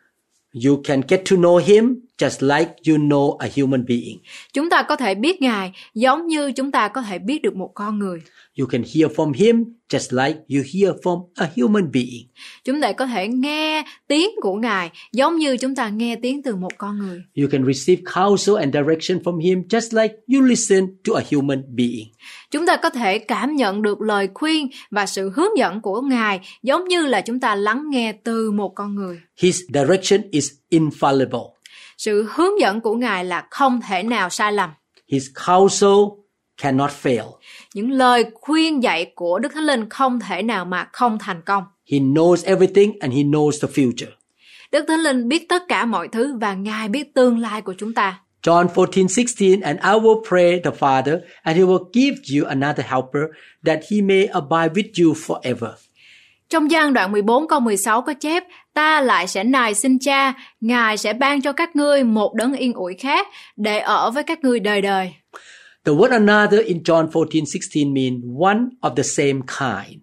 You 0.54 0.82
can 0.84 1.02
get 1.08 1.22
to 1.26 1.36
know 1.36 1.58
Him 1.58 1.96
just 2.18 2.58
like 2.58 2.74
you 2.88 2.98
know 2.98 3.38
a 3.38 3.48
human 3.56 3.86
being. 3.86 4.18
Chúng 4.54 4.70
ta 4.70 4.84
có 4.84 4.96
thể 4.96 5.16
biết 5.16 5.42
Ngài 5.42 5.72
giống 5.94 6.28
như 6.28 6.52
chúng 6.52 6.72
ta 6.72 6.88
có 6.88 7.02
thể 7.02 7.20
biết 7.20 7.42
được 7.42 7.56
một 7.56 7.72
con 7.74 8.00
người. 8.00 8.22
You 8.60 8.68
can 8.68 8.84
hear 8.84 9.12
from 9.16 9.34
Him 9.34 9.63
just 9.89 10.24
like 10.24 10.39
you 10.50 10.63
hear 10.74 10.96
from 11.04 11.28
a 11.36 11.50
human 11.56 11.92
being. 11.92 12.28
Chúng 12.63 12.82
ta 12.82 12.92
có 12.92 13.06
thể 13.06 13.28
nghe 13.28 13.84
tiếng 14.08 14.30
của 14.42 14.54
Ngài 14.56 14.92
giống 15.12 15.38
như 15.38 15.58
chúng 15.58 15.76
ta 15.76 15.89
nghe 15.89 16.16
tiếng 16.16 16.44
từ 16.44 16.56
một 16.56 16.78
con 16.78 17.00
người. 17.00 17.22
You 17.36 17.48
can 17.52 17.66
receive 17.74 18.02
counsel 18.16 18.56
and 18.56 18.74
direction 18.74 19.20
from 19.24 19.39
Him 19.39 19.63
just 19.70 20.02
like 20.02 20.16
you 20.34 20.42
listen 20.42 20.88
to 21.08 21.13
a 21.16 21.24
human 21.32 21.63
being. 21.76 22.08
Chúng 22.52 22.66
ta 22.66 22.78
có 22.78 22.89
thể 22.89 23.20
cảm 23.20 23.56
nhận 23.56 23.82
được 23.82 24.02
lời 24.02 24.30
khuyên 24.34 24.70
và 24.92 25.06
sự 25.06 25.32
hướng 25.36 25.58
dẫn 25.58 25.82
của 25.82 26.02
Ngài 26.02 26.39
giống 26.63 26.88
như 26.88 27.06
là 27.06 27.22
chúng 27.22 27.39
ta 27.39 27.56
lắng 27.56 27.84
nghe 27.89 28.12
từ 28.24 28.52
một 28.52 28.76
con 28.76 28.96
người. 28.96 29.20
His 29.38 29.62
direction 29.74 30.22
is 30.32 30.52
infallible. 30.70 31.50
Sự 31.98 32.28
hướng 32.36 32.60
dẫn 32.60 32.82
của 32.82 32.96
Ngài 32.96 33.26
là 33.26 33.48
không 33.52 33.80
thể 33.89 34.04
nào 34.04 34.30
sai 34.30 34.54
lầm. 34.54 34.70
His 35.12 35.28
counsel 35.48 36.23
cannot 36.63 36.91
fail. 37.04 37.23
Những 37.73 37.91
lời 37.91 38.26
khuyên 38.34 38.84
dạy 38.84 39.12
của 39.15 39.39
Đức 39.39 39.49
Thánh 39.54 39.63
Linh 39.63 39.89
không 39.89 40.19
thể 40.19 40.43
nào 40.43 40.65
mà 40.65 40.88
không 40.91 41.17
thành 41.19 41.41
công. 41.45 41.63
He 41.91 41.99
knows 41.99 42.36
everything 42.45 42.99
and 42.99 43.13
he 43.13 43.23
knows 43.23 43.52
the 43.62 43.73
future. 43.73 44.12
Đức 44.71 44.86
Thánh 44.88 44.99
Linh 44.99 45.28
biết 45.28 45.49
tất 45.49 45.63
cả 45.67 45.86
mọi 45.86 46.08
thứ 46.08 46.38
và 46.41 46.54
Ngài 46.54 46.89
biết 46.89 47.13
tương 47.13 47.39
lai 47.39 47.62
của 47.62 47.73
chúng 47.78 47.93
ta. 47.93 48.19
John 48.43 48.67
14:16 48.67 49.62
and 49.63 49.80
I 49.80 49.91
will 49.91 50.23
pray 50.30 50.60
the 50.63 50.71
Father 50.80 51.19
and 51.43 51.58
he 51.58 51.63
will 51.63 51.86
give 51.93 52.15
you 52.36 52.47
another 52.47 52.86
helper 52.86 53.23
that 53.65 53.80
he 53.91 54.02
may 54.02 54.26
abide 54.26 54.73
with 54.73 55.06
you 55.06 55.13
forever. 55.13 55.71
Trong 56.49 56.71
gian 56.71 56.93
đoạn 56.93 57.12
14 57.12 57.47
câu 57.47 57.60
16 57.60 58.02
có 58.02 58.13
chép, 58.13 58.43
ta 58.73 59.02
lại 59.02 59.28
sẽ 59.28 59.43
nài 59.43 59.76
xin 59.76 59.99
cha, 59.99 60.34
Ngài 60.62 60.97
sẽ 60.97 61.13
ban 61.13 61.41
cho 61.41 61.52
các 61.52 61.76
ngươi 61.76 62.04
một 62.04 62.34
đấng 62.34 62.54
yên 62.54 62.73
ủi 62.73 62.93
khác 62.93 63.28
để 63.56 63.80
ở 63.80 64.12
với 64.12 64.23
các 64.23 64.43
ngươi 64.43 64.60
đời 64.60 64.82
đời. 64.82 65.13
The 65.86 65.91
word 65.91 66.12
another 66.12 66.65
in 66.65 66.84
John 66.84 67.10
14:16 67.10 67.93
mean 67.93 68.22
one 68.39 68.60
of 68.82 68.96
the 68.96 69.04
same 69.04 69.41
kind. 69.60 70.02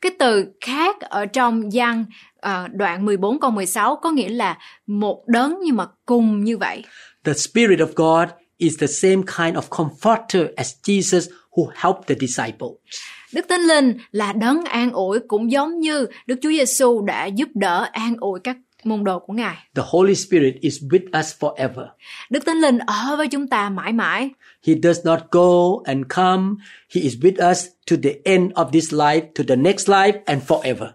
Cái 0.00 0.12
từ 0.18 0.44
khác 0.60 1.00
ở 1.00 1.26
trong 1.26 1.72
gian 1.72 2.04
ờ, 2.36 2.68
đoạn 2.72 3.04
14 3.04 3.40
câu 3.40 3.50
16 3.50 3.96
có 3.96 4.10
nghĩa 4.10 4.28
là 4.28 4.58
một 4.86 5.22
đấng 5.26 5.58
nhưng 5.64 5.76
mà 5.76 5.86
cùng 6.06 6.44
như 6.44 6.58
vậy. 6.58 6.84
The 7.24 7.32
Spirit 7.32 7.78
of 7.78 7.86
God 7.96 8.28
is 8.56 8.78
the 8.80 8.86
same 8.86 9.16
kind 9.16 9.56
of 9.56 9.62
comforter 9.70 10.46
as 10.56 10.74
Jesus 10.82 11.30
who 11.50 11.66
helped 11.74 12.06
the 12.06 12.14
disciples. 12.20 12.72
Đức 13.32 13.46
Thánh 13.48 13.60
Linh 13.60 13.98
là 14.10 14.32
đấng 14.32 14.64
an 14.64 14.92
ủi 14.92 15.18
cũng 15.28 15.52
giống 15.52 15.80
như 15.80 16.06
Đức 16.26 16.36
Chúa 16.42 16.50
Giêsu 16.50 17.02
đã 17.02 17.26
giúp 17.26 17.48
đỡ 17.54 17.88
an 17.92 18.16
ủi 18.20 18.40
các 18.44 18.56
môn 18.86 19.04
đồ 19.04 19.18
của 19.18 19.32
Ngài. 19.32 19.56
The 19.74 19.82
Holy 19.86 20.14
Spirit 20.14 20.54
is 20.60 20.82
with 20.82 21.20
us 21.20 21.34
forever. 21.40 21.86
Đức 22.30 22.46
Thánh 22.46 22.56
Linh 22.56 22.78
ở 22.78 23.16
với 23.16 23.28
chúng 23.28 23.48
ta 23.48 23.68
mãi 23.68 23.92
mãi. 23.92 24.30
He 24.66 24.74
does 24.82 24.98
not 25.04 25.18
go 25.30 25.50
and 25.84 26.04
come. 26.16 26.42
He 26.94 27.00
is 27.00 27.14
with 27.14 27.50
us 27.50 27.66
to 27.90 27.96
the 28.02 28.10
end 28.24 28.52
of 28.52 28.70
this 28.70 28.94
life, 28.94 29.20
to 29.34 29.44
the 29.48 29.56
next 29.56 29.88
life, 29.88 30.18
and 30.24 30.42
forever. 30.42 30.88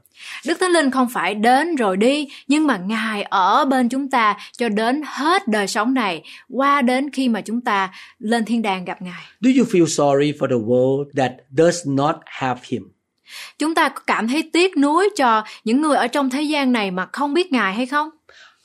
Đức 0.46 0.58
Thánh 0.60 0.72
Linh 0.72 0.92
không 0.92 1.08
phải 1.14 1.36
đến 1.36 1.76
rồi 1.76 1.98
đi, 1.98 2.28
nhưng 2.48 2.68
mà 2.68 2.78
Ngài 2.78 3.24
ở 3.24 3.66
bên 3.66 3.90
chúng 3.90 4.10
ta 4.10 4.38
cho 4.58 4.70
đến 4.70 5.02
hết 5.06 5.48
đời 5.48 5.68
sống 5.68 5.94
này, 5.94 6.24
qua 6.50 6.82
đến 6.82 7.10
khi 7.10 7.30
mà 7.30 7.42
chúng 7.42 7.62
ta 7.62 7.94
lên 8.20 8.46
thiên 8.46 8.62
đàng 8.62 8.86
gặp 8.86 9.02
Ngài. 9.02 9.24
Do 9.42 9.50
you 9.58 9.66
feel 9.66 9.86
sorry 9.86 10.32
for 10.40 10.48
the 10.48 10.66
world 10.66 11.06
that 11.16 11.32
does 11.58 11.88
not 11.88 12.16
have 12.26 12.60
Him? 12.64 12.97
Chúng 13.60 13.76
ta 13.76 13.90
có 13.90 14.02
cảm 14.08 14.28
thấy 14.28 14.50
tiếc 14.54 14.78
nuối 14.78 15.10
cho 15.16 15.44
những 15.64 15.82
người 15.82 15.98
ở 15.98 16.08
trong 16.08 16.30
thế 16.30 16.42
gian 16.42 16.72
này 16.72 16.92
mà 16.92 17.08
không 17.14 17.34
biết 17.34 17.52
Ngài 17.52 17.74
hay 17.74 17.86
không? 17.86 18.10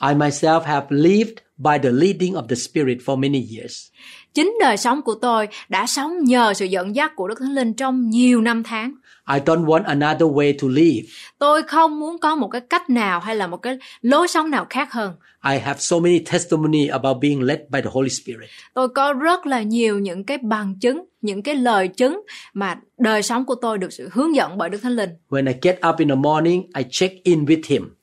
I 0.08 0.14
myself 0.14 0.60
have 0.60 0.86
lived 0.90 1.34
by 1.56 1.78
the 1.82 1.90
leading 1.90 2.34
of 2.34 2.46
the 2.46 2.56
Spirit 2.56 2.98
for 3.04 3.16
many 3.16 3.46
years. 3.56 3.86
Chính 4.34 4.54
đời 4.60 4.76
sống 4.76 5.02
của 5.02 5.14
tôi 5.22 5.48
đã 5.68 5.86
sống 5.86 6.24
nhờ 6.24 6.54
sự 6.54 6.64
dẫn 6.64 6.96
dắt 6.96 7.12
của 7.16 7.28
Đức 7.28 7.34
Thánh 7.40 7.54
Linh 7.54 7.74
trong 7.74 8.10
nhiều 8.10 8.40
năm 8.40 8.62
tháng. 8.62 8.92
I 9.28 9.38
don't 9.40 9.64
want 9.64 9.84
another 9.84 10.28
way 10.28 10.58
to 10.62 10.68
live. 10.70 11.08
Tôi 11.38 11.62
không 11.62 12.00
muốn 12.00 12.18
có 12.18 12.36
một 12.36 12.48
cái 12.48 12.60
cách 12.60 12.90
nào 12.90 13.20
hay 13.20 13.36
là 13.36 13.46
một 13.46 13.56
cái 13.56 13.78
lối 14.02 14.28
sống 14.28 14.50
nào 14.50 14.66
khác 14.70 14.92
hơn. 14.92 15.14
I 15.50 15.58
have 15.58 15.78
so 15.78 15.98
many 15.98 16.18
testimony 16.18 16.86
about 16.86 17.16
being 17.20 17.42
led 17.42 17.58
by 17.68 17.80
the 17.80 17.90
Holy 17.92 18.08
Spirit. 18.08 18.50
Tôi 18.74 18.88
có 18.88 19.12
rất 19.12 19.46
là 19.46 19.62
nhiều 19.62 19.98
những 19.98 20.24
cái 20.24 20.38
bằng 20.38 20.74
chứng, 20.80 21.04
những 21.20 21.42
cái 21.42 21.54
lời 21.54 21.88
chứng 21.88 22.22
mà 22.54 22.76
đời 22.98 23.22
sống 23.22 23.44
của 23.44 23.54
tôi 23.54 23.78
được 23.78 23.92
sự 23.92 24.08
hướng 24.12 24.34
dẫn 24.34 24.58
bởi 24.58 24.68
Đức 24.70 24.78
Thánh 24.82 24.96
Linh. 24.96 25.10
When 25.30 25.46
I 25.46 25.54
get 25.62 25.78
up 25.88 25.98
in 25.98 26.08
the 26.08 26.14
morning, 26.14 26.70
I 26.76 26.84
check 26.90 27.24
in 27.24 27.44
with 27.44 27.62
Him. 27.66 27.94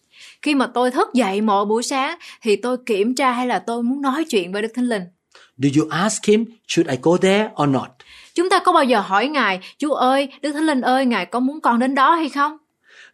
Khi 0.41 0.55
mà 0.55 0.67
tôi 0.73 0.91
thức 0.91 1.13
dậy 1.13 1.41
mỗi 1.41 1.65
buổi 1.65 1.83
sáng 1.83 2.17
thì 2.41 2.55
tôi 2.55 2.77
kiểm 2.85 3.15
tra 3.15 3.31
hay 3.31 3.47
là 3.47 3.59
tôi 3.59 3.83
muốn 3.83 4.01
nói 4.01 4.25
chuyện 4.29 4.51
với 4.51 4.61
Đức 4.61 4.71
Thánh 4.75 4.85
Linh. 4.85 5.03
Do 5.57 5.69
you 5.75 5.89
ask 5.89 6.25
Him, 6.25 6.45
should 6.67 6.91
I 6.91 6.97
go 7.01 7.17
there 7.17 7.49
or 7.63 7.69
not? 7.69 7.89
Chúng 8.39 8.49
ta 8.49 8.59
có 8.59 8.71
bao 8.71 8.83
giờ 8.83 8.99
hỏi 8.99 9.27
Ngài, 9.27 9.59
Chúa 9.77 9.93
ơi, 9.93 10.29
Đức 10.41 10.51
Thánh 10.51 10.65
Linh 10.65 10.81
ơi, 10.81 11.05
Ngài 11.05 11.25
có 11.25 11.39
muốn 11.39 11.61
con 11.61 11.79
đến 11.79 11.95
đó 11.95 12.15
hay 12.15 12.29
không? 12.29 12.57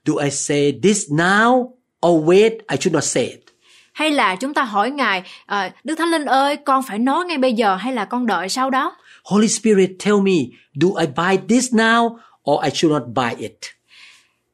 Do 0.05 0.13
I 0.23 0.29
say 0.31 0.73
this 0.83 1.09
now 1.09 1.69
or 2.07 2.25
wait? 2.29 2.51
I 2.51 2.77
should 2.79 2.93
not 2.93 3.03
say 3.03 3.23
it. 3.23 3.39
Hay 3.93 4.11
là 4.11 4.35
chúng 4.35 4.53
ta 4.53 4.63
hỏi 4.63 4.91
Ngài, 4.91 5.23
"Ờ, 5.45 5.69
Đức 5.83 5.95
Thánh 5.95 6.07
Linh 6.07 6.25
ơi, 6.25 6.55
con 6.55 6.83
phải 6.83 6.99
nói 6.99 7.25
ngay 7.25 7.37
bây 7.37 7.53
giờ 7.53 7.75
hay 7.75 7.93
là 7.93 8.05
con 8.05 8.25
đợi 8.25 8.49
sau 8.49 8.69
đó? 8.69 8.95
Holy 9.23 9.47
Spirit, 9.47 9.89
tell 10.05 10.17
me, 10.17 10.31
do 10.73 10.87
I 10.99 11.07
buy 11.15 11.37
this 11.55 11.73
now 11.73 12.17
or 12.51 12.63
I 12.63 12.69
should 12.73 12.93
not 12.93 13.03
buy 13.15 13.41
it? 13.43 13.57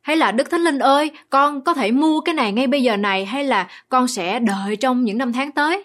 Hay 0.02 0.16
là 0.18 0.32
Đức 0.32 0.50
Thánh 0.52 0.62
Linh 0.62 0.80
ơi, 0.80 1.12
con 1.30 1.62
có 1.62 1.74
thể 1.74 1.92
mua 1.92 2.22
cái 2.22 2.36
này 2.36 2.52
ngay 2.52 2.68
bây 2.68 2.84
giờ 2.84 2.98
này 2.98 3.26
hay 3.26 3.44
là 3.44 3.68
con 3.90 4.08
sẽ 4.08 4.40
đợi 4.40 4.76
trong 4.76 5.04
những 5.04 5.18
năm 5.18 5.34
tháng 5.34 5.52
tới? 5.52 5.84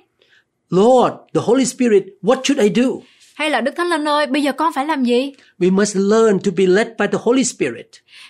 Lord, 0.70 1.14
the 1.34 1.40
Holy 1.44 1.64
Spirit, 1.64 2.02
what 2.22 2.36
should 2.44 2.62
I 2.62 2.82
do? 2.82 2.88
Hay 3.36 3.50
là 3.50 3.60
Đức 3.60 3.72
Thánh 3.76 3.88
Linh 3.88 4.08
ơi, 4.08 4.26
bây 4.26 4.42
giờ 4.42 4.52
con 4.52 4.72
phải 4.72 4.86
làm 4.86 5.04
gì? 5.04 5.32
We 5.58 5.72
must 5.72 5.96
learn 5.96 6.38
to 6.38 6.50
be 6.56 6.66
led 6.66 6.86
by 6.98 7.06
the 7.12 7.18
Holy 7.22 7.44
Spirit. 7.44 7.86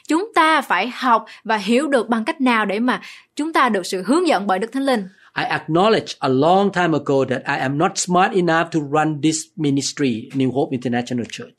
Chúng 0.08 0.32
ta 0.34 0.60
phải 0.60 0.92
học 0.94 1.24
và 1.44 1.56
hiểu 1.56 1.88
được 1.88 2.08
bằng 2.08 2.24
cách 2.24 2.40
nào 2.40 2.64
để 2.64 2.80
mà 2.80 3.00
chúng 3.36 3.52
ta 3.52 3.68
được 3.68 3.86
sự 3.86 4.02
hướng 4.06 4.28
dẫn 4.28 4.46
bởi 4.46 4.58
Đức 4.58 4.72
Thánh 4.72 4.82
Linh. 4.82 5.08
I 5.36 5.44
acknowledge 5.44 6.14
a 6.18 6.28
long 6.28 6.72
time 6.72 6.98
ago 6.98 7.24
that 7.28 7.42
I 7.46 7.56
am 7.60 7.78
not 7.78 7.90
smart 7.94 8.32
enough 8.32 8.70
to 8.72 8.80
run 8.92 9.20
this 9.22 9.36
ministry, 9.56 10.28
New 10.34 10.52
Hope 10.52 10.70
International 10.70 11.26
Church. 11.30 11.56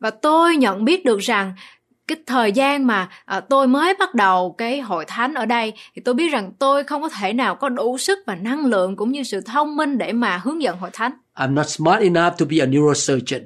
Và 0.00 0.10
tôi 0.10 0.56
nhận 0.56 0.84
biết 0.84 1.04
được 1.04 1.18
rằng 1.18 1.52
cái 2.10 2.18
thời 2.26 2.52
gian 2.52 2.86
mà 2.86 3.08
à, 3.24 3.40
tôi 3.40 3.66
mới 3.66 3.94
bắt 3.98 4.14
đầu 4.14 4.54
cái 4.58 4.80
hội 4.80 5.04
thánh 5.04 5.34
ở 5.34 5.46
đây 5.46 5.72
thì 5.94 6.02
tôi 6.04 6.14
biết 6.14 6.32
rằng 6.32 6.52
tôi 6.58 6.84
không 6.84 7.02
có 7.02 7.08
thể 7.08 7.32
nào 7.32 7.54
có 7.54 7.68
đủ 7.68 7.98
sức 7.98 8.18
và 8.26 8.34
năng 8.34 8.66
lượng 8.66 8.96
cũng 8.96 9.12
như 9.12 9.22
sự 9.22 9.40
thông 9.40 9.76
minh 9.76 9.98
để 9.98 10.12
mà 10.12 10.40
hướng 10.44 10.62
dẫn 10.62 10.76
hội 10.78 10.90
thánh. 10.92 11.12
I'm 11.34 11.54
not 11.54 11.66
smart 11.68 12.02
enough 12.02 12.38
to 12.38 12.46
be 12.50 12.56
a 12.60 12.66
neurosurgeon. 12.66 13.40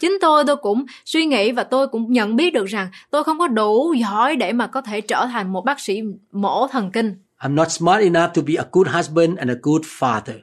Chính 0.00 0.18
tôi 0.20 0.44
tôi 0.46 0.56
cũng 0.56 0.86
suy 1.04 1.26
nghĩ 1.26 1.52
và 1.52 1.64
tôi 1.64 1.88
cũng 1.88 2.12
nhận 2.12 2.36
biết 2.36 2.54
được 2.54 2.66
rằng 2.66 2.88
tôi 3.10 3.24
không 3.24 3.38
có 3.38 3.48
đủ 3.48 3.92
giỏi 3.92 4.36
để 4.36 4.52
mà 4.52 4.66
có 4.66 4.80
thể 4.80 5.00
trở 5.00 5.26
thành 5.26 5.52
một 5.52 5.64
bác 5.64 5.80
sĩ 5.80 6.02
mổ 6.32 6.66
thần 6.66 6.90
kinh. 6.90 7.14
I'm 7.40 7.54
not 7.54 7.70
smart 7.72 8.00
enough 8.00 8.34
to 8.34 8.42
be 8.46 8.54
a 8.54 8.64
good 8.72 8.88
husband 8.88 9.38
and 9.38 9.50
a 9.50 9.54
good 9.62 9.82
father. 9.82 10.34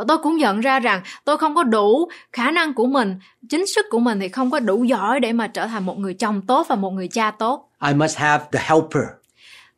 Và 0.00 0.04
tôi 0.08 0.18
cũng 0.18 0.36
nhận 0.36 0.60
ra 0.60 0.80
rằng 0.80 1.02
tôi 1.24 1.38
không 1.38 1.54
có 1.54 1.62
đủ 1.62 2.08
khả 2.32 2.50
năng 2.50 2.74
của 2.74 2.86
mình, 2.86 3.16
chính 3.48 3.66
sức 3.66 3.86
của 3.90 3.98
mình 3.98 4.20
thì 4.20 4.28
không 4.28 4.50
có 4.50 4.60
đủ 4.60 4.84
giỏi 4.84 5.20
để 5.20 5.32
mà 5.32 5.46
trở 5.46 5.66
thành 5.66 5.86
một 5.86 5.98
người 5.98 6.14
chồng 6.14 6.42
tốt 6.46 6.66
và 6.68 6.76
một 6.76 6.90
người 6.90 7.08
cha 7.08 7.30
tốt. 7.30 7.70
I 7.88 7.94
must 7.94 8.16
have 8.16 8.44
the 8.52 8.60
helper. 8.62 9.04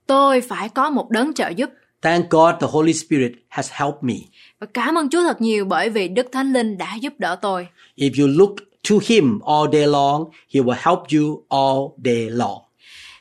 Tôi 0.06 0.40
phải 0.40 0.68
có 0.68 0.90
một 0.90 1.10
đấng 1.10 1.34
trợ 1.34 1.48
giúp. 1.48 1.70
Thank 2.02 2.30
God 2.30 2.54
the 2.60 2.66
Holy 2.70 2.92
Spirit 2.92 3.32
has 3.48 3.70
helped 3.72 3.98
me. 4.02 4.14
Và 4.60 4.66
cảm 4.74 4.98
ơn 4.98 5.08
Chúa 5.08 5.22
thật 5.22 5.40
nhiều 5.40 5.64
bởi 5.64 5.90
vì 5.90 6.08
Đức 6.08 6.26
Thánh 6.32 6.52
Linh 6.52 6.78
đã 6.78 6.94
giúp 7.00 7.12
đỡ 7.18 7.36
tôi. 7.42 7.68
If 7.96 8.22
you 8.22 8.28
look 8.38 8.54
to 8.90 8.96
Him 9.08 9.38
all 9.46 9.72
day 9.72 9.86
long, 9.86 10.24
He 10.54 10.60
will 10.60 10.76
help 10.78 10.98
you 11.12 11.44
all 11.48 12.04
day 12.04 12.30
long. 12.30 12.58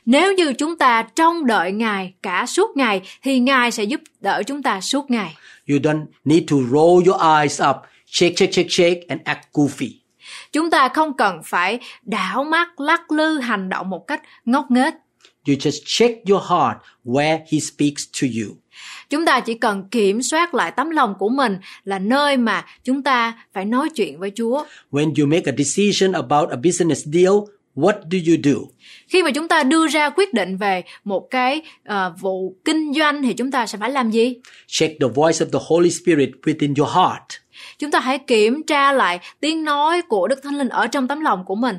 Nếu 0.06 0.34
như 0.34 0.52
chúng 0.52 0.76
ta 0.76 1.02
trông 1.02 1.46
đợi 1.46 1.72
Ngài 1.72 2.12
cả 2.22 2.46
suốt 2.46 2.76
ngày 2.76 3.00
thì 3.22 3.38
Ngài 3.38 3.70
sẽ 3.70 3.84
giúp 3.84 4.00
đỡ 4.20 4.42
chúng 4.46 4.62
ta 4.62 4.80
suốt 4.80 5.10
ngày. 5.10 5.36
You 5.66 5.78
don't 5.78 6.06
need 6.24 6.44
to 6.50 6.56
roll 6.56 7.06
your 7.06 7.20
eyes 7.22 7.60
up, 7.60 7.76
shake, 8.06 8.36
shake, 8.36 8.52
shake, 8.52 8.70
shake, 8.70 9.00
and 9.08 9.20
act 9.24 9.52
goofy. 9.52 9.90
Chúng 10.52 10.70
ta 10.70 10.88
không 10.88 11.16
cần 11.16 11.40
phải 11.44 11.78
đảo 12.02 12.44
mắt, 12.44 12.80
lắc 12.80 13.12
lư 13.12 13.38
hành 13.38 13.68
động 13.68 13.90
một 13.90 14.06
cách 14.06 14.22
ngốc 14.44 14.70
nghếch. 14.70 14.94
You 15.46 15.54
just 15.54 15.82
check 15.84 16.28
your 16.30 16.42
heart 16.42 16.76
where 17.04 17.38
He 17.52 17.58
speaks 17.60 18.04
to 18.22 18.26
you. 18.40 18.56
Chúng 19.10 19.24
ta 19.24 19.40
chỉ 19.40 19.54
cần 19.54 19.88
kiểm 19.90 20.22
soát 20.22 20.54
lại 20.54 20.70
tấm 20.70 20.90
lòng 20.90 21.14
của 21.18 21.28
mình 21.28 21.58
là 21.84 21.98
nơi 21.98 22.36
mà 22.36 22.64
chúng 22.84 23.02
ta 23.02 23.34
phải 23.52 23.64
nói 23.64 23.88
chuyện 23.94 24.18
với 24.18 24.32
Chúa. 24.36 24.64
When 24.90 25.12
you 25.20 25.26
make 25.26 25.52
a 25.52 25.52
decision 25.58 26.12
about 26.12 26.50
a 26.50 26.56
business 26.56 27.06
deal, 27.06 27.34
what 27.76 27.94
do 28.10 28.18
you 28.26 28.36
do? 28.44 28.60
Khi 29.08 29.22
mà 29.22 29.30
chúng 29.30 29.48
ta 29.48 29.62
đưa 29.62 29.86
ra 29.86 30.10
quyết 30.10 30.34
định 30.34 30.56
về 30.56 30.82
một 31.04 31.30
cái 31.30 31.62
ờ, 31.84 32.14
vụ 32.20 32.54
kinh 32.64 32.92
doanh 32.94 33.22
thì 33.22 33.34
chúng 33.34 33.50
ta 33.50 33.66
sẽ 33.66 33.78
phải 33.78 33.90
làm 33.90 34.10
gì? 34.10 34.34
Check 34.66 35.00
the 35.00 35.06
voice 35.14 35.46
of 35.46 35.50
the 35.50 35.58
Holy 35.66 35.90
Spirit 35.90 36.30
within 36.42 36.74
your 36.76 36.94
heart. 36.94 37.42
Chúng 37.78 37.90
ta 37.90 38.00
hãy 38.00 38.18
kiểm 38.18 38.62
tra 38.66 38.92
lại 38.92 39.18
tiếng 39.40 39.64
nói 39.64 40.02
của 40.02 40.28
Đức 40.28 40.42
Thánh 40.42 40.58
Linh 40.58 40.68
ở 40.68 40.86
trong 40.86 41.08
tấm 41.08 41.20
lòng 41.20 41.44
của 41.44 41.54
mình. 41.54 41.76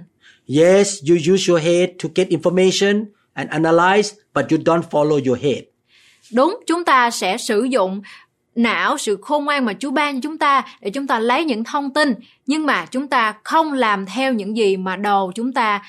Yes, 0.48 0.98
you 1.10 1.34
use 1.34 1.52
your 1.52 1.64
head 1.64 1.89
to 2.04 2.10
get 2.16 2.28
information 2.28 3.06
and 3.34 3.50
analyze, 3.50 4.14
but 4.34 4.46
you 4.52 4.58
don't 4.58 4.84
follow 4.91 5.22
your 5.28 5.39
head. 5.41 5.64
Đúng, 6.34 6.60
chúng 6.68 6.86
ta 6.86 7.12
sẽ 7.12 7.38
sử 7.38 7.64
dụng 7.64 8.02
não, 8.56 8.97
sự 8.97 9.18
khôn 9.22 9.45
ngoan 9.45 9.66
mà 9.66 9.74
Chúa 9.80 9.91
ban 9.91 10.16
cho 10.16 10.20
chúng 10.24 10.38
ta 10.38 10.64
để 10.82 10.89
chúng 10.89 11.08
ta 11.08 11.20
lấy 11.20 11.45
những 11.45 11.64
thông 11.64 11.93
tin, 11.93 12.14
nhưng 12.45 12.66
mà 12.66 12.86
chúng 12.86 13.08
ta 13.08 13.36
không 13.43 13.74
làm 13.74 14.06
theo 14.06 14.34
những 14.34 14.58
gì 14.58 14.78
mà 14.78 14.95
đầu 14.95 15.32
chúng 15.36 15.54
ta 15.54 15.82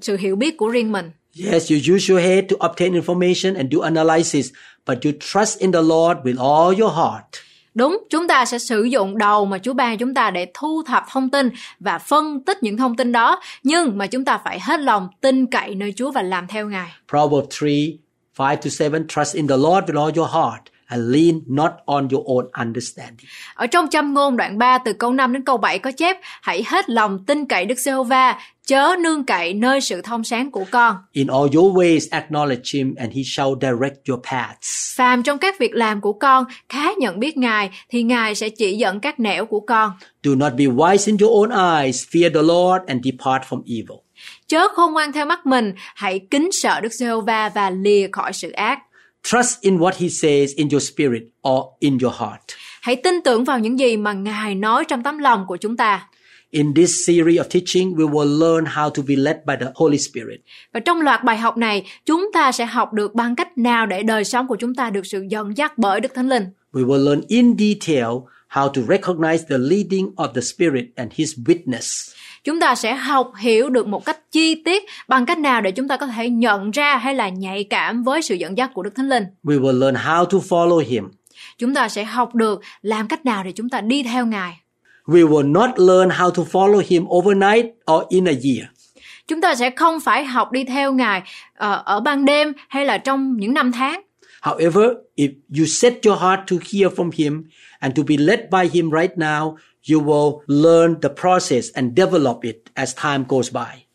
sự 0.00 0.16
hiểu 0.16 0.36
biết 0.36 0.56
của 0.56 0.68
riêng 0.68 0.92
mình. 0.92 1.10
Yes, 1.44 1.72
you 1.72 1.94
use 1.94 2.12
your 2.12 2.24
head 2.24 2.44
to 2.48 2.66
obtain 2.68 2.92
information 2.92 3.56
and 3.56 3.72
do 3.72 3.80
analysis, 3.82 4.48
but 4.86 4.98
you 5.04 5.12
trust 5.20 5.58
in 5.58 5.72
the 5.72 5.82
Lord 5.82 6.18
with 6.24 6.38
all 6.38 6.80
your 6.80 6.92
heart. 6.94 7.24
Đúng, 7.74 7.98
chúng 8.10 8.28
ta 8.28 8.44
sẽ 8.44 8.58
sử 8.58 8.82
dụng 8.82 9.18
đầu 9.18 9.44
mà 9.44 9.58
Chúa 9.58 9.72
ban 9.72 9.98
chúng 9.98 10.14
ta 10.14 10.30
để 10.30 10.46
thu 10.54 10.82
thập 10.86 11.04
thông 11.10 11.30
tin 11.30 11.50
và 11.80 11.98
phân 11.98 12.44
tích 12.44 12.62
những 12.62 12.76
thông 12.76 12.96
tin 12.96 13.12
đó, 13.12 13.40
nhưng 13.62 13.98
mà 13.98 14.06
chúng 14.06 14.24
ta 14.24 14.38
phải 14.44 14.60
hết 14.60 14.80
lòng 14.80 15.08
tin 15.20 15.46
cậy 15.46 15.74
nơi 15.74 15.92
Chúa 15.96 16.10
và 16.10 16.22
làm 16.22 16.46
theo 16.46 16.68
Ngài. 16.68 16.90
Proverbs 17.08 17.62
3 18.38 18.48
5 18.48 18.56
to 18.64 18.70
7 18.78 19.00
Trust 19.08 19.36
in 19.36 19.48
the 19.48 19.56
Lord 19.56 19.90
with 19.90 20.04
all 20.04 20.18
your 20.18 20.30
heart 20.30 20.75
and 20.88 21.14
lean 21.14 21.40
not 21.46 21.70
on 21.84 22.08
your 22.12 22.26
own 22.26 22.48
understanding. 22.64 23.26
Ở 23.54 23.66
trong 23.66 23.88
châm 23.90 24.14
ngôn 24.14 24.36
đoạn 24.36 24.58
3 24.58 24.78
từ 24.78 24.92
câu 24.92 25.12
5 25.12 25.32
đến 25.32 25.44
câu 25.44 25.56
7 25.56 25.78
có 25.78 25.92
chép 25.92 26.16
Hãy 26.42 26.64
hết 26.66 26.90
lòng 26.90 27.24
tin 27.26 27.46
cậy 27.46 27.64
Đức 27.64 27.78
Giê-hô-va, 27.78 28.38
chớ 28.66 28.96
nương 29.00 29.24
cậy 29.24 29.54
nơi 29.54 29.80
sự 29.80 30.02
thông 30.02 30.24
sáng 30.24 30.50
của 30.50 30.64
con. 30.70 30.96
In 31.12 31.26
all 31.26 31.56
your 31.56 31.76
ways, 31.76 31.98
acknowledge 32.10 32.78
Him, 32.78 32.94
and 32.98 33.12
He 33.12 33.22
shall 33.26 33.50
direct 33.60 34.08
your 34.08 34.20
paths. 34.30 34.96
Phàm 34.96 35.22
trong 35.22 35.38
các 35.38 35.58
việc 35.58 35.74
làm 35.74 36.00
của 36.00 36.12
con, 36.12 36.44
khá 36.68 36.92
nhận 36.98 37.20
biết 37.20 37.36
Ngài, 37.36 37.70
thì 37.88 38.02
Ngài 38.02 38.34
sẽ 38.34 38.48
chỉ 38.48 38.76
dẫn 38.76 39.00
các 39.00 39.20
nẻo 39.20 39.46
của 39.46 39.60
con. 39.60 39.92
Do 40.22 40.34
not 40.34 40.52
be 40.58 40.64
wise 40.64 41.06
in 41.06 41.16
your 41.20 41.50
own 41.50 41.82
eyes. 41.82 42.04
Fear 42.10 42.30
the 42.34 42.42
Lord 42.42 42.84
and 42.86 43.04
depart 43.04 43.42
from 43.48 43.62
evil. 43.66 44.06
Chớ 44.46 44.68
khôn 44.68 44.92
ngoan 44.92 45.12
theo 45.12 45.26
mắt 45.26 45.46
mình, 45.46 45.72
hãy 45.76 46.20
kính 46.30 46.48
sợ 46.52 46.80
Đức 46.80 46.92
Giê-hô-va 46.92 47.48
và 47.48 47.70
lìa 47.70 48.08
khỏi 48.12 48.32
sự 48.32 48.50
ác. 48.50 48.78
Trust 49.30 49.60
in 49.60 49.78
what 49.78 49.94
He 49.98 50.08
says 50.08 50.54
in 50.56 50.68
your 50.70 50.82
spirit 50.82 51.22
or 51.42 51.64
in 51.80 51.98
your 52.02 52.14
heart. 52.14 52.40
Hãy 52.82 52.96
tin 52.96 53.14
tưởng 53.24 53.44
vào 53.44 53.58
những 53.58 53.78
gì 53.78 53.96
mà 53.96 54.12
Ngài 54.12 54.54
nói 54.54 54.84
trong 54.84 55.02
tấm 55.02 55.18
lòng 55.18 55.44
của 55.48 55.56
chúng 55.56 55.76
ta. 55.76 56.08
In 56.50 56.74
this 56.74 56.90
series 57.06 57.40
of 57.40 57.44
teaching, 57.44 57.92
we 57.94 58.10
will 58.10 58.38
learn 58.38 58.64
how 58.64 58.90
to 58.90 59.02
be 59.08 59.16
led 59.16 59.36
by 59.46 59.54
the 59.60 59.66
Holy 59.74 59.98
Spirit. 59.98 60.40
Và 60.72 60.80
trong 60.80 61.00
loạt 61.00 61.24
bài 61.24 61.36
học 61.36 61.56
này, 61.56 61.84
chúng 62.04 62.30
ta 62.32 62.52
sẽ 62.52 62.66
học 62.66 62.92
được 62.92 63.14
bằng 63.14 63.36
cách 63.36 63.58
nào 63.58 63.86
để 63.86 64.02
đời 64.02 64.24
sống 64.24 64.48
của 64.48 64.56
chúng 64.56 64.74
ta 64.74 64.90
được 64.90 65.06
sự 65.06 65.24
dẫn 65.30 65.56
dắt 65.56 65.78
bởi 65.78 66.00
Đức 66.00 66.14
Thánh 66.14 66.28
Linh. 66.28 66.44
We 66.72 66.86
will 66.86 67.04
learn 67.04 67.20
in 67.28 67.56
detail 67.58 68.08
how 68.50 68.68
to 68.68 68.82
recognize 68.88 69.44
the 69.48 69.58
leading 69.58 70.14
of 70.16 70.32
the 70.32 70.40
Spirit 70.40 70.84
and 70.96 71.12
His 71.14 71.34
witness. 71.46 72.14
Chúng 72.46 72.60
ta 72.60 72.74
sẽ 72.74 72.94
học 72.94 73.32
hiểu 73.38 73.70
được 73.70 73.86
một 73.86 74.04
cách 74.04 74.18
chi 74.32 74.62
tiết 74.64 74.84
bằng 75.08 75.26
cách 75.26 75.38
nào 75.38 75.60
để 75.60 75.70
chúng 75.70 75.88
ta 75.88 75.96
có 75.96 76.06
thể 76.06 76.30
nhận 76.30 76.70
ra 76.70 76.96
hay 76.96 77.14
là 77.14 77.28
nhạy 77.28 77.64
cảm 77.64 78.02
với 78.02 78.22
sự 78.22 78.34
dẫn 78.34 78.58
dắt 78.58 78.70
của 78.74 78.82
Đức 78.82 78.94
Thánh 78.94 79.08
Linh. 79.08 79.24
We 79.44 79.60
will 79.60 79.78
learn 79.78 79.94
how 79.94 80.24
to 80.24 80.38
follow 80.38 80.78
Him. 80.78 81.04
Chúng 81.58 81.74
ta 81.74 81.88
sẽ 81.88 82.04
học 82.04 82.34
được 82.34 82.60
làm 82.82 83.08
cách 83.08 83.26
nào 83.26 83.44
để 83.44 83.52
chúng 83.52 83.68
ta 83.68 83.80
đi 83.80 84.02
theo 84.02 84.26
Ngài. 84.26 84.60
We 85.06 85.28
will 85.28 85.52
not 85.52 85.70
learn 85.78 86.08
how 86.08 86.30
to 86.30 86.42
follow 86.52 86.82
Him 86.88 87.04
overnight 87.08 87.66
or 87.92 88.02
in 88.08 88.24
a 88.28 88.32
year. 88.32 88.66
Chúng 89.28 89.40
ta 89.40 89.54
sẽ 89.54 89.70
không 89.70 90.00
phải 90.00 90.24
học 90.24 90.52
đi 90.52 90.64
theo 90.64 90.92
Ngài 90.92 91.22
ờ, 91.54 91.82
ở 91.84 92.00
ban 92.00 92.24
đêm 92.24 92.52
hay 92.68 92.84
là 92.84 92.98
trong 92.98 93.36
những 93.36 93.54
năm 93.54 93.72
tháng. 93.72 94.02
However, 94.42 94.88
if 95.16 95.28
you 95.58 95.64
set 95.66 95.94
your 96.06 96.20
heart 96.20 96.40
to 96.50 96.56
hear 96.72 96.92
from 96.92 97.10
Him 97.14 97.44
and 97.78 97.96
to 97.96 98.02
be 98.08 98.16
led 98.18 98.40
by 98.50 98.80
Him 98.80 98.90
right 99.00 99.16
now, 99.16 99.56
you 99.92 100.00
will 100.00 100.40
learn 100.46 101.00
the 101.00 101.08
process 101.20 101.68
and 101.74 101.96
develop 101.96 102.42
it 102.42 102.56
as 102.74 102.96
time 103.02 103.24
goes 103.28 103.52
by. 103.52 103.86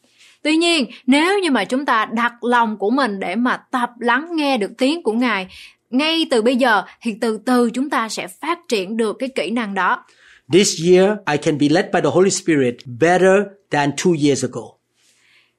Tuy 0.43 0.57
nhiên, 0.57 0.85
nếu 1.07 1.39
như 1.39 1.51
mà 1.51 1.65
chúng 1.65 1.85
ta 1.85 2.05
đặt 2.05 2.43
lòng 2.43 2.77
của 2.77 2.89
mình 2.89 3.19
để 3.19 3.35
mà 3.35 3.57
tập 3.71 3.89
lắng 3.99 4.27
nghe 4.35 4.57
được 4.57 4.71
tiếng 4.77 5.03
của 5.03 5.11
Ngài 5.11 5.47
ngay 5.89 6.27
từ 6.31 6.41
bây 6.41 6.55
giờ 6.55 6.83
thì 7.01 7.15
từ 7.21 7.39
từ 7.45 7.69
chúng 7.69 7.89
ta 7.89 8.09
sẽ 8.09 8.27
phát 8.27 8.59
triển 8.67 8.97
được 8.97 9.15
cái 9.19 9.29
kỹ 9.35 9.51
năng 9.51 9.73
đó. 9.73 10.05
This 10.53 10.81
year, 10.85 11.09
I 11.31 11.37
can 11.37 11.57
be 11.57 11.67
led 11.69 11.85
by 11.93 12.01
the 12.01 12.09
Holy 12.09 12.29
Spirit 12.29 12.75
better 12.85 13.39
than 13.71 13.91
two 13.91 14.25
years 14.25 14.43
ago. 14.43 14.61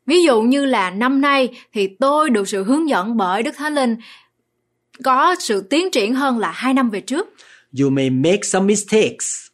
Ví 0.06 0.24
dụ 0.24 0.42
như 0.42 0.64
là 0.64 0.90
năm 0.90 1.20
nay 1.20 1.48
thì 1.72 1.88
tôi 2.00 2.30
được 2.30 2.48
sự 2.48 2.64
hướng 2.64 2.88
dẫn 2.88 3.16
bởi 3.16 3.42
Đức 3.42 3.54
Thánh 3.56 3.74
Linh 3.74 3.96
có 5.04 5.34
sự 5.38 5.66
tiến 5.70 5.90
triển 5.90 6.14
hơn 6.14 6.38
là 6.38 6.50
hai 6.50 6.74
năm 6.74 6.90
về 6.90 7.00
trước. 7.00 7.28
You 7.80 7.90
may 7.90 8.10
make 8.10 8.40
some 8.42 8.66
mistakes. 8.66 9.51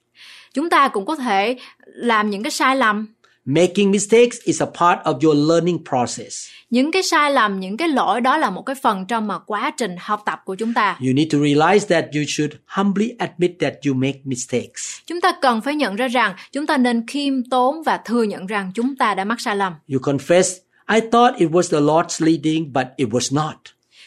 Chúng 0.55 0.71
ta 0.71 0.89
cũng 0.89 1.07
có 1.07 1.17
thể 1.17 1.57
làm 1.85 2.31
những 2.31 2.43
cái 2.43 2.51
sai 2.51 2.77
lầm. 2.77 3.07
Making 3.45 3.91
mistakes 3.91 4.39
is 4.45 4.63
a 4.63 4.67
part 4.67 4.99
of 5.05 5.19
your 5.23 5.51
learning 5.51 5.79
process. 5.89 6.49
Những 6.71 6.93
cái 6.93 7.03
sai 7.03 7.31
lầm, 7.31 7.61
những 7.61 7.77
cái 7.77 7.89
lỗi 7.89 8.21
đó 8.21 8.37
là 8.37 8.51
một 8.51 8.63
cái 8.63 8.77
phần 8.83 9.07
trong 9.07 9.27
mà 9.27 9.39
quá 9.39 9.71
trình 9.77 9.97
học 10.01 10.23
tập 10.27 10.41
của 10.45 10.55
chúng 10.55 10.75
ta. 10.75 10.99
You 11.01 11.13
need 11.15 11.33
to 11.33 11.39
realize 11.39 11.79
that 11.79 12.05
you 12.15 12.23
should 12.29 12.53
humbly 12.67 13.15
admit 13.19 13.53
that 13.61 13.75
you 13.87 13.95
make 13.95 14.19
mistakes. 14.25 14.99
Chúng 15.07 15.21
ta 15.21 15.33
cần 15.43 15.61
phải 15.61 15.75
nhận 15.75 15.97
ra 15.97 16.09
rằng 16.09 16.35
chúng 16.53 16.67
ta 16.67 16.77
nên 16.77 17.07
khiêm 17.07 17.51
tốn 17.51 17.83
và 17.83 17.97
thừa 18.05 18.23
nhận 18.23 18.47
rằng 18.47 18.71
chúng 18.75 18.97
ta 18.97 19.15
đã 19.15 19.25
mắc 19.25 19.41
sai 19.41 19.57
lầm. 19.57 19.73
You 19.93 19.99
confess, 19.99 20.59
I 20.95 21.01
thought 21.13 21.37
it 21.39 21.51
was 21.51 21.71
the 21.71 21.81
Lord's 21.81 22.27
leading, 22.27 22.73
but 22.73 22.87
it 22.97 23.09
was 23.09 23.45
not. 23.45 23.57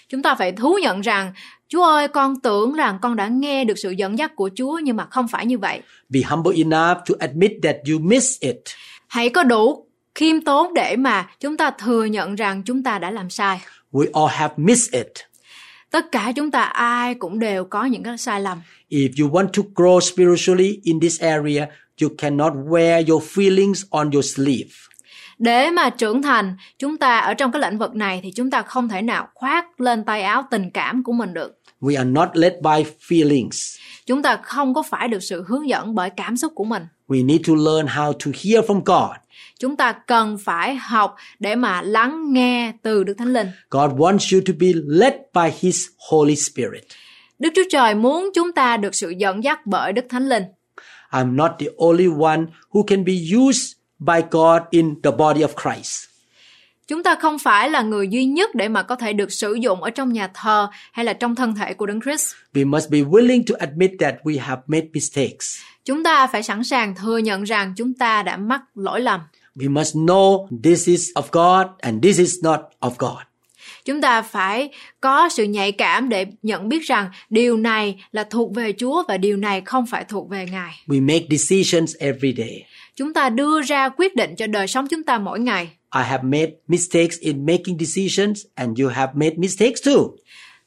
Chúng 0.10 0.22
ta 0.22 0.36
phải 0.36 0.52
thú 0.52 0.78
nhận 0.82 1.02
rằng 1.02 1.34
Chúa 1.72 1.84
ơi, 1.84 2.08
con 2.08 2.40
tưởng 2.40 2.74
rằng 2.74 3.00
con 3.02 3.16
đã 3.16 3.28
nghe 3.28 3.64
được 3.64 3.78
sự 3.78 3.92
dẫn 3.92 4.18
dắt 4.18 4.36
của 4.36 4.50
Chúa 4.56 4.80
nhưng 4.84 4.96
mà 4.96 5.06
không 5.06 5.28
phải 5.28 5.46
như 5.46 5.58
vậy. 5.58 5.82
Be 6.10 6.20
humble 6.26 6.58
enough 6.58 6.98
to 7.10 7.16
admit 7.20 7.52
that 7.64 7.76
you 7.92 8.00
missed 8.00 8.42
it. 8.42 8.58
Hãy 9.08 9.30
có 9.30 9.44
đủ 9.44 9.86
khiêm 10.16 10.42
tốn 10.42 10.74
để 10.74 10.96
mà 10.96 11.30
chúng 11.40 11.58
ta 11.58 11.72
thừa 11.72 12.06
nhận 12.06 12.36
rằng 12.36 12.64
chúng 12.64 12.84
ta 12.84 13.00
đã 13.00 13.12
làm 13.12 13.30
sai. 13.30 13.62
We 13.92 14.06
all 14.14 14.38
have 14.38 14.54
missed 14.58 14.94
it. 14.94 15.12
Tất 15.92 16.12
cả 16.12 16.32
chúng 16.36 16.52
ta 16.52 16.62
ai 16.62 17.16
cũng 17.16 17.40
đều 17.40 17.66
có 17.66 17.86
những 17.86 18.04
cái 18.04 18.18
sai 18.18 18.42
lầm. 18.42 18.62
If 18.90 19.10
you 19.22 19.32
want 19.32 19.48
to 19.48 19.64
grow 19.76 20.00
spiritually 20.00 20.80
in 20.84 21.00
this 21.00 21.22
area, 21.22 21.68
you 22.02 22.10
cannot 22.18 22.54
wear 22.54 23.04
your 23.10 23.24
feelings 23.24 23.84
on 23.90 24.12
your 24.12 24.36
sleeve. 24.36 24.70
Để 25.38 25.70
mà 25.70 25.90
trưởng 25.90 26.22
thành, 26.22 26.56
chúng 26.80 26.98
ta 26.98 27.20
ở 27.20 27.34
trong 27.34 27.52
cái 27.52 27.62
lĩnh 27.62 27.78
vực 27.78 27.96
này 27.96 28.20
thì 28.24 28.32
chúng 28.36 28.52
ta 28.52 28.62
không 28.62 28.90
thể 28.90 29.02
nào 29.02 29.28
khoác 29.34 29.82
lên 29.82 30.04
tay 30.04 30.22
áo 30.22 30.44
tình 30.52 30.72
cảm 30.74 31.04
của 31.04 31.14
mình 31.14 31.34
được. 31.34 31.61
We 31.82 31.98
are 31.98 32.10
not 32.10 32.30
led 32.34 32.54
by 32.62 32.86
feelings. 33.10 33.78
Chúng 34.06 34.22
ta 34.22 34.40
không 34.44 34.74
có 34.74 34.84
phải 34.84 35.08
được 35.08 35.20
sự 35.24 35.44
hướng 35.48 35.70
dẫn 35.70 35.96
bởi 35.96 36.10
cảm 36.10 36.38
xúc 36.38 36.52
của 36.56 36.64
mình. 36.64 36.84
We 37.08 37.26
need 37.26 37.42
to 37.48 37.54
learn 37.54 37.86
how 37.86 38.14
to 38.14 38.32
hear 38.44 38.66
from 38.66 38.82
God. 38.86 39.18
Chúng 39.60 39.76
ta 39.76 39.92
cần 39.92 40.38
phải 40.38 40.76
học 40.76 41.16
để 41.40 41.56
mà 41.56 41.82
lắng 41.82 42.34
nghe 42.34 42.74
từ 42.82 43.04
Đức 43.04 43.14
Thánh 43.18 43.34
Linh. 43.34 43.48
God 43.70 43.92
wants 43.92 44.36
you 44.38 44.42
to 44.48 44.54
be 44.60 44.68
led 44.88 45.14
by 45.34 45.52
His 45.60 45.88
Holy 46.10 46.36
Spirit. 46.36 46.84
Đức 47.40 47.50
Chúa 47.56 47.64
Trời 47.72 47.96
muốn 47.96 48.30
chúng 48.34 48.52
ta 48.52 48.78
được 48.78 48.96
sự 48.96 49.10
dẫn 49.10 49.44
dắt 49.44 49.66
bởi 49.66 49.94
Đức 49.94 50.06
Thánh 50.10 50.30
Linh. 50.30 50.44
I'm 51.12 51.36
not 51.36 51.52
the 51.60 51.68
only 51.78 52.08
one 52.20 52.46
who 52.72 52.84
can 52.84 53.06
be 53.06 53.14
used 53.14 53.74
by 54.00 54.22
God 54.32 54.62
in 54.70 55.02
the 55.04 55.12
body 55.12 55.42
of 55.42 55.50
Christ. 55.64 56.11
Chúng 56.92 57.04
ta 57.04 57.16
không 57.16 57.40
phải 57.40 57.70
là 57.70 57.82
người 57.82 58.08
duy 58.08 58.26
nhất 58.26 58.56
để 58.56 58.70
mà 58.70 58.84
có 58.84 58.96
thể 58.96 59.14
được 59.14 59.32
sử 59.32 59.54
dụng 59.54 59.84
ở 59.84 59.90
trong 59.90 60.14
nhà 60.14 60.30
thờ 60.34 60.68
hay 60.92 61.06
là 61.06 61.14
trong 61.14 61.36
thân 61.36 61.56
thể 61.56 61.74
của 61.74 61.86
Đấng 61.86 62.02
Christ. 62.02 62.34
We 62.54 62.70
must 62.70 62.90
be 62.90 63.00
willing 63.00 63.44
to 63.48 63.56
admit 63.60 63.92
that 64.00 64.16
we 64.24 64.40
have 64.42 64.62
made 64.68 64.88
mistakes. 64.94 65.60
Chúng 65.86 66.04
ta 66.04 66.28
phải 66.28 66.44
sẵn 66.44 66.64
sàng 66.64 66.96
thừa 66.96 67.18
nhận 67.18 67.44
rằng 67.44 67.74
chúng 67.78 67.94
ta 67.94 68.24
đã 68.24 68.38
mắc 68.38 68.62
lỗi 68.76 69.02
lầm. 69.02 69.20
We 69.56 69.74
must 69.74 69.96
know 69.96 70.48
this 70.64 70.88
is 70.88 71.10
of 71.16 71.24
God 71.32 71.68
and 71.80 72.04
this 72.04 72.20
is 72.20 72.36
not 72.44 72.60
of 72.80 72.92
God. 72.98 73.22
Chúng 73.86 74.02
ta 74.02 74.22
phải 74.22 74.70
có 75.02 75.30
sự 75.30 75.44
nhạy 75.44 75.72
cảm 75.72 76.10
để 76.10 76.26
nhận 76.42 76.70
biết 76.70 76.84
rằng 76.84 77.10
điều 77.30 77.58
này 77.58 78.04
là 78.12 78.24
thuộc 78.24 78.56
về 78.56 78.74
Chúa 78.78 79.04
và 79.08 79.18
điều 79.18 79.38
này 79.38 79.62
không 79.66 79.86
phải 79.86 80.04
thuộc 80.04 80.30
về 80.30 80.46
Ngài. 80.52 80.74
We 80.88 81.02
make 81.02 81.38
decisions 81.38 81.96
every 82.00 82.34
day. 82.38 82.66
Chúng 82.96 83.14
ta 83.14 83.30
đưa 83.30 83.62
ra 83.62 83.90
quyết 83.90 84.16
định 84.16 84.36
cho 84.36 84.48
đời 84.48 84.68
sống 84.68 84.88
chúng 84.88 85.04
ta 85.04 85.18
mỗi 85.18 85.40
ngày. 85.40 85.70
I 85.94 86.04
have 86.04 86.24
made 86.24 86.52
mistakes 86.68 87.20
in 87.20 87.46
making 87.46 87.80
decisions 87.80 88.46
and 88.56 88.80
you 88.82 88.90
have 88.90 89.12
made 89.16 89.36
mistakes 89.38 89.82
too. 89.86 90.02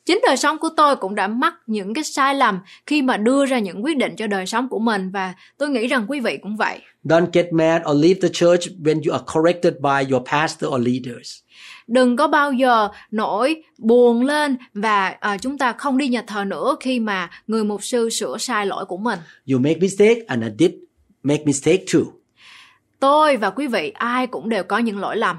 Chính 0.06 0.20
đời 0.26 0.36
sống 0.36 0.58
của 0.58 0.68
tôi 0.76 0.96
cũng 0.96 1.14
đã 1.14 1.28
mắc 1.28 1.54
những 1.66 1.94
cái 1.94 2.04
sai 2.04 2.34
lầm 2.34 2.60
khi 2.86 3.02
mà 3.02 3.16
đưa 3.16 3.46
ra 3.46 3.58
những 3.58 3.84
quyết 3.84 3.96
định 3.96 4.16
cho 4.16 4.26
đời 4.26 4.46
sống 4.46 4.68
của 4.68 4.78
mình 4.78 5.10
và 5.10 5.34
tôi 5.58 5.68
nghĩ 5.68 5.86
rằng 5.86 6.06
quý 6.08 6.20
vị 6.20 6.38
cũng 6.42 6.56
vậy. 6.56 6.78
Don't 7.04 7.26
get 7.32 7.52
mad 7.52 7.82
or 7.90 8.02
leave 8.02 8.20
the 8.22 8.28
church 8.28 8.68
when 8.82 9.00
you 9.06 9.12
are 9.12 9.24
corrected 9.34 9.74
by 9.80 10.12
your 10.12 10.22
pastor 10.30 10.70
or 10.70 10.86
leaders. 10.86 11.38
Đừng 11.86 12.16
có 12.16 12.28
bao 12.28 12.52
giờ 12.52 12.88
nổi 13.10 13.62
buồn 13.78 14.22
lên 14.22 14.56
và 14.74 15.08
à, 15.08 15.38
chúng 15.38 15.58
ta 15.58 15.72
không 15.72 15.98
đi 15.98 16.08
nhà 16.08 16.22
thờ 16.26 16.44
nữa 16.44 16.76
khi 16.80 17.00
mà 17.00 17.30
người 17.46 17.64
mục 17.64 17.84
sư 17.84 18.10
sửa 18.10 18.36
sai 18.38 18.66
lỗi 18.66 18.84
của 18.84 18.96
mình. 18.96 19.18
You 19.52 19.58
make 19.58 19.76
mistake 19.80 20.20
and 20.26 20.42
I 20.42 20.50
did 20.58 20.70
make 21.22 21.44
mistake 21.44 21.84
too. 21.92 22.02
Tôi 23.04 23.36
và 23.36 23.50
quý 23.50 23.66
vị 23.66 23.92
ai 23.94 24.26
cũng 24.26 24.48
đều 24.48 24.64
có 24.64 24.78
những 24.78 24.98
lỗi 24.98 25.16
lầm. 25.16 25.38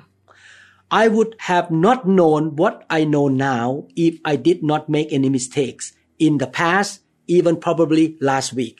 I 0.92 1.08
would 1.08 1.32
have 1.38 1.68
not 1.72 1.98
known 1.98 2.56
what 2.56 2.72
I 2.98 3.06
know 3.06 3.38
now 3.38 3.84
if 3.96 4.12
I 4.32 4.38
did 4.46 4.64
not 4.64 4.82
make 4.88 5.08
any 5.12 5.30
mistakes 5.30 5.94
in 6.18 6.38
the 6.38 6.46
past, 6.54 7.00
even 7.28 7.56
probably 7.62 8.10
last 8.20 8.54
week. 8.54 8.74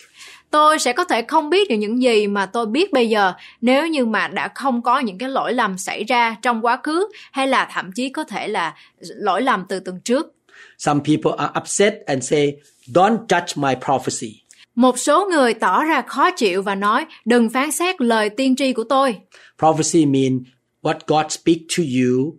Tôi 0.52 0.80
sẽ 0.80 0.94
có 0.94 1.04
thể 1.04 1.22
không 1.28 1.50
biết 1.50 1.70
được 1.70 1.76
những 1.76 2.02
gì 2.02 2.28
mà 2.28 2.46
tôi 2.46 2.66
biết 2.66 2.94
bây 2.94 3.10
giờ 3.10 3.34
nếu 3.62 3.88
như 3.88 4.06
mà 4.06 4.28
đã 4.28 4.52
không 4.56 4.82
có 4.82 5.00
những 5.00 5.18
cái 5.18 5.30
lỗi 5.30 5.54
lầm 5.54 5.78
xảy 5.78 6.04
ra 6.04 6.36
trong 6.42 6.66
quá 6.66 6.80
khứ 6.84 7.08
hay 7.32 7.48
là 7.48 7.70
thậm 7.74 7.92
chí 7.92 8.10
có 8.10 8.24
thể 8.24 8.48
là 8.48 8.76
lỗi 9.00 9.42
lầm 9.42 9.66
từ 9.70 9.80
tuần 9.80 10.00
trước. 10.00 10.34
Some 10.78 11.00
people 11.06 11.32
are 11.38 11.60
upset 11.62 11.94
and 12.06 12.30
say, 12.30 12.54
Don't 12.88 13.18
judge 13.28 13.62
my 13.68 13.76
prophecy. 13.86 14.45
Một 14.76 15.00
số 15.00 15.28
người 15.32 15.54
tỏ 15.54 15.84
ra 15.84 16.02
khó 16.02 16.32
chịu 16.32 16.62
và 16.62 16.76
nói 16.76 17.06
đừng 17.26 17.50
phán 17.50 17.72
xét 17.72 18.02
lời 18.02 18.30
tiên 18.30 18.56
tri 18.56 18.74
của 18.74 18.84
tôi. 18.84 19.18
Prophecy 19.60 20.06
means 20.06 20.42
what 20.82 20.96
God 21.08 21.32
speaks 21.32 21.78
to 21.78 21.84
you 21.84 22.34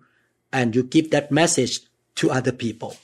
and 0.51 0.77
you 0.77 0.83
give 0.93 1.09
that 1.13 1.33
message 1.33 1.73
to 2.23 2.29
other 2.39 2.55
people. 2.61 2.97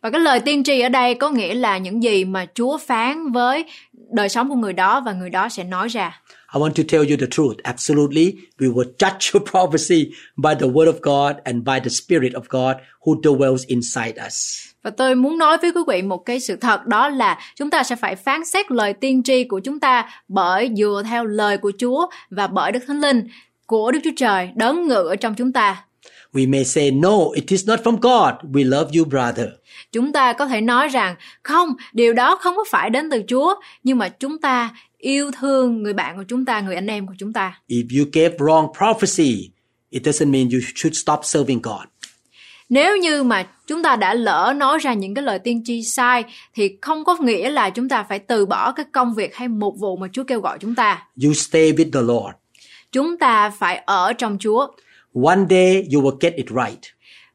Và 0.00 0.10
cái 0.10 0.20
lời 0.20 0.40
tiên 0.40 0.64
tri 0.64 0.80
ở 0.80 0.88
đây 0.88 1.14
có 1.14 1.30
nghĩa 1.30 1.54
là 1.54 1.78
những 1.78 2.02
gì 2.02 2.24
mà 2.24 2.46
Chúa 2.54 2.78
phán 2.78 3.32
với 3.32 3.64
đời 3.92 4.28
sống 4.28 4.48
của 4.48 4.54
người 4.54 4.72
đó 4.72 5.00
và 5.00 5.12
người 5.12 5.30
đó 5.30 5.48
sẽ 5.48 5.64
nói 5.64 5.88
ra. 5.88 6.22
I 6.54 6.60
want 6.60 6.72
to 6.72 6.82
tell 6.88 7.10
you 7.10 7.16
the 7.20 7.26
truth. 7.30 7.56
Absolutely, 7.62 8.34
we 8.58 8.74
will 8.74 8.92
judge 8.98 9.30
your 9.32 9.50
prophecy 9.50 10.10
by 10.36 10.54
the 10.60 10.66
word 10.66 10.92
of 10.92 11.00
God 11.00 11.36
and 11.44 11.64
by 11.64 11.80
the 11.80 11.88
spirit 11.88 12.32
of 12.32 12.42
God 12.48 12.76
who 13.00 13.20
dwells 13.20 13.64
inside 13.68 14.14
us. 14.26 14.71
Và 14.82 14.90
tôi 14.90 15.14
muốn 15.14 15.38
nói 15.38 15.58
với 15.58 15.72
quý 15.72 15.80
vị 15.88 16.02
một 16.02 16.18
cái 16.18 16.40
sự 16.40 16.56
thật 16.56 16.86
đó 16.86 17.08
là 17.08 17.38
chúng 17.56 17.70
ta 17.70 17.82
sẽ 17.82 17.96
phải 17.96 18.16
phán 18.16 18.44
xét 18.44 18.70
lời 18.70 18.92
tiên 18.92 19.22
tri 19.22 19.44
của 19.44 19.60
chúng 19.60 19.80
ta 19.80 20.10
bởi 20.28 20.70
dựa 20.76 21.02
theo 21.08 21.24
lời 21.24 21.58
của 21.58 21.72
Chúa 21.78 22.06
và 22.30 22.46
bởi 22.46 22.72
Đức 22.72 22.80
Thánh 22.86 23.00
Linh 23.00 23.28
của 23.66 23.92
Đức 23.92 23.98
Chúa 24.04 24.10
Trời 24.16 24.50
đấng 24.54 24.88
ngự 24.88 25.02
ở 25.08 25.16
trong 25.16 25.34
chúng 25.34 25.52
ta. 25.52 25.84
We 26.32 26.50
may 26.50 26.64
say, 26.64 26.90
No, 26.90 27.18
it 27.34 27.44
is 27.46 27.68
not 27.68 27.80
from 27.80 27.96
God. 27.96 28.52
We 28.54 28.68
love 28.68 28.90
you, 28.98 29.04
brother. 29.04 29.46
Chúng 29.92 30.12
ta 30.12 30.32
có 30.32 30.46
thể 30.46 30.60
nói 30.60 30.88
rằng 30.88 31.14
không, 31.42 31.68
điều 31.92 32.12
đó 32.12 32.36
không 32.36 32.56
có 32.56 32.64
phải 32.70 32.90
đến 32.90 33.10
từ 33.10 33.22
Chúa, 33.28 33.54
nhưng 33.82 33.98
mà 33.98 34.08
chúng 34.08 34.38
ta 34.38 34.70
yêu 34.98 35.30
thương 35.40 35.82
người 35.82 35.92
bạn 35.92 36.16
của 36.16 36.24
chúng 36.28 36.44
ta, 36.44 36.60
người 36.60 36.74
anh 36.74 36.86
em 36.86 37.06
của 37.06 37.14
chúng 37.18 37.32
ta. 37.32 37.60
If 37.68 37.98
you 37.98 38.06
gave 38.12 38.36
wrong 38.36 38.72
prophecy, 38.78 39.50
it 39.90 40.02
doesn't 40.02 40.30
mean 40.30 40.48
you 40.52 40.60
should 40.74 40.96
stop 40.96 41.20
serving 41.22 41.62
God. 41.62 41.86
Nếu 42.68 42.96
như 42.96 43.22
mà 43.22 43.46
chúng 43.72 43.82
ta 43.82 43.96
đã 43.96 44.14
lỡ 44.14 44.54
nói 44.56 44.78
ra 44.78 44.92
những 44.92 45.14
cái 45.14 45.24
lời 45.24 45.38
tiên 45.38 45.62
tri 45.64 45.82
sai 45.82 46.24
thì 46.54 46.76
không 46.80 47.04
có 47.04 47.16
nghĩa 47.20 47.50
là 47.50 47.70
chúng 47.70 47.88
ta 47.88 48.02
phải 48.08 48.18
từ 48.18 48.46
bỏ 48.46 48.72
cái 48.72 48.86
công 48.92 49.14
việc 49.14 49.34
hay 49.34 49.48
mục 49.48 49.74
vụ 49.78 49.96
mà 49.96 50.06
Chúa 50.12 50.24
kêu 50.24 50.40
gọi 50.40 50.58
chúng 50.60 50.74
ta. 50.74 51.06
You 51.24 51.32
stay 51.32 51.72
with 51.72 51.90
the 51.92 52.00
Lord. 52.00 52.34
Chúng 52.92 53.18
ta 53.18 53.50
phải 53.50 53.82
ở 53.86 54.12
trong 54.12 54.36
Chúa. 54.40 54.66
One 55.24 55.40
day 55.50 55.88
you 55.94 56.02
will 56.02 56.16
get 56.20 56.34
it 56.34 56.46
right. 56.48 56.80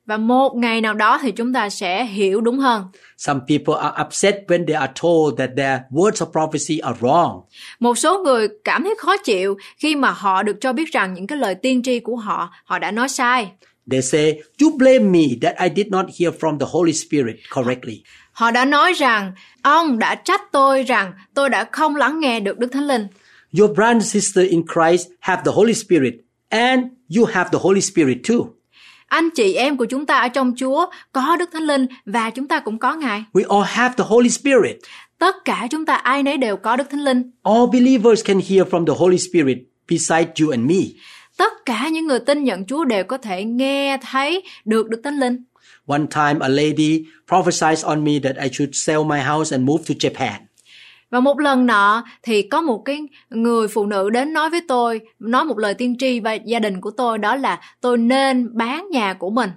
Và 0.06 0.18
một 0.18 0.56
ngày 0.56 0.82
nào 0.82 0.94
đó 0.94 1.20
thì 1.22 1.32
chúng 1.32 1.54
ta 1.54 1.70
sẽ 1.70 2.06
hiểu 2.06 2.42
đúng 2.42 2.60
hơn. 2.60 2.86
Some 3.18 3.40
people 3.48 3.82
are 3.82 4.04
upset 4.06 4.36
when 4.48 4.66
they 4.68 4.76
are 4.76 4.94
told 5.02 5.38
that 5.38 5.50
their 5.58 5.80
words 5.92 6.26
of 6.26 6.32
prophecy 6.32 6.80
are 6.80 7.00
wrong. 7.00 7.42
Một 7.80 7.98
số 7.98 8.24
người 8.24 8.48
cảm 8.64 8.84
thấy 8.84 8.96
khó 8.98 9.18
chịu 9.18 9.58
khi 9.78 9.96
mà 9.96 10.12
họ 10.12 10.44
được 10.44 10.58
cho 10.62 10.74
biết 10.74 10.92
rằng 10.92 11.14
những 11.14 11.28
cái 11.28 11.38
lời 11.38 11.56
tiên 11.56 11.84
tri 11.84 12.00
của 12.00 12.16
họ 12.16 12.54
họ 12.66 12.80
đã 12.80 12.92
nói 12.92 13.10
sai. 13.10 13.52
They 13.92 14.02
say, 14.02 14.42
You 14.62 14.78
blame 14.78 15.12
me 15.12 15.24
that 15.42 15.56
I 15.60 15.70
did 15.76 15.92
not 15.92 16.06
hear 16.20 16.34
from 16.40 16.60
the 16.60 16.66
Holy 16.70 16.94
Spirit 16.94 17.36
correctly. 17.56 18.04
Họ 18.32 18.52
đã 18.52 18.66
nói 18.66 18.94
rằng 18.94 19.32
ông 19.62 20.00
đã 20.00 20.16
trách 20.16 20.42
tôi 20.52 20.84
rằng 20.84 21.14
tôi 21.34 21.50
đã 21.50 21.68
không 21.72 21.96
lắng 21.96 22.20
nghe 22.20 22.40
được 22.40 22.60
Đức 22.60 22.68
Thánh 22.72 22.88
Linh. 22.88 23.08
Your 23.60 23.72
brother 23.76 24.06
sister 24.06 24.50
in 24.50 24.64
Christ 24.74 25.08
have 25.20 25.42
the 25.46 25.52
Holy 25.56 25.74
Spirit, 25.74 26.14
and 26.50 26.84
you 27.18 27.26
have 27.26 27.50
the 27.54 27.60
Holy 27.62 27.82
Spirit 27.82 28.18
too. 28.30 28.38
Anh 29.08 29.30
chị 29.30 29.54
em 29.54 29.78
của 29.78 29.86
chúng 29.86 30.06
ta 30.06 30.20
ở 30.20 30.28
trong 30.28 30.54
Chúa 30.58 30.86
có 31.12 31.36
Đức 31.40 31.50
Thánh 31.54 31.64
Linh 31.64 31.86
và 32.06 32.30
chúng 32.30 32.48
ta 32.48 32.60
cũng 32.60 32.80
có 32.80 32.94
Ngài. 32.96 33.24
We 33.34 33.58
all 33.58 33.74
have 33.74 33.96
the 33.98 34.04
Holy 34.08 34.30
Spirit. 34.30 34.78
Tất 35.18 35.36
cả 35.46 35.68
chúng 35.72 35.86
ta 35.86 35.96
ai 35.96 36.24
nấy 36.24 36.38
đều 36.38 36.58
có 36.58 36.76
Đức 36.76 36.90
Thánh 36.90 37.04
Linh. 37.04 37.32
All 37.44 37.66
believers 37.74 38.24
can 38.26 38.40
hear 38.40 38.68
from 38.68 38.86
the 38.86 38.94
Holy 38.98 39.18
Spirit 39.18 39.58
beside 39.90 40.32
you 40.42 40.52
and 40.52 40.66
me. 40.70 40.82
Tất 41.38 41.66
cả 41.66 41.90
những 41.90 42.08
người 42.08 42.20
tin 42.20 42.44
nhận 42.44 42.66
Chúa 42.66 42.86
đều 42.86 43.04
có 43.04 43.18
thể 43.18 43.44
nghe 43.44 43.98
thấy 44.12 44.44
được 44.66 44.90
Đức 44.90 45.02
Thánh 45.04 45.20
Linh. 45.20 45.44
One 45.88 46.06
time, 46.16 46.40
a 46.40 46.48
lady 46.48 47.04
prophesied 47.28 47.86
on 47.86 48.04
me 48.04 48.12
that 48.24 48.36
I 48.36 48.50
should 48.52 48.70
sell 48.74 49.04
my 49.04 49.20
house 49.20 49.56
and 49.56 49.68
move 49.68 49.84
to 49.90 49.94
Japan. 50.00 50.40
Và 51.10 51.20
một 51.20 51.40
lần 51.40 51.66
nọ 51.66 52.04
thì 52.24 52.42
có 52.42 52.62
một 52.62 52.82
cái 52.86 53.00
người 53.30 53.68
phụ 53.68 53.86
nữ 53.86 54.10
đến 54.10 54.34
nói 54.34 54.50
với 54.50 54.62
tôi, 54.68 55.02
nói 55.20 55.46
một 55.46 55.58
lời 55.58 55.74
tiên 55.74 55.96
tri 56.00 56.20
và 56.20 56.34
gia 56.34 56.60
đình 56.60 56.82
của 56.82 56.92
tôi 56.92 57.18
đó 57.18 57.36
là 57.36 57.62
tôi 57.82 57.98
nên 57.98 58.50
bán 58.54 58.88
nhà 58.92 59.14
của 59.14 59.30
mình. 59.30 59.50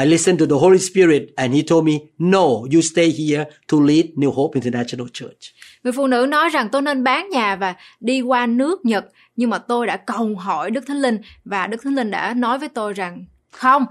I 0.00 0.06
listened 0.06 0.40
to 0.40 0.46
the 0.46 0.60
Holy 0.60 0.78
Spirit 0.78 1.22
and 1.36 1.54
he 1.54 1.62
told 1.62 1.86
me, 1.86 1.92
No, 2.18 2.44
you 2.74 2.80
stay 2.80 3.10
here 3.10 3.44
to 3.72 3.78
lead 3.80 4.04
New 4.16 4.30
Hope 4.30 4.60
International 4.60 5.06
Church. 5.12 5.54
Người 5.84 5.92
phụ 5.92 6.06
nữ 6.06 6.26
nói 6.28 6.48
rằng 6.48 6.68
tôi 6.68 6.82
nên 6.82 7.04
bán 7.04 7.28
nhà 7.30 7.56
và 7.56 7.74
đi 8.00 8.20
qua 8.20 8.46
nước 8.46 8.84
Nhật, 8.84 9.04
nhưng 9.36 9.50
mà 9.50 9.58
tôi 9.58 9.86
đã 9.86 9.96
cầu 9.96 10.34
hỏi 10.36 10.70
Đức 10.70 10.84
Thánh 10.86 11.00
Linh 11.00 11.18
và 11.44 11.66
Đức 11.66 11.82
Thánh 11.84 11.94
Linh 11.94 12.10
đã 12.10 12.34
nói 12.34 12.58
với 12.58 12.68
tôi 12.68 12.92
rằng 12.92 13.24
không, 13.52 13.86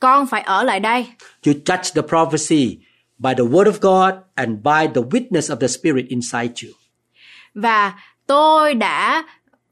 con 0.00 0.26
phải 0.26 0.40
ở 0.42 0.62
lại 0.62 0.80
đây. 0.80 1.06
You 1.46 1.52
judge 1.52 2.02
the 2.02 2.08
prophecy 2.08 2.78
by 3.18 3.30
the 3.38 3.44
word 3.44 3.72
of 3.72 3.78
God 3.80 4.14
and 4.34 4.50
by 4.50 4.86
the 4.94 5.02
witness 5.10 5.54
of 5.54 5.56
the 5.56 5.66
Spirit 5.66 6.06
inside 6.08 6.52
you. 6.62 6.72
Và 7.54 7.92
tôi 8.26 8.74
đã 8.74 9.24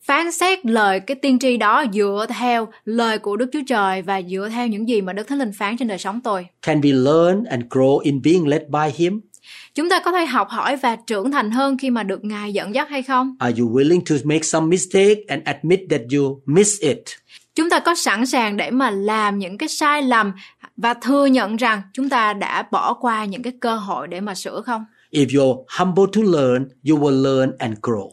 phán 0.03 0.33
xét 0.33 0.67
lời 0.67 1.01
cái 1.01 1.15
tiên 1.23 1.39
tri 1.39 1.57
đó 1.57 1.85
dựa 1.93 2.27
theo 2.39 2.69
lời 2.85 3.19
của 3.19 3.37
Đức 3.37 3.51
Chúa 3.53 3.63
Trời 3.67 4.03
và 4.03 4.23
dựa 4.23 4.49
theo 4.53 4.67
những 4.67 4.89
gì 4.89 5.01
mà 5.01 5.13
Đức 5.13 5.29
Thánh 5.29 5.39
Linh 5.39 5.53
phán 5.59 5.77
trên 5.77 5.89
đời 5.89 5.99
sống 5.99 6.21
tôi. 6.25 6.47
Can 6.63 6.81
we 6.81 7.05
learn 7.05 7.45
and 7.45 7.65
grow 7.65 7.99
in 7.99 8.23
being 8.23 8.49
led 8.49 8.63
by 8.69 9.05
Him? 9.05 9.21
Chúng 9.75 9.89
ta 9.91 10.01
có 10.01 10.13
thể 10.13 10.27
học 10.27 10.49
hỏi 10.51 10.77
và 10.77 10.97
trưởng 10.97 11.31
thành 11.31 11.51
hơn 11.51 11.79
khi 11.79 11.91
mà 11.91 12.03
được 12.03 12.25
Ngài 12.25 12.53
dẫn 12.53 12.75
dắt 12.75 12.91
hay 12.91 13.03
không? 13.03 13.37
Are 13.39 13.61
you 13.61 13.69
willing 13.69 14.01
to 14.11 14.17
make 14.25 14.43
some 14.43 14.67
mistake 14.67 15.21
and 15.29 15.43
admit 15.45 15.81
that 15.91 16.01
you 16.17 16.41
miss 16.47 16.81
it? 16.81 17.03
Chúng 17.55 17.71
ta 17.71 17.81
có 17.81 17.95
sẵn 17.95 18.27
sàng 18.27 18.57
để 18.57 18.71
mà 18.71 18.91
làm 18.91 19.39
những 19.39 19.59
cái 19.59 19.69
sai 19.69 20.03
lầm 20.03 20.33
và 20.77 20.95
thừa 20.95 21.27
nhận 21.27 21.57
rằng 21.57 21.83
chúng 21.93 22.09
ta 22.09 22.33
đã 22.33 22.63
bỏ 22.71 22.95
qua 22.95 23.25
những 23.25 23.43
cái 23.43 23.53
cơ 23.61 23.77
hội 23.77 24.09
để 24.09 24.21
mà 24.21 24.35
sửa 24.35 24.61
không? 24.61 24.85
If 25.11 25.27
you're 25.27 25.65
humble 25.79 26.05
to 26.13 26.21
learn, 26.39 26.69
you 26.91 26.99
will 26.99 27.23
learn 27.23 27.53
and 27.59 27.79
grow. 27.83 28.11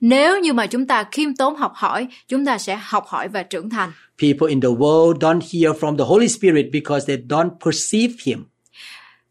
Nếu 0.00 0.40
như 0.40 0.52
mà 0.52 0.66
chúng 0.66 0.86
ta 0.86 1.04
khiêm 1.12 1.36
tốn 1.36 1.56
học 1.56 1.72
hỏi, 1.74 2.08
chúng 2.28 2.44
ta 2.44 2.58
sẽ 2.58 2.78
học 2.82 3.04
hỏi 3.06 3.28
và 3.28 3.42
trưởng 3.42 3.70
thành. 3.70 3.92
People 4.22 4.48
in 4.48 4.60
the 4.60 4.68
world 4.68 5.18
don't 5.18 5.40
hear 5.40 5.76
from 5.80 5.96
the 5.96 6.04
Holy 6.04 6.28
Spirit 6.28 6.66
because 6.72 7.06
they 7.06 7.24
don't 7.28 7.50
perceive 7.64 8.14
Him. 8.24 8.44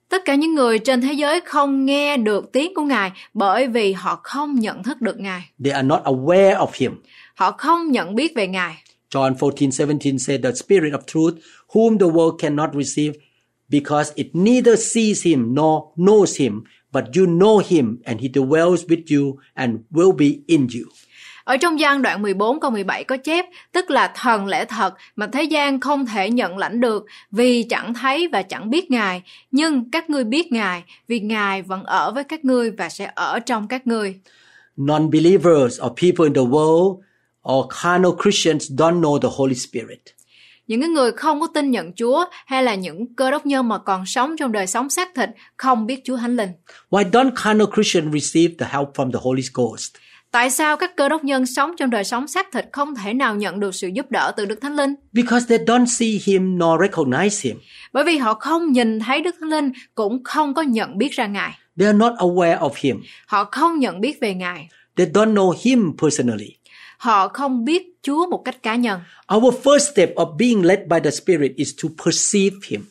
Tất 0.09 0.25
cả 0.25 0.35
những 0.35 0.55
người 0.55 0.79
trên 0.79 1.01
thế 1.01 1.13
giới 1.13 1.41
không 1.41 1.85
nghe 1.85 2.17
được 2.17 2.51
tiếng 2.51 2.73
của 2.75 2.83
Ngài 2.83 3.11
bởi 3.33 3.67
vì 3.67 3.93
họ 3.93 4.19
không 4.23 4.55
nhận 4.55 4.83
thức 4.83 5.01
được 5.01 5.19
Ngài. 5.19 5.49
They 5.63 5.73
are 5.73 5.87
not 5.87 6.01
aware 6.03 6.55
of 6.55 6.67
Him. 6.73 6.91
Họ 7.35 7.51
không 7.51 7.91
nhận 7.91 8.15
biết 8.15 8.35
về 8.35 8.47
Ngài. 8.47 8.83
John 9.11 9.33
14, 9.39 9.69
17 9.87 10.19
said, 10.19 10.43
The 10.43 10.51
Spirit 10.51 10.93
of 10.93 10.99
truth, 11.07 11.37
whom 11.73 11.97
the 11.97 12.05
world 12.05 12.37
cannot 12.37 12.69
receive, 12.73 13.13
because 13.69 14.11
it 14.15 14.27
neither 14.33 14.79
sees 14.79 15.25
him 15.25 15.55
nor 15.55 15.93
knows 15.95 16.41
him, 16.41 16.63
but 16.93 17.03
you 17.15 17.25
know 17.25 17.61
him, 17.67 17.97
and 18.05 18.19
he 18.19 18.27
dwells 18.27 18.87
with 18.87 19.03
you 19.09 19.39
and 19.53 19.79
will 19.91 20.11
be 20.11 20.41
in 20.47 20.67
you. 20.73 20.89
Ở 21.47 21.57
trong 21.57 21.79
gian 21.79 22.01
đoạn 22.01 22.21
14 22.21 22.59
câu 22.59 22.71
17 22.71 23.03
có 23.03 23.17
chép, 23.17 23.45
tức 23.71 23.91
là 23.91 24.11
thần 24.15 24.47
lẽ 24.47 24.65
thật 24.65 24.93
mà 25.15 25.27
thế 25.27 25.43
gian 25.43 25.79
không 25.79 26.05
thể 26.05 26.29
nhận 26.29 26.57
lãnh 26.57 26.79
được 26.79 27.05
vì 27.31 27.63
chẳng 27.63 27.93
thấy 27.93 28.27
và 28.27 28.41
chẳng 28.41 28.69
biết 28.69 28.91
Ngài. 28.91 29.21
Nhưng 29.51 29.91
các 29.91 30.09
ngươi 30.09 30.23
biết 30.23 30.51
Ngài 30.51 30.83
vì 31.07 31.19
Ngài 31.19 31.61
vẫn 31.61 31.83
ở 31.83 32.11
với 32.11 32.23
các 32.23 32.45
ngươi 32.45 32.71
và 32.71 32.89
sẽ 32.89 33.11
ở 33.15 33.39
trong 33.39 33.67
các 33.67 33.87
ngươi. 33.87 34.15
Non-believers 34.77 35.85
or 35.85 35.91
people 36.01 36.23
in 36.23 36.33
the 36.33 36.41
world 36.41 36.97
or 37.51 37.65
carnal 37.83 38.11
Christians 38.23 38.71
don't 38.71 39.01
know 39.01 39.19
the 39.19 39.29
Holy 39.31 39.55
Spirit. 39.55 40.01
Những 40.67 40.81
cái 40.81 40.89
người 40.89 41.11
không 41.11 41.41
có 41.41 41.47
tin 41.53 41.71
nhận 41.71 41.91
Chúa 41.93 42.25
hay 42.45 42.63
là 42.63 42.75
những 42.75 43.15
cơ 43.15 43.31
đốc 43.31 43.45
nhân 43.45 43.67
mà 43.67 43.77
còn 43.77 44.05
sống 44.05 44.35
trong 44.37 44.51
đời 44.51 44.67
sống 44.67 44.89
xác 44.89 45.15
thịt 45.15 45.29
không 45.57 45.85
biết 45.85 46.01
Chúa 46.03 46.17
Thánh 46.17 46.35
Linh. 46.35 46.49
Why 46.89 47.09
don't 47.11 47.31
carnal 47.43 47.67
Christians 47.75 48.13
receive 48.13 48.53
the 48.59 48.67
help 48.71 48.87
from 48.95 49.11
the 49.11 49.19
Holy 49.21 49.43
Ghost? 49.53 49.91
Tại 50.37 50.49
sao 50.49 50.77
các 50.77 50.95
cơ 50.95 51.09
đốc 51.09 51.23
nhân 51.23 51.45
sống 51.45 51.71
trong 51.77 51.89
đời 51.89 52.03
sống 52.03 52.27
xác 52.27 52.51
thịt 52.51 52.65
không 52.71 52.95
thể 52.95 53.13
nào 53.13 53.35
nhận 53.35 53.59
được 53.59 53.75
sự 53.75 53.87
giúp 53.87 54.11
đỡ 54.11 54.31
từ 54.37 54.45
Đức 54.45 54.61
Thánh 54.61 54.75
Linh? 54.75 54.95
Because 55.13 55.45
they 55.49 55.65
don't 55.65 55.85
see 55.85 56.19
him 56.25 56.57
nor 56.57 56.81
recognize 56.81 57.49
him. 57.49 57.57
Bởi 57.93 58.03
vì 58.03 58.17
họ 58.17 58.33
không 58.33 58.71
nhìn 58.71 58.99
thấy 58.99 59.21
Đức 59.21 59.35
Thánh 59.39 59.49
Linh 59.49 59.71
cũng 59.95 60.23
không 60.23 60.53
có 60.53 60.61
nhận 60.61 60.97
biết 60.97 61.11
ra 61.11 61.27
Ngài. 61.27 61.51
They 61.79 61.87
are 61.87 61.97
not 61.97 62.13
aware 62.13 62.57
of 62.59 62.69
him. 62.77 63.01
Họ 63.27 63.43
không 63.43 63.79
nhận 63.79 64.01
biết 64.01 64.17
về 64.21 64.33
Ngài. 64.33 64.69
They 64.97 65.07
don't 65.07 65.33
know 65.33 65.53
him 65.61 65.91
personally. 66.01 66.55
Họ 66.97 67.27
không 67.27 67.65
biết 67.65 67.83
Chúa 68.01 68.29
một 68.29 68.41
cách 68.45 68.63
cá 68.63 68.75
nhân. 68.75 68.99
Our 69.35 69.55
first 69.63 69.91
step 69.93 70.15
of 70.15 70.37
being 70.37 70.65
led 70.65 70.79
by 70.89 70.97
the 71.03 71.11
Spirit 71.11 71.51
is 71.55 71.69
to 71.83 71.89
perceive 72.05 72.55
him. 72.67 72.81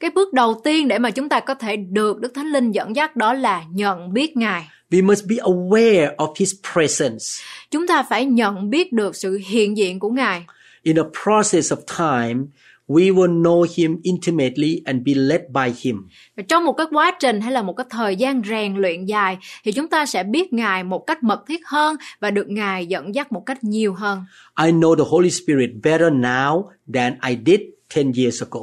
Cái 0.00 0.10
bước 0.10 0.32
đầu 0.32 0.60
tiên 0.64 0.88
để 0.88 0.98
mà 0.98 1.10
chúng 1.10 1.28
ta 1.28 1.40
có 1.40 1.54
thể 1.54 1.76
được 1.76 2.20
Đức 2.20 2.32
Thánh 2.34 2.46
Linh 2.46 2.72
dẫn 2.72 2.96
dắt 2.96 3.16
đó 3.16 3.32
là 3.32 3.64
nhận 3.72 4.12
biết 4.12 4.36
Ngài. 4.36 4.68
We 4.90 5.06
must 5.06 5.26
be 5.26 5.36
aware 5.36 6.16
of 6.16 6.34
his 6.38 6.54
presence. 6.72 7.24
Chúng 7.70 7.86
ta 7.86 8.02
phải 8.02 8.24
nhận 8.24 8.70
biết 8.70 8.92
được 8.92 9.16
sự 9.16 9.40
hiện 9.46 9.76
diện 9.76 9.98
của 9.98 10.10
Ngài. 10.10 10.42
In 10.82 10.96
a 10.98 11.02
process 11.24 11.72
of 11.72 11.76
time, 11.98 12.44
we 12.88 13.14
will 13.14 13.42
know 13.42 13.66
him 13.76 13.96
intimately 14.02 14.82
and 14.84 15.02
be 15.06 15.12
led 15.14 15.40
by 15.48 15.72
him. 15.82 16.08
Và 16.36 16.42
trong 16.48 16.64
một 16.64 16.72
cái 16.72 16.86
quá 16.92 17.16
trình 17.20 17.40
hay 17.40 17.52
là 17.52 17.62
một 17.62 17.72
cái 17.72 17.86
thời 17.90 18.16
gian 18.16 18.42
rèn 18.48 18.76
luyện 18.76 19.04
dài 19.04 19.38
thì 19.64 19.72
chúng 19.72 19.88
ta 19.88 20.06
sẽ 20.06 20.22
biết 20.22 20.52
Ngài 20.52 20.84
một 20.84 21.06
cách 21.06 21.22
mật 21.22 21.44
thiết 21.48 21.66
hơn 21.66 21.96
và 22.20 22.30
được 22.30 22.48
Ngài 22.48 22.86
dẫn 22.86 23.14
dắt 23.14 23.32
một 23.32 23.42
cách 23.46 23.64
nhiều 23.64 23.94
hơn. 23.94 24.24
I 24.64 24.72
know 24.72 24.96
the 24.96 25.04
Holy 25.08 25.30
Spirit 25.30 25.70
better 25.82 26.12
now 26.12 26.64
than 26.94 27.16
I 27.28 27.38
did 27.46 27.60
10 27.96 28.12
years 28.16 28.42
ago. 28.42 28.60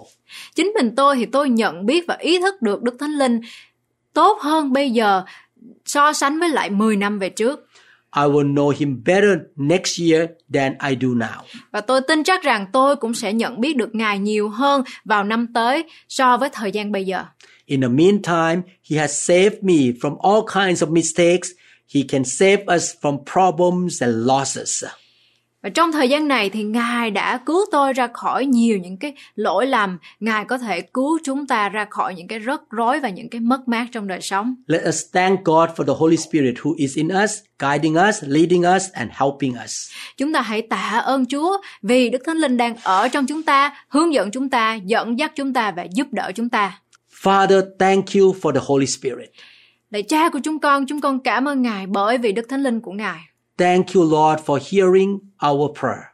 Chính 0.56 0.72
mình 0.76 0.96
tôi 0.96 1.16
thì 1.16 1.26
tôi 1.26 1.50
nhận 1.50 1.86
biết 1.86 2.06
và 2.08 2.18
ý 2.20 2.40
thức 2.40 2.62
được 2.62 2.84
Đức 2.84 2.96
Thánh 3.00 3.12
Linh 3.12 3.42
tốt 4.14 4.38
hơn 4.42 4.74
bây 4.74 4.92
giờ 4.92 5.24
so 5.86 6.14
sánh 6.14 6.40
với 6.40 6.50
lại 6.50 6.70
10 6.70 6.96
năm 6.96 7.20
về 7.20 7.30
trước. 7.30 7.70
I 8.16 8.24
will 8.24 8.54
know 8.54 8.70
him 8.70 9.04
better 9.06 9.38
next 9.56 10.00
year 10.02 10.30
than 10.54 10.74
I 10.90 10.98
do 11.02 11.08
now. 11.08 11.42
Và 11.72 11.82
tôi 11.82 12.02
tin 12.08 12.24
chắc 12.24 12.44
rằng 12.44 12.66
tôi 12.74 12.96
cũng 12.96 13.14
sẽ 13.14 13.34
nhận 13.34 13.62
biết 13.62 13.78
được 13.78 13.96
Ngài 13.96 14.20
nhiều 14.20 14.50
hơn 14.50 14.84
vào 15.06 15.24
năm 15.24 15.48
tới 15.54 15.84
so 16.10 16.38
với 16.38 16.50
thời 16.54 16.72
gian 16.72 16.92
bây 16.92 17.06
giờ. 17.06 17.24
In 17.66 17.82
the 17.82 17.88
meantime, 17.88 18.62
he 18.90 18.98
has 18.98 19.30
saved 19.30 19.56
me 19.62 19.76
from 20.02 20.18
all 20.18 20.66
kinds 20.66 20.84
of 20.84 20.92
mistakes. 20.92 21.50
He 21.96 22.02
can 22.10 22.24
save 22.24 22.66
us 22.76 22.92
from 23.02 23.18
problems 23.34 24.04
and 24.04 24.28
losses. 24.28 24.84
Và 25.64 25.70
trong 25.70 25.92
thời 25.92 26.10
gian 26.10 26.28
này 26.28 26.50
thì 26.50 26.64
Ngài 26.64 27.12
đã 27.12 27.38
cứu 27.38 27.60
tôi 27.72 27.94
ra 27.94 28.08
khỏi 28.14 28.46
nhiều 28.46 28.78
những 28.78 28.98
cái 28.98 29.14
lỗi 29.36 29.68
lầm. 29.68 29.98
Ngài 30.20 30.46
có 30.46 30.58
thể 30.58 30.82
cứu 30.82 31.20
chúng 31.24 31.48
ta 31.48 31.70
ra 31.70 31.86
khỏi 31.90 32.16
những 32.16 32.28
cái 32.28 32.40
rắc 32.40 32.62
rối 32.70 33.00
và 33.00 33.10
những 33.10 33.30
cái 33.30 33.42
mất 33.42 33.68
mát 33.68 33.86
trong 33.92 34.08
đời 34.08 34.22
sống. 34.22 34.56
Let 34.68 34.82
us 34.90 35.02
thank 35.14 35.44
God 35.44 35.70
for 35.70 35.84
the 35.86 35.94
Holy 35.98 36.18
Spirit 36.18 36.56
who 36.56 36.74
is 36.78 36.96
in 36.96 37.08
us, 37.24 37.32
guiding 37.60 37.96
us, 38.10 38.24
leading 38.28 38.62
us, 38.76 38.84
and 38.94 39.12
helping 39.12 39.54
us. 39.64 39.92
Chúng 40.18 40.34
ta 40.34 40.42
hãy 40.42 40.62
tạ 40.62 41.02
ơn 41.06 41.26
Chúa 41.26 41.58
vì 41.82 42.10
Đức 42.10 42.22
Thánh 42.26 42.38
Linh 42.38 42.58
đang 42.58 42.76
ở 42.84 43.08
trong 43.08 43.26
chúng 43.26 43.44
ta, 43.44 43.74
hướng 43.88 44.14
dẫn 44.14 44.32
chúng 44.32 44.50
ta, 44.50 44.76
dẫn 44.86 45.20
dắt 45.20 45.32
chúng 45.36 45.54
ta 45.54 45.72
và 45.72 45.84
giúp 45.84 46.08
đỡ 46.12 46.32
chúng 46.36 46.50
ta. 46.50 46.80
Father, 47.22 47.62
thank 47.80 48.06
you 48.16 48.36
for 48.42 48.52
the 48.52 48.62
Holy 48.64 48.86
Spirit. 48.86 49.32
Lạy 49.90 50.04
cha 50.04 50.30
của 50.30 50.40
chúng 50.44 50.60
con, 50.60 50.86
chúng 50.86 51.02
con 51.02 51.20
cảm 51.20 51.48
ơn 51.48 51.62
Ngài 51.62 51.88
bởi 51.88 52.18
vì 52.18 52.32
Đức 52.32 52.46
Thánh 52.50 52.64
Linh 52.64 52.82
của 52.82 52.92
Ngài. 52.92 53.20
Thank 53.58 53.96
you, 53.96 54.04
Lord, 54.04 54.42
for 54.46 54.60
hearing 54.72 55.20
our 55.50 55.72
prayer. 55.80 56.14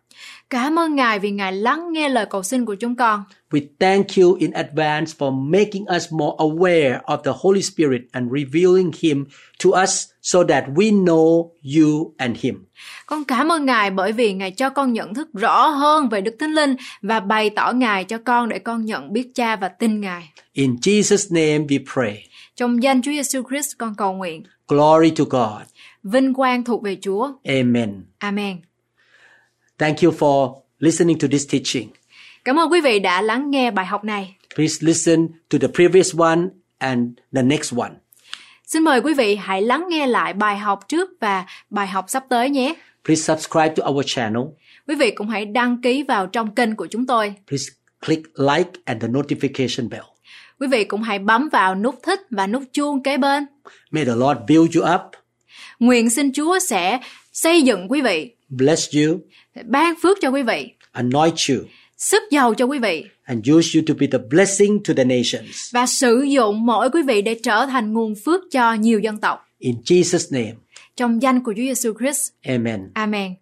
Cảm 0.49 0.79
ơn 0.79 0.95
Ngài 0.95 1.19
vì 1.19 1.31
Ngài 1.31 1.53
lắng 1.53 1.91
nghe 1.91 2.09
lời 2.09 2.25
cầu 2.29 2.43
xin 2.43 2.65
của 2.65 2.75
chúng 2.75 2.95
con. 2.95 3.23
We 3.51 3.61
thank 3.79 4.07
you 4.17 4.35
in 4.39 4.51
advance 4.51 5.11
for 5.17 5.31
making 5.49 5.85
us 5.95 6.11
more 6.11 6.35
aware 6.37 6.99
of 7.01 7.17
the 7.17 7.31
Holy 7.39 7.61
Spirit 7.61 8.01
and 8.11 8.31
revealing 8.31 8.91
Him 9.01 9.25
to 9.63 9.81
us 9.83 10.07
so 10.21 10.43
that 10.43 10.63
we 10.75 11.03
know 11.03 11.49
you 11.77 12.13
and 12.17 12.37
Him. 12.39 12.65
Con 13.05 13.23
cảm 13.23 13.51
ơn 13.51 13.65
Ngài 13.65 13.91
bởi 13.91 14.11
vì 14.11 14.33
Ngài 14.33 14.51
cho 14.51 14.69
con 14.69 14.93
nhận 14.93 15.13
thức 15.13 15.29
rõ 15.33 15.67
hơn 15.67 16.09
về 16.09 16.21
Đức 16.21 16.35
Thánh 16.39 16.53
Linh 16.53 16.75
và 17.01 17.19
bày 17.19 17.49
tỏ 17.49 17.71
Ngài 17.71 18.03
cho 18.03 18.17
con 18.25 18.49
để 18.49 18.59
con 18.59 18.85
nhận 18.85 19.13
biết 19.13 19.31
cha 19.35 19.55
và 19.55 19.67
tin 19.67 20.01
Ngài. 20.01 20.29
In 20.53 20.75
Jesus' 20.75 21.35
name 21.35 21.67
we 21.67 21.79
pray. 21.93 22.23
Trong 22.55 22.83
danh 22.83 23.01
Chúa 23.01 23.11
Giêsu 23.11 23.41
Christ 23.49 23.77
con 23.77 23.95
cầu 23.97 24.13
nguyện. 24.13 24.43
Glory 24.67 25.09
to 25.09 25.23
God. 25.29 25.61
Vinh 26.03 26.33
quang 26.33 26.63
thuộc 26.63 26.83
về 26.83 26.97
Chúa. 27.01 27.31
Amen. 27.43 28.03
Amen. 28.17 28.57
Thank 29.77 29.97
you 30.03 30.11
for 30.11 30.55
listening 30.79 31.19
to 31.19 31.27
this 31.31 31.51
teaching. 31.51 31.89
Cảm 32.45 32.59
ơn 32.59 32.71
quý 32.71 32.81
vị 32.81 32.99
đã 32.99 33.21
lắng 33.21 33.51
nghe 33.51 33.71
bài 33.71 33.85
học 33.85 34.03
này. 34.03 34.35
Please 34.55 34.77
listen 34.87 35.27
to 35.49 35.57
the 35.61 35.67
previous 35.67 36.15
one 36.17 36.41
and 36.77 37.09
the 37.35 37.41
next 37.41 37.73
one. 37.77 37.91
Xin 38.65 38.83
mời 38.83 39.01
quý 39.01 39.13
vị 39.13 39.35
hãy 39.35 39.61
lắng 39.61 39.85
nghe 39.89 40.07
lại 40.07 40.33
bài 40.33 40.57
học 40.57 40.79
trước 40.87 41.09
và 41.19 41.45
bài 41.69 41.87
học 41.87 42.05
sắp 42.07 42.23
tới 42.29 42.49
nhé. 42.49 42.73
Please 43.05 43.21
subscribe 43.21 43.75
to 43.75 43.89
our 43.89 44.05
channel. 44.07 44.43
Quý 44.87 44.95
vị 44.95 45.11
cũng 45.11 45.27
hãy 45.27 45.45
đăng 45.45 45.81
ký 45.81 46.03
vào 46.03 46.27
trong 46.27 46.55
kênh 46.55 46.75
của 46.75 46.87
chúng 46.87 47.05
tôi. 47.05 47.33
Please 47.47 47.65
click 48.05 48.39
like 48.39 48.71
and 48.85 49.01
the 49.01 49.07
notification 49.07 49.89
bell. 49.89 50.03
Quý 50.59 50.67
vị 50.67 50.83
cũng 50.83 51.01
hãy 51.01 51.19
bấm 51.19 51.49
vào 51.49 51.75
nút 51.75 51.95
thích 52.03 52.19
và 52.29 52.47
nút 52.47 52.63
chuông 52.73 53.03
kế 53.03 53.17
bên. 53.17 53.45
May 53.91 54.05
the 54.05 54.15
Lord 54.15 54.39
build 54.47 54.77
you 54.77 54.95
up, 54.95 55.01
Nguyện 55.79 56.09
xin 56.09 56.31
Chúa 56.33 56.59
sẽ 56.59 56.99
xây 57.33 57.61
dựng 57.61 57.91
quý 57.91 58.01
vị, 58.01 58.35
bless 58.49 58.89
you, 58.95 59.19
ban 59.65 59.93
phước 60.01 60.17
cho 60.21 60.29
quý 60.29 60.43
vị, 60.43 60.73
anoint 60.91 61.35
you, 61.49 61.57
sức 61.97 62.23
giàu 62.31 62.53
cho 62.53 62.65
quý 62.65 62.79
vị 62.79 63.05
and 63.23 63.49
use 63.51 63.67
you 63.75 63.83
to 63.87 63.93
be 63.99 64.07
the 64.11 64.17
blessing 64.29 64.83
to 64.87 64.93
the 64.97 65.03
nations. 65.03 65.73
và 65.73 65.85
sử 65.85 66.21
dụng 66.21 66.65
mỗi 66.65 66.89
quý 66.89 67.01
vị 67.01 67.21
để 67.21 67.35
trở 67.43 67.65
thành 67.65 67.93
nguồn 67.93 68.13
phước 68.25 68.41
cho 68.51 68.73
nhiều 68.73 68.99
dân 68.99 69.17
tộc. 69.17 69.45
In 69.59 69.75
Jesus' 69.85 70.39
name, 70.39 70.53
Trong 70.97 71.21
danh 71.21 71.43
của 71.43 71.53
Chúa 71.53 71.61
Giêsu 71.61 71.93
Christ. 71.99 72.29
amen. 72.43 72.91
Amen. 72.93 73.33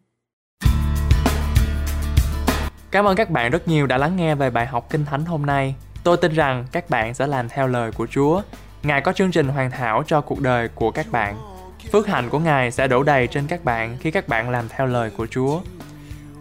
Cảm 2.92 3.06
ơn 3.06 3.16
các 3.16 3.30
bạn 3.30 3.52
rất 3.52 3.68
nhiều 3.68 3.88
đã 3.88 3.98
lắng 3.98 4.16
nghe 4.18 4.36
về 4.36 4.50
bài 4.50 4.66
học 4.68 4.88
Kinh 4.90 5.06
Thánh 5.06 5.26
hôm 5.26 5.46
nay. 5.46 5.76
Tôi 6.04 6.18
tin 6.18 6.34
rằng 6.34 6.66
các 6.72 6.90
bạn 6.90 7.14
sẽ 7.14 7.28
làm 7.28 7.50
theo 7.50 7.68
lời 7.68 7.92
của 7.92 8.08
Chúa. 8.12 8.42
Ngài 8.84 9.02
có 9.02 9.14
chương 9.14 9.32
trình 9.32 9.48
hoàn 9.48 9.72
hảo 9.72 10.04
cho 10.08 10.22
cuộc 10.22 10.42
đời 10.42 10.68
của 10.76 10.92
các 10.92 11.12
bạn. 11.12 11.57
Phước 11.92 12.08
hạnh 12.08 12.30
của 12.30 12.40
Ngài 12.40 12.72
sẽ 12.72 12.88
đổ 12.88 13.04
đầy 13.04 13.28
trên 13.28 13.48
các 13.48 13.64
bạn 13.64 13.98
khi 14.00 14.12
các 14.12 14.28
bạn 14.28 14.50
làm 14.50 14.70
theo 14.70 14.88
lời 14.88 15.10
của 15.18 15.28
Chúa. 15.28 15.62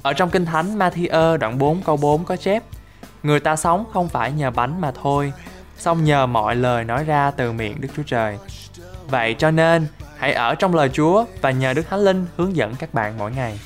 Ở 0.03 0.13
trong 0.13 0.31
Kinh 0.31 0.47
Thánh 0.47 0.79
Matthew 0.79 1.37
đoạn 1.37 1.59
4 1.59 1.83
câu 1.83 1.97
4 1.97 2.25
có 2.25 2.37
chép 2.37 2.63
Người 3.27 3.41
ta 3.41 3.57
sống 3.57 3.85
không 3.93 4.09
phải 4.09 4.33
nhờ 4.33 4.51
bánh 4.51 4.81
mà 4.81 4.93
thôi, 5.03 5.33
song 5.79 6.05
nhờ 6.05 6.27
mọi 6.27 6.57
lời 6.57 6.85
nói 6.85 7.05
ra 7.05 7.31
từ 7.31 7.53
miệng 7.53 7.81
Đức 7.81 7.89
Chúa 7.97 8.03
Trời. 8.07 8.39
Vậy 9.09 9.35
cho 9.39 9.51
nên, 9.51 9.87
hãy 10.17 10.33
ở 10.33 10.55
trong 10.55 10.75
lời 10.75 10.91
Chúa 10.93 11.25
và 11.41 11.51
nhờ 11.51 11.75
Đức 11.75 11.87
Thánh 11.91 12.01
Linh 12.01 12.27
hướng 12.37 12.57
dẫn 12.57 12.75
các 12.79 12.95
bạn 12.95 13.19
mỗi 13.19 13.33
ngày. 13.33 13.59